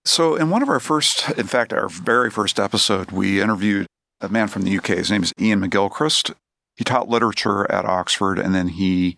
So, 0.04 0.36
in 0.36 0.50
one 0.50 0.62
of 0.62 0.68
our 0.68 0.82
first, 0.82 1.30
in 1.38 1.48
fact, 1.48 1.72
our 1.72 1.88
very 1.88 2.30
first 2.30 2.60
episode, 2.60 3.12
we 3.12 3.42
interviewed 3.42 3.88
a 4.20 4.28
man 4.28 4.50
from 4.50 4.64
the 4.64 4.78
UK. 4.78 4.88
His 4.88 5.10
name 5.10 5.24
is 5.24 5.32
Iain 5.40 5.62
McGilchrist, 5.62 6.34
he 6.80 6.86
taught 6.86 7.10
literature 7.10 7.70
at 7.70 7.84
Oxford 7.84 8.40
and 8.40 8.56
then 8.56 8.70
he 8.70 9.18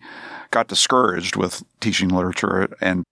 got 0.50 0.66
discouraged 0.66 1.36
with 1.36 1.62
teaching 1.78 2.08
literature 2.08 2.74
and 2.80 3.04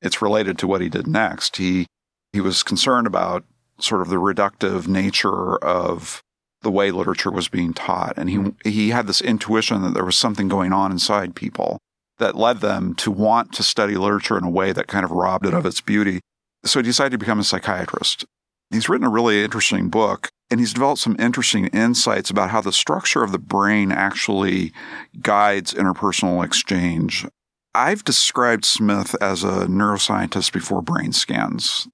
it's 0.00 0.22
related 0.22 0.56
to 0.58 0.66
what 0.66 0.80
he 0.80 0.88
did 0.88 1.06
next. 1.06 1.58
He 1.58 1.86
he 2.32 2.40
was 2.40 2.62
concerned 2.62 3.06
about 3.06 3.44
sort 3.78 4.00
of 4.00 4.08
the 4.08 4.16
reductive 4.16 4.88
nature 4.88 5.62
of 5.62 6.22
the 6.62 6.70
way 6.70 6.90
literature 6.90 7.30
was 7.30 7.48
being 7.48 7.74
taught 7.74 8.14
and 8.16 8.30
he 8.30 8.70
he 8.70 8.88
had 8.88 9.06
this 9.06 9.20
intuition 9.20 9.82
that 9.82 9.92
there 9.92 10.06
was 10.06 10.16
something 10.16 10.48
going 10.48 10.72
on 10.72 10.90
inside 10.90 11.34
people 11.34 11.78
that 12.16 12.34
led 12.34 12.60
them 12.60 12.94
to 12.94 13.10
want 13.10 13.52
to 13.52 13.62
study 13.62 13.94
literature 13.94 14.38
in 14.38 14.44
a 14.44 14.50
way 14.50 14.72
that 14.72 14.88
kind 14.88 15.04
of 15.04 15.10
robbed 15.10 15.44
it 15.44 15.52
of 15.52 15.66
its 15.66 15.82
beauty. 15.82 16.20
So 16.64 16.78
he 16.78 16.84
decided 16.84 17.10
to 17.10 17.18
become 17.18 17.40
a 17.40 17.44
psychiatrist. 17.44 18.24
He's 18.70 18.88
written 18.88 19.06
a 19.06 19.10
really 19.10 19.42
interesting 19.42 19.88
book 19.88 20.30
and 20.50 20.60
he's 20.60 20.72
developed 20.72 21.00
some 21.00 21.16
interesting 21.18 21.66
insights 21.68 22.30
about 22.30 22.50
how 22.50 22.60
the 22.60 22.72
structure 22.72 23.22
of 23.22 23.32
the 23.32 23.38
brain 23.38 23.92
actually 23.92 24.72
guides 25.20 25.74
interpersonal 25.74 26.44
exchange. 26.44 27.26
I've 27.74 28.04
described 28.04 28.64
Smith 28.64 29.14
as 29.20 29.44
a 29.44 29.66
neuroscientist 29.66 30.52
before 30.52 30.82
brain 30.82 31.12
scans. 31.12 31.86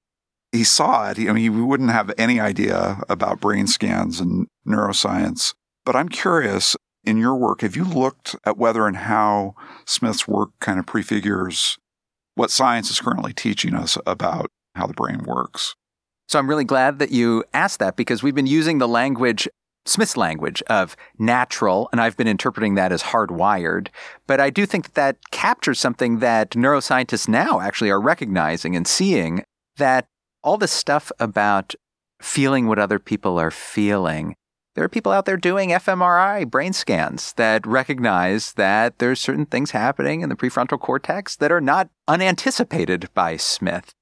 He 0.53 0.65
saw 0.65 1.11
it. 1.11 1.19
I 1.19 1.33
mean, 1.33 1.37
he 1.37 1.51
wouldn't 1.51 1.91
have 1.91 2.13
any 2.17 2.39
idea 2.39 3.01
about 3.09 3.41
brain 3.41 3.67
scans 3.67 4.21
and 4.21 4.47
neuroscience. 4.67 5.53
But 5.85 5.97
I'm 5.97 6.09
curious 6.09 6.77
in 7.05 7.19
your 7.19 7.35
work, 7.35 7.61
have 7.61 7.77
you 7.77 7.85
looked 7.85 8.37
at 8.47 8.57
whether 8.57 8.87
and 8.87 8.97
how 8.97 9.55
Smith's 9.85 10.27
work 10.27 10.51
kind 10.61 10.79
of 10.79 10.87
prefigures 10.87 11.77
what 12.37 12.51
science 12.51 12.91
is 12.91 13.01
currently 13.01 13.33
teaching 13.33 13.75
us 13.75 13.99
about 14.07 14.51
how 14.75 14.87
the 14.87 14.95
brain 14.95 15.23
works? 15.25 15.75
So 16.29 16.39
I'm 16.39 16.49
really 16.49 16.65
glad 16.65 16.99
that 16.99 17.11
you 17.11 17.45
asked 17.53 17.79
that 17.81 17.97
because 17.97 18.23
we've 18.23 18.35
been 18.35 18.47
using 18.47 18.79
the 18.79 18.89
language 18.89 19.49
Smith's 19.87 20.17
language 20.17 20.63
of 20.69 20.97
natural, 21.19 21.89
and 21.93 22.01
I've 22.01 22.17
been 22.17 22.27
interpreting 22.27 22.75
that 22.75 22.93
as 22.93 23.03
hardwired. 23.03 23.89
But 24.27 24.41
I 24.41 24.51
do 24.51 24.67
think 24.67 24.87
that, 24.87 24.95
that 24.95 25.31
captures 25.31 25.79
something 25.79 26.21
that 26.21 26.51
neuroscientists 26.51 27.29
now 27.29 27.61
actually 27.61 27.91
are 27.91 28.01
recognizing 28.01 28.75
and 28.75 28.87
seeing 28.87 29.45
that 29.77 30.07
all 30.43 30.57
this 30.57 30.73
stuff 30.73 31.13
about 31.19 31.75
feeling 32.21 32.67
what 32.67 32.79
other 32.79 32.99
people 32.99 33.39
are 33.39 33.51
feeling. 33.51 34.35
There 34.75 34.85
are 34.85 34.89
people 34.89 35.13
out 35.13 35.25
there 35.25 35.37
doing 35.37 35.71
fMRI 35.71 36.51
brain 36.51 36.73
scans 36.73 37.33
that 37.35 37.67
recognize 37.67 38.55
that 38.55 38.99
there's 38.99 39.21
certain 39.21 39.47
things 39.47 39.71
happening 39.71 40.23
in 40.23 40.29
the 40.29 40.35
prefrontal 40.35 40.81
cortex 40.81 41.37
that 41.37 41.53
are 41.53 41.61
not 41.61 41.91
unanticipated 42.09 43.09
by 43.15 43.37
Smith. 43.37 43.93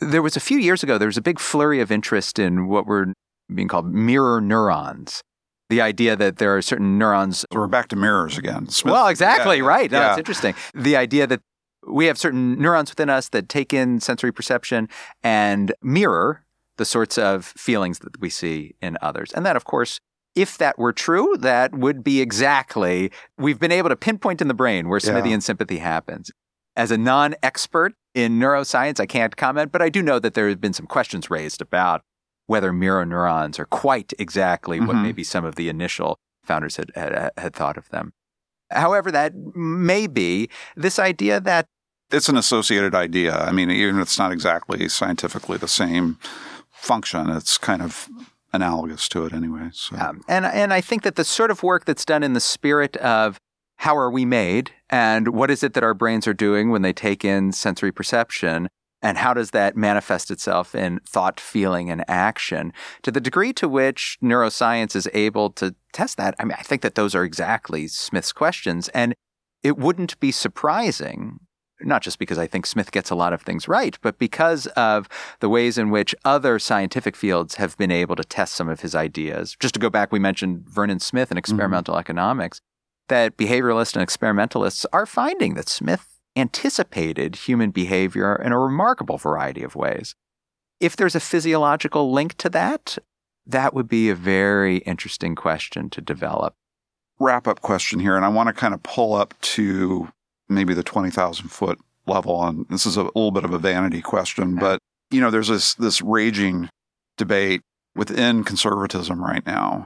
There 0.00 0.22
was 0.22 0.36
a 0.36 0.40
few 0.40 0.58
years 0.58 0.82
ago, 0.82 0.98
there 0.98 1.08
was 1.08 1.16
a 1.16 1.22
big 1.22 1.38
flurry 1.38 1.80
of 1.80 1.90
interest 1.90 2.38
in 2.38 2.68
what 2.68 2.86
were 2.86 3.12
being 3.54 3.68
called 3.68 3.92
mirror 3.92 4.40
neurons. 4.40 5.22
The 5.68 5.80
idea 5.80 6.16
that 6.16 6.38
there 6.38 6.56
are 6.56 6.62
certain 6.62 6.98
neurons. 6.98 7.40
So 7.52 7.60
we're 7.60 7.68
back 7.68 7.88
to 7.88 7.96
mirrors 7.96 8.36
again. 8.36 8.68
Smith, 8.68 8.92
well, 8.92 9.06
exactly, 9.06 9.58
yeah, 9.58 9.64
right. 9.64 9.90
No, 9.90 9.98
yeah. 9.98 10.08
That's 10.08 10.18
interesting. 10.18 10.54
The 10.74 10.96
idea 10.96 11.26
that 11.28 11.40
we 11.86 12.06
have 12.06 12.18
certain 12.18 12.58
neurons 12.58 12.90
within 12.90 13.08
us 13.08 13.28
that 13.28 13.48
take 13.48 13.72
in 13.72 14.00
sensory 14.00 14.32
perception 14.32 14.88
and 15.22 15.72
mirror 15.82 16.44
the 16.76 16.84
sorts 16.84 17.18
of 17.18 17.44
feelings 17.44 18.00
that 18.00 18.20
we 18.20 18.30
see 18.30 18.74
in 18.80 18.98
others. 19.00 19.32
And 19.32 19.46
that, 19.46 19.54
of 19.54 19.64
course, 19.64 20.00
if 20.34 20.58
that 20.58 20.78
were 20.78 20.92
true, 20.92 21.36
that 21.38 21.74
would 21.74 22.02
be 22.02 22.20
exactly, 22.20 23.10
we've 23.38 23.58
been 23.58 23.72
able 23.72 23.90
to 23.90 23.96
pinpoint 23.96 24.40
in 24.40 24.48
the 24.48 24.54
brain 24.54 24.88
where 24.88 25.00
Smithian 25.00 25.30
yeah. 25.30 25.38
sympathy 25.40 25.78
happens. 25.78 26.30
As 26.76 26.90
a 26.90 26.98
non 26.98 27.34
expert 27.42 27.94
in 28.14 28.38
neuroscience, 28.38 29.00
I 29.00 29.06
can't 29.06 29.36
comment, 29.36 29.72
but 29.72 29.82
I 29.82 29.88
do 29.88 30.02
know 30.02 30.18
that 30.18 30.34
there 30.34 30.48
have 30.48 30.60
been 30.60 30.72
some 30.72 30.86
questions 30.86 31.30
raised 31.30 31.60
about 31.60 32.02
whether 32.46 32.72
mirror 32.72 33.06
neurons 33.06 33.58
are 33.58 33.66
quite 33.66 34.12
exactly 34.18 34.78
mm-hmm. 34.78 34.86
what 34.86 34.96
maybe 34.96 35.22
some 35.22 35.44
of 35.44 35.54
the 35.54 35.68
initial 35.68 36.18
founders 36.42 36.76
had, 36.76 36.90
had, 36.94 37.30
had 37.36 37.54
thought 37.54 37.76
of 37.76 37.88
them. 37.90 38.12
However, 38.70 39.10
that 39.10 39.34
may 39.54 40.06
be 40.06 40.48
this 40.76 40.98
idea 40.98 41.40
that 41.40 41.66
it's 42.10 42.28
an 42.28 42.36
associated 42.36 42.94
idea. 42.94 43.36
I 43.36 43.52
mean, 43.52 43.70
even 43.70 43.96
if 43.96 44.02
it's 44.02 44.18
not 44.18 44.32
exactly 44.32 44.88
scientifically 44.88 45.58
the 45.58 45.68
same 45.68 46.18
function, 46.70 47.30
it's 47.30 47.56
kind 47.56 47.82
of 47.82 48.08
analogous 48.52 49.08
to 49.10 49.26
it 49.26 49.32
anyway. 49.32 49.70
So. 49.72 49.96
Um, 49.96 50.22
and 50.28 50.44
and 50.44 50.72
I 50.72 50.80
think 50.80 51.02
that 51.02 51.16
the 51.16 51.24
sort 51.24 51.50
of 51.50 51.62
work 51.62 51.84
that's 51.84 52.04
done 52.04 52.22
in 52.22 52.32
the 52.32 52.40
spirit 52.40 52.96
of 52.96 53.40
how 53.80 53.96
are 53.96 54.10
we 54.10 54.26
made 54.26 54.70
and 54.90 55.28
what 55.28 55.50
is 55.50 55.62
it 55.62 55.72
that 55.72 55.82
our 55.82 55.94
brains 55.94 56.26
are 56.26 56.34
doing 56.34 56.70
when 56.70 56.82
they 56.82 56.92
take 56.92 57.24
in 57.24 57.50
sensory 57.50 57.90
perception 57.90 58.68
and 59.00 59.16
how 59.16 59.32
does 59.32 59.52
that 59.52 59.74
manifest 59.74 60.30
itself 60.30 60.74
in 60.74 61.00
thought, 61.08 61.40
feeling, 61.40 61.90
and 61.90 62.04
action? 62.06 62.74
To 63.04 63.10
the 63.10 63.22
degree 63.22 63.54
to 63.54 63.66
which 63.66 64.18
neuroscience 64.22 64.94
is 64.94 65.08
able 65.14 65.48
to 65.52 65.74
test 65.94 66.18
that, 66.18 66.34
I 66.38 66.44
mean, 66.44 66.56
I 66.58 66.62
think 66.62 66.82
that 66.82 66.94
those 66.94 67.14
are 67.14 67.24
exactly 67.24 67.88
Smith's 67.88 68.34
questions. 68.34 68.88
And 68.90 69.14
it 69.62 69.78
wouldn't 69.78 70.20
be 70.20 70.30
surprising, 70.30 71.40
not 71.80 72.02
just 72.02 72.18
because 72.18 72.36
I 72.36 72.46
think 72.46 72.66
Smith 72.66 72.92
gets 72.92 73.08
a 73.08 73.14
lot 73.14 73.32
of 73.32 73.40
things 73.40 73.66
right, 73.66 73.98
but 74.02 74.18
because 74.18 74.66
of 74.68 75.08
the 75.38 75.48
ways 75.48 75.78
in 75.78 75.88
which 75.88 76.14
other 76.26 76.58
scientific 76.58 77.16
fields 77.16 77.54
have 77.54 77.78
been 77.78 77.90
able 77.90 78.16
to 78.16 78.24
test 78.24 78.52
some 78.52 78.68
of 78.68 78.80
his 78.80 78.94
ideas. 78.94 79.56
Just 79.58 79.72
to 79.72 79.80
go 79.80 79.88
back, 79.88 80.12
we 80.12 80.18
mentioned 80.18 80.68
Vernon 80.68 81.00
Smith 81.00 81.30
and 81.30 81.36
mm-hmm. 81.36 81.50
experimental 81.50 81.94
mm-hmm. 81.94 82.00
economics 82.00 82.60
that 83.10 83.36
behavioralists 83.36 83.94
and 83.94 84.02
experimentalists 84.02 84.86
are 84.92 85.04
finding 85.04 85.54
that 85.54 85.68
Smith 85.68 86.18
anticipated 86.36 87.36
human 87.36 87.70
behavior 87.70 88.34
in 88.34 88.52
a 88.52 88.58
remarkable 88.58 89.18
variety 89.18 89.62
of 89.62 89.76
ways. 89.76 90.14
If 90.80 90.96
there's 90.96 91.14
a 91.14 91.20
physiological 91.20 92.10
link 92.10 92.36
to 92.38 92.48
that, 92.50 92.96
that 93.46 93.74
would 93.74 93.88
be 93.88 94.08
a 94.08 94.14
very 94.14 94.78
interesting 94.78 95.34
question 95.34 95.90
to 95.90 96.00
develop. 96.00 96.54
wrap 97.18 97.46
up 97.46 97.60
question 97.60 98.00
here, 98.00 98.16
and 98.16 98.24
I 98.24 98.28
want 98.28 98.46
to 98.46 98.54
kind 98.54 98.72
of 98.72 98.82
pull 98.82 99.12
up 99.12 99.34
to 99.42 100.08
maybe 100.48 100.72
the 100.72 100.82
20,000 100.82 101.48
foot 101.48 101.78
level. 102.06 102.42
And 102.42 102.64
this 102.70 102.86
is 102.86 102.96
a 102.96 103.02
little 103.02 103.30
bit 103.30 103.44
of 103.44 103.52
a 103.52 103.58
vanity 103.58 104.00
question, 104.00 104.56
but 104.56 104.78
you 105.10 105.20
know, 105.20 105.30
there's 105.30 105.48
this, 105.48 105.74
this 105.74 106.00
raging 106.00 106.70
debate 107.18 107.60
within 107.94 108.44
conservatism 108.44 109.22
right 109.22 109.44
now 109.44 109.84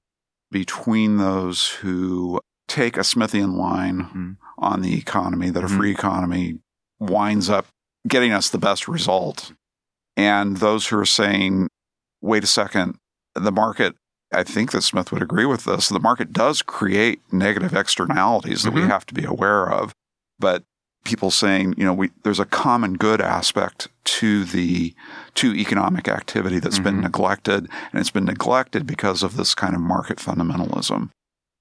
between 0.53 1.16
those 1.16 1.68
who 1.68 2.41
take 2.69 2.97
a 2.97 3.01
Smithian 3.01 3.57
line 3.57 3.99
mm-hmm. 3.99 4.33
on 4.59 4.83
the 4.83 4.97
economy, 4.97 5.51
that 5.51 5.62
mm-hmm. 5.62 5.75
a 5.75 5.79
free 5.79 5.91
economy 5.91 6.59
winds 6.99 7.51
up 7.51 7.67
getting 8.07 8.33
us 8.33 8.49
the 8.49 8.59
best 8.59 8.89
result, 8.89 9.53
and 10.17 10.59
those 10.59 10.87
who 10.87 10.99
are 10.99 11.07
saying, 11.07 11.69
wait 12.21 12.45
a 12.45 12.49
second, 12.49 12.97
the 13.35 13.53
market 13.53 13.95
I 14.33 14.43
think 14.43 14.73
that 14.73 14.83
Smith 14.83 15.12
would 15.12 15.23
agree 15.23 15.47
with 15.47 15.65
this. 15.65 15.89
The 15.89 16.01
market 16.01 16.33
does 16.33 16.61
create 16.61 17.21
negative 17.33 17.75
externalities 17.75 18.62
that 18.62 18.71
mm-hmm. 18.71 18.81
we 18.81 18.89
have 18.89 19.07
to 19.07 19.15
be 19.15 19.25
aware 19.25 19.71
of. 19.71 19.95
But 20.39 20.65
people 21.05 21.31
saying, 21.31 21.75
you 21.77 21.85
know, 21.85 21.95
we, 21.95 22.11
there's 22.25 22.41
a 22.41 22.45
common 22.45 22.95
good 22.95 23.21
aspect 23.21 23.89
to 24.05 24.45
the 24.45 24.95
to 25.35 25.55
economic 25.55 26.09
activity 26.09 26.59
that's 26.59 26.77
mm-hmm. 26.77 26.85
been 26.85 27.01
neglected, 27.03 27.69
and 27.93 28.01
it's 28.01 28.11
been 28.11 28.25
neglected 28.25 28.87
because 28.87 29.23
of 29.23 29.37
this 29.37 29.55
kind 29.55 29.75
of 29.75 29.81
market 29.81 30.19
fundamentalism. 30.19 31.11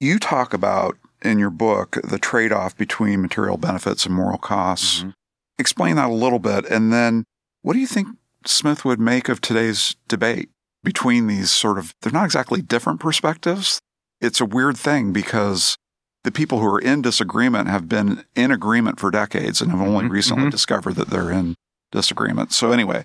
You 0.03 0.19
talk 0.19 0.53
about 0.53 0.97
in 1.21 1.39
your 1.39 1.49
book 1.49 1.97
the 2.03 2.19
trade-off 2.19 2.75
between 2.75 3.21
material 3.21 3.57
benefits 3.57 4.05
and 4.05 4.13
moral 4.13 4.37
costs. 4.37 4.99
Mm-hmm. 4.99 5.09
Explain 5.57 5.95
that 5.95 6.09
a 6.09 6.13
little 6.13 6.39
bit, 6.39 6.65
and 6.65 6.91
then 6.91 7.23
what 7.61 7.73
do 7.73 7.79
you 7.79 7.87
think 7.87 8.07
Smith 8.45 8.83
would 8.83 8.99
make 8.99 9.29
of 9.29 9.39
today's 9.39 9.95
debate? 10.07 10.49
between 10.83 11.27
these 11.27 11.51
sort 11.51 11.77
of, 11.77 11.95
they're 12.01 12.11
not 12.11 12.25
exactly 12.25 12.61
different 12.61 12.99
perspectives. 12.99 13.79
It's 14.21 14.41
a 14.41 14.45
weird 14.45 14.77
thing 14.77 15.13
because 15.13 15.77
the 16.23 16.31
people 16.31 16.59
who 16.59 16.67
are 16.67 16.79
in 16.79 17.01
disagreement 17.01 17.69
have 17.69 17.89
been 17.89 18.25
in 18.35 18.51
agreement 18.51 18.99
for 18.99 19.09
decades 19.11 19.61
and 19.61 19.71
have 19.71 19.81
only 19.81 20.05
mm-hmm. 20.05 20.13
recently 20.13 20.43
mm-hmm. 20.43 20.51
discovered 20.51 20.95
that 20.95 21.09
they're 21.09 21.31
in 21.31 21.55
disagreement. 21.91 22.53
So, 22.53 22.71
anyway, 22.71 23.03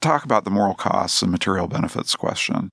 talk 0.00 0.24
about 0.24 0.44
the 0.44 0.50
moral 0.50 0.74
costs 0.74 1.22
and 1.22 1.30
material 1.30 1.68
benefits 1.68 2.14
question. 2.14 2.70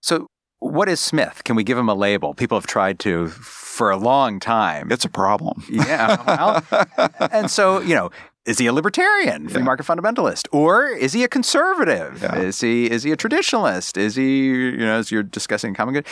So, 0.00 0.26
what 0.64 0.88
is 0.88 1.00
Smith? 1.00 1.44
Can 1.44 1.56
we 1.56 1.64
give 1.64 1.76
him 1.76 1.88
a 1.88 1.94
label? 1.94 2.34
People 2.34 2.58
have 2.58 2.66
tried 2.66 2.98
to 3.00 3.28
for 3.28 3.90
a 3.90 3.96
long 3.96 4.40
time. 4.40 4.90
It's 4.90 5.04
a 5.04 5.10
problem. 5.10 5.62
Yeah. 5.74 6.22
Well, 6.26 7.10
and 7.32 7.50
so, 7.50 7.80
you 7.80 7.94
know, 7.94 8.10
is 8.46 8.58
he 8.58 8.66
a 8.66 8.72
libertarian, 8.72 9.48
free 9.48 9.60
yeah. 9.60 9.64
market 9.64 9.86
fundamentalist, 9.86 10.46
or 10.52 10.86
is 10.86 11.12
he 11.12 11.24
a 11.24 11.28
conservative? 11.28 12.22
Yeah. 12.22 12.36
Is 12.36 12.60
he 12.60 12.90
is 12.90 13.02
he 13.02 13.10
a 13.10 13.16
traditionalist? 13.16 13.96
Is 13.96 14.14
he 14.14 14.46
you 14.46 14.76
know 14.76 14.98
as 14.98 15.10
you're 15.10 15.22
discussing 15.22 15.74
common 15.74 15.94
good? 15.94 16.06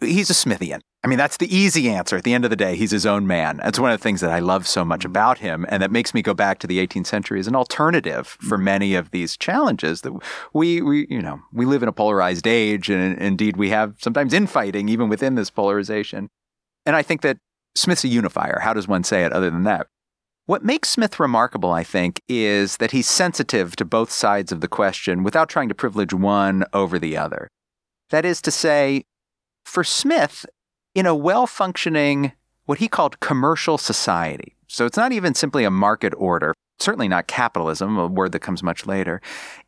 He's 0.00 0.30
a 0.30 0.34
Smithian. 0.34 0.80
I 1.02 1.08
mean, 1.08 1.18
that's 1.18 1.36
the 1.36 1.54
easy 1.54 1.88
answer. 1.88 2.16
At 2.16 2.24
the 2.24 2.34
end 2.34 2.44
of 2.44 2.50
the 2.50 2.56
day, 2.56 2.76
he's 2.76 2.90
his 2.90 3.06
own 3.06 3.26
man. 3.26 3.58
That's 3.58 3.78
one 3.78 3.90
of 3.90 3.98
the 3.98 4.02
things 4.02 4.20
that 4.20 4.30
I 4.30 4.38
love 4.38 4.66
so 4.66 4.84
much 4.84 5.00
mm-hmm. 5.00 5.10
about 5.10 5.38
him, 5.38 5.66
and 5.68 5.82
that 5.82 5.90
makes 5.90 6.12
me 6.12 6.22
go 6.22 6.34
back 6.34 6.58
to 6.60 6.66
the 6.66 6.84
18th 6.84 7.06
century 7.06 7.40
as 7.40 7.46
an 7.46 7.56
alternative 7.56 8.26
for 8.26 8.56
mm-hmm. 8.56 8.64
many 8.64 8.94
of 8.94 9.10
these 9.10 9.36
challenges 9.36 10.02
that 10.02 10.12
we, 10.52 10.80
we, 10.82 11.06
you 11.08 11.22
know, 11.22 11.40
we 11.52 11.66
live 11.66 11.82
in 11.82 11.88
a 11.88 11.92
polarized 11.92 12.46
age, 12.46 12.90
and 12.90 13.18
indeed 13.18 13.56
we 13.56 13.70
have 13.70 13.96
sometimes 14.00 14.32
infighting 14.32 14.88
even 14.88 15.08
within 15.08 15.34
this 15.34 15.50
polarization. 15.50 16.28
And 16.86 16.96
I 16.96 17.02
think 17.02 17.22
that 17.22 17.38
Smith's 17.74 18.04
a 18.04 18.08
unifier. 18.08 18.60
How 18.60 18.74
does 18.74 18.88
one 18.88 19.04
say 19.04 19.24
it 19.24 19.32
other 19.32 19.50
than 19.50 19.64
that? 19.64 19.86
What 20.46 20.64
makes 20.64 20.88
Smith 20.88 21.20
remarkable, 21.20 21.72
I 21.72 21.84
think, 21.84 22.22
is 22.26 22.78
that 22.78 22.92
he's 22.92 23.06
sensitive 23.06 23.76
to 23.76 23.84
both 23.84 24.10
sides 24.10 24.50
of 24.50 24.62
the 24.62 24.68
question 24.68 25.22
without 25.22 25.50
trying 25.50 25.68
to 25.68 25.74
privilege 25.74 26.14
one 26.14 26.64
over 26.72 26.98
the 26.98 27.18
other. 27.18 27.48
That 28.08 28.24
is 28.24 28.40
to 28.42 28.50
say, 28.50 29.04
for 29.68 29.84
Smith, 29.84 30.46
in 30.94 31.06
a 31.06 31.14
well 31.14 31.46
functioning, 31.46 32.32
what 32.64 32.78
he 32.78 32.88
called 32.88 33.20
commercial 33.20 33.78
society, 33.78 34.56
so 34.66 34.86
it's 34.86 34.96
not 34.96 35.12
even 35.12 35.34
simply 35.34 35.64
a 35.64 35.70
market 35.70 36.14
order, 36.16 36.54
certainly 36.78 37.08
not 37.08 37.26
capitalism, 37.26 37.96
a 37.96 38.06
word 38.06 38.32
that 38.32 38.40
comes 38.40 38.62
much 38.62 38.86
later. 38.86 39.20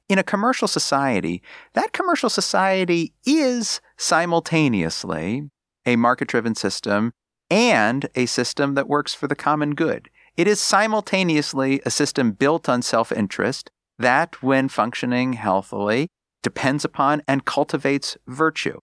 In 0.09 0.19
a 0.19 0.25
commercial 0.25 0.69
society, 0.69 1.43
that 1.75 1.93
commercial 1.93 2.31
society 2.31 3.13
is 3.25 3.81
simultaneously 3.97 5.49
a 5.87 5.97
market 5.97 6.29
driven 6.29 6.55
system 6.55 7.13
and 7.51 8.09
a 8.15 8.27
system 8.27 8.75
that 8.75 8.89
works 8.89 9.15
for 9.15 9.27
the 9.27 9.37
common 9.37 9.75
good. 9.75 10.11
It 10.37 10.47
is 10.47 10.61
simultaneously 10.61 11.81
a 11.85 11.91
system 11.91 12.33
built 12.33 12.69
on 12.69 12.83
self 12.83 13.13
interest 13.13 13.71
that, 13.99 14.43
when 14.43 14.69
functioning 14.69 15.35
healthily, 15.35 16.09
depends 16.43 16.85
upon 16.85 17.23
and 17.29 17.45
cultivates 17.45 18.17
virtue. 18.27 18.79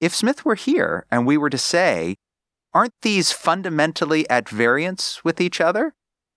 If 0.00 0.14
Smith 0.14 0.44
were 0.44 0.54
here 0.54 1.06
and 1.10 1.26
we 1.26 1.36
were 1.36 1.50
to 1.50 1.58
say, 1.58 2.16
aren't 2.72 2.94
these 3.02 3.32
fundamentally 3.32 4.28
at 4.30 4.48
variance 4.48 5.24
with 5.24 5.40
each 5.40 5.60
other? 5.60 5.94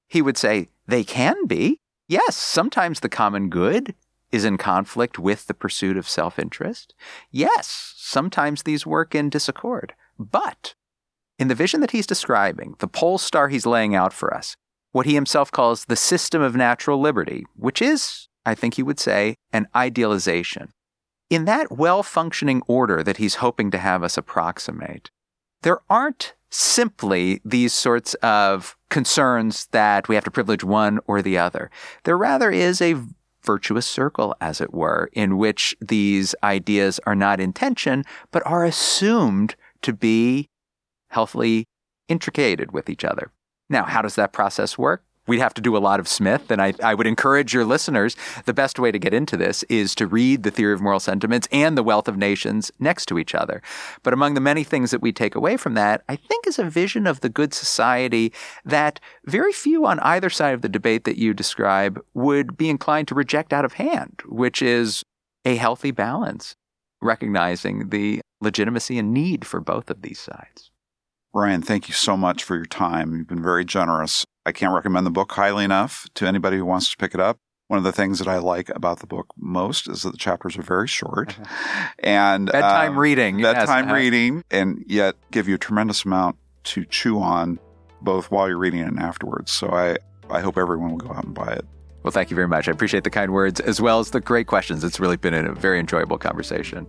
He 0.08 0.22
would 0.22 0.38
say, 0.38 0.70
they 0.88 1.04
can 1.04 1.46
be. 1.46 1.80
Yes, 2.08 2.36
sometimes 2.36 3.00
the 3.00 3.10
common 3.10 3.50
good 3.50 3.94
is 4.32 4.46
in 4.46 4.58
conflict 4.58 5.20
with 5.20 5.48
the 5.48 5.54
pursuit 5.54 5.96
of 5.96 6.10
self 6.10 6.40
interest. 6.40 6.96
Yes, 7.30 7.94
sometimes 7.98 8.64
these 8.64 8.86
work 8.86 9.14
in 9.14 9.30
disaccord. 9.30 9.94
But 10.18 10.74
in 11.38 11.48
the 11.48 11.56
vision 11.56 11.82
that 11.82 11.92
he's 11.92 12.08
describing, 12.08 12.76
the 12.80 12.88
pole 12.88 13.18
star 13.18 13.50
he's 13.50 13.66
laying 13.66 13.96
out 13.96 14.14
for 14.14 14.34
us, 14.34 14.56
what 14.92 15.06
he 15.06 15.14
himself 15.14 15.52
calls 15.52 15.86
the 15.86 15.96
system 15.96 16.42
of 16.42 16.56
natural 16.56 17.00
liberty, 17.00 17.46
which 17.56 17.82
is, 17.82 18.28
I 18.46 18.56
think 18.56 18.74
he 18.74 18.84
would 18.84 19.00
say, 19.00 19.36
an 19.54 19.68
idealization. 19.76 20.74
In 21.32 21.46
that 21.46 21.72
well 21.72 22.04
functioning 22.04 22.62
order 22.68 23.02
that 23.04 23.16
he's 23.16 23.36
hoping 23.36 23.72
to 23.72 23.78
have 23.78 24.04
us 24.04 24.18
approximate, 24.18 25.10
there 25.62 25.80
aren't 25.90 26.34
simply 26.50 27.40
these 27.46 27.72
sorts 27.72 28.16
of 28.16 28.76
concerns 28.90 29.68
that 29.68 30.10
we 30.10 30.16
have 30.16 30.26
to 30.26 30.32
privilege 30.32 30.66
one 30.66 31.00
or 31.08 31.22
the 31.22 31.38
other. 31.38 31.72
There 32.04 32.18
rather 32.18 32.52
is 32.52 32.82
a 32.82 33.02
virtuous 33.44 33.88
circle, 33.88 34.36
as 34.42 34.60
it 34.60 34.74
were, 34.74 35.10
in 35.14 35.38
which 35.38 35.74
these 35.80 36.36
ideas 36.44 37.00
are 37.06 37.16
not 37.16 37.40
in 37.40 37.54
tension, 37.54 38.04
but 38.32 38.46
are 38.46 38.66
assumed 38.66 39.56
to 39.84 39.94
be 39.94 40.50
healthily 41.12 41.64
intricated 42.10 42.74
with 42.74 42.90
each 42.90 43.06
other. 43.06 43.32
Now, 43.70 43.86
how 43.86 44.02
does 44.02 44.16
that 44.16 44.34
process 44.34 44.78
work? 44.78 45.06
We'd 45.28 45.40
have 45.40 45.54
to 45.54 45.62
do 45.62 45.78
a 45.78 45.80
lot 45.80 46.00
of 46.00 46.08
Smith, 46.08 46.50
and 46.50 46.60
I, 46.60 46.74
I, 46.84 46.96
would 46.96 47.06
encourage 47.06 47.54
your 47.54 47.64
listeners 47.64 48.16
the 48.46 48.56
best 48.56 48.80
way 48.80 48.92
to 48.92 48.98
get 48.98 49.14
into 49.14 49.38
this 49.38 49.62
is 49.64 49.94
to 49.96 50.08
read 50.08 50.42
the 50.42 50.50
Theory 50.50 50.74
of 50.74 50.82
Moral 50.82 51.00
Sentiments 51.00 51.48
and 51.52 51.78
The 51.78 51.84
Wealth 51.84 52.08
of 52.08 52.18
Nations 52.18 52.72
next 52.80 53.06
to 53.08 53.20
each 53.20 53.36
other. 53.36 53.62
But 54.02 54.14
among 54.14 54.34
the 54.34 54.42
many 54.42 54.64
things 54.64 54.90
that 54.90 55.02
we 55.02 55.12
take 55.12 55.36
away 55.36 55.58
from 55.58 55.76
that, 55.76 56.04
I 56.10 56.16
think 56.16 56.48
is 56.48 56.58
a 56.58 56.64
vision 56.64 57.06
of 57.06 57.20
the 57.20 57.30
good 57.30 57.54
society 57.54 58.34
that 58.66 59.00
very 59.26 59.54
few 59.54 59.86
on 59.86 60.00
either 60.00 60.32
side 60.32 60.56
of 60.56 60.64
the 60.64 60.70
debate 60.70 61.04
that 61.04 61.20
you 61.20 61.36
describe 61.36 62.02
would 62.16 62.58
be 62.58 62.70
inclined 62.70 63.08
to 63.10 63.16
reject 63.16 63.54
out 63.54 63.64
of 63.64 63.74
hand, 63.74 64.22
which 64.26 64.62
is 64.64 65.04
a 65.46 65.56
healthy 65.56 65.92
balance, 65.92 66.56
recognizing 67.00 67.90
the 67.90 68.22
legitimacy 68.42 68.98
and 68.98 69.14
need 69.14 69.46
for 69.46 69.60
both 69.60 69.92
of 69.92 70.02
these 70.02 70.20
sides. 70.20 70.71
Ryan, 71.34 71.62
thank 71.62 71.88
you 71.88 71.94
so 71.94 72.18
much 72.18 72.44
for 72.44 72.56
your 72.56 72.66
time. 72.66 73.16
You've 73.16 73.28
been 73.28 73.42
very 73.42 73.64
generous. 73.64 74.26
I 74.46 74.52
can't 74.52 74.74
recommend 74.74 75.06
the 75.06 75.12
book 75.12 75.32
highly 75.32 75.64
enough 75.64 76.06
to 76.16 76.28
anybody 76.28 76.58
who 76.58 76.66
wants 76.66 76.92
to 76.92 76.98
pick 76.98 77.14
it 77.14 77.22
up. 77.22 77.38
One 77.68 77.78
of 77.78 77.86
the 77.86 77.94
things 77.94 78.20
that 78.20 78.28
I 78.28 78.38
like 78.40 78.68
about 78.70 79.00
the 79.00 79.08
book 79.08 79.28
most 79.38 79.88
is 79.88 80.04
that 80.04 80.12
the 80.12 80.18
chapters 80.18 80.58
are 80.58 80.62
very 80.62 80.90
short 80.90 81.38
and 82.00 82.52
bedtime 82.52 82.92
um, 82.92 83.00
reading, 83.00 83.42
bedtime 83.42 83.88
yes. 83.88 83.96
reading, 83.96 84.44
and 84.52 84.84
yet 84.88 85.16
give 85.32 85.48
you 85.48 85.56
a 85.56 85.58
tremendous 85.58 86.04
amount 86.04 86.36
to 86.66 86.84
chew 86.84 87.22
on, 87.22 87.60
both 88.02 88.30
while 88.30 88.50
you're 88.50 88.58
reading 88.58 88.82
it 88.82 88.88
and 88.88 89.00
afterwards. 89.00 89.52
So 89.52 89.70
I, 89.70 89.96
I 90.30 90.42
hope 90.42 90.58
everyone 90.58 90.92
will 90.92 90.98
go 90.98 91.14
out 91.14 91.24
and 91.24 91.34
buy 91.34 91.54
it. 91.54 91.66
Well, 92.04 92.12
thank 92.12 92.30
you 92.30 92.36
very 92.36 92.48
much. 92.48 92.68
I 92.68 92.72
appreciate 92.72 93.06
the 93.06 93.10
kind 93.10 93.32
words 93.32 93.62
as 93.62 93.80
well 93.80 94.00
as 94.00 94.12
the 94.12 94.20
great 94.20 94.48
questions. 94.48 94.84
It's 94.84 95.00
really 95.00 95.18
been 95.18 95.34
a 95.34 95.54
very 95.54 95.80
enjoyable 95.80 96.18
conversation. 96.18 96.88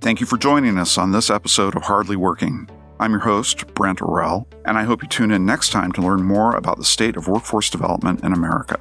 Thank 0.00 0.20
you 0.20 0.26
for 0.26 0.38
joining 0.38 0.78
us 0.78 0.96
on 0.96 1.10
this 1.10 1.28
episode 1.28 1.74
of 1.74 1.82
Hardly 1.82 2.14
Working. 2.14 2.70
I'm 3.00 3.12
your 3.12 3.20
host, 3.20 3.66
Brent 3.72 4.00
Orrell, 4.00 4.44
and 4.66 4.76
I 4.76 4.82
hope 4.82 5.02
you 5.02 5.08
tune 5.08 5.30
in 5.30 5.46
next 5.46 5.70
time 5.70 5.90
to 5.92 6.02
learn 6.02 6.22
more 6.22 6.54
about 6.54 6.76
the 6.76 6.84
state 6.84 7.16
of 7.16 7.28
workforce 7.28 7.70
development 7.70 8.22
in 8.22 8.34
America. 8.34 8.78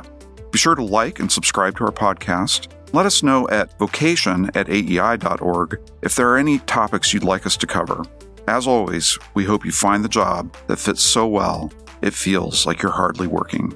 Be 0.52 0.58
sure 0.58 0.76
to 0.76 0.84
like 0.84 1.22
and 1.22 1.32
subscribe 1.32 1.78
to 1.78 1.86
our 1.86 1.92
podcast. 1.94 2.68
Let 2.92 3.06
us 3.06 3.24
know 3.24 3.48
at 3.48 3.80
vocation 3.80 4.52
at 4.56 4.68
aei.org 4.68 5.80
if 6.02 6.16
there 6.16 6.28
are 6.28 6.38
any 6.38 6.60
topics 6.60 7.14
you'd 7.14 7.24
like 7.24 7.46
us 7.46 7.56
to 7.56 7.66
cover. 7.66 8.04
As 8.46 8.68
always, 8.68 9.18
we 9.36 9.46
hope 9.46 9.64
you 9.64 9.72
find 9.72 10.04
the 10.04 10.10
job 10.10 10.54
that 10.68 10.80
fits 10.80 11.02
so 11.02 11.26
well 11.26 11.72
it 12.02 12.14
feels 12.14 12.66
like 12.66 12.82
you're 12.82 12.92
hardly 12.92 13.28
working. 13.28 13.72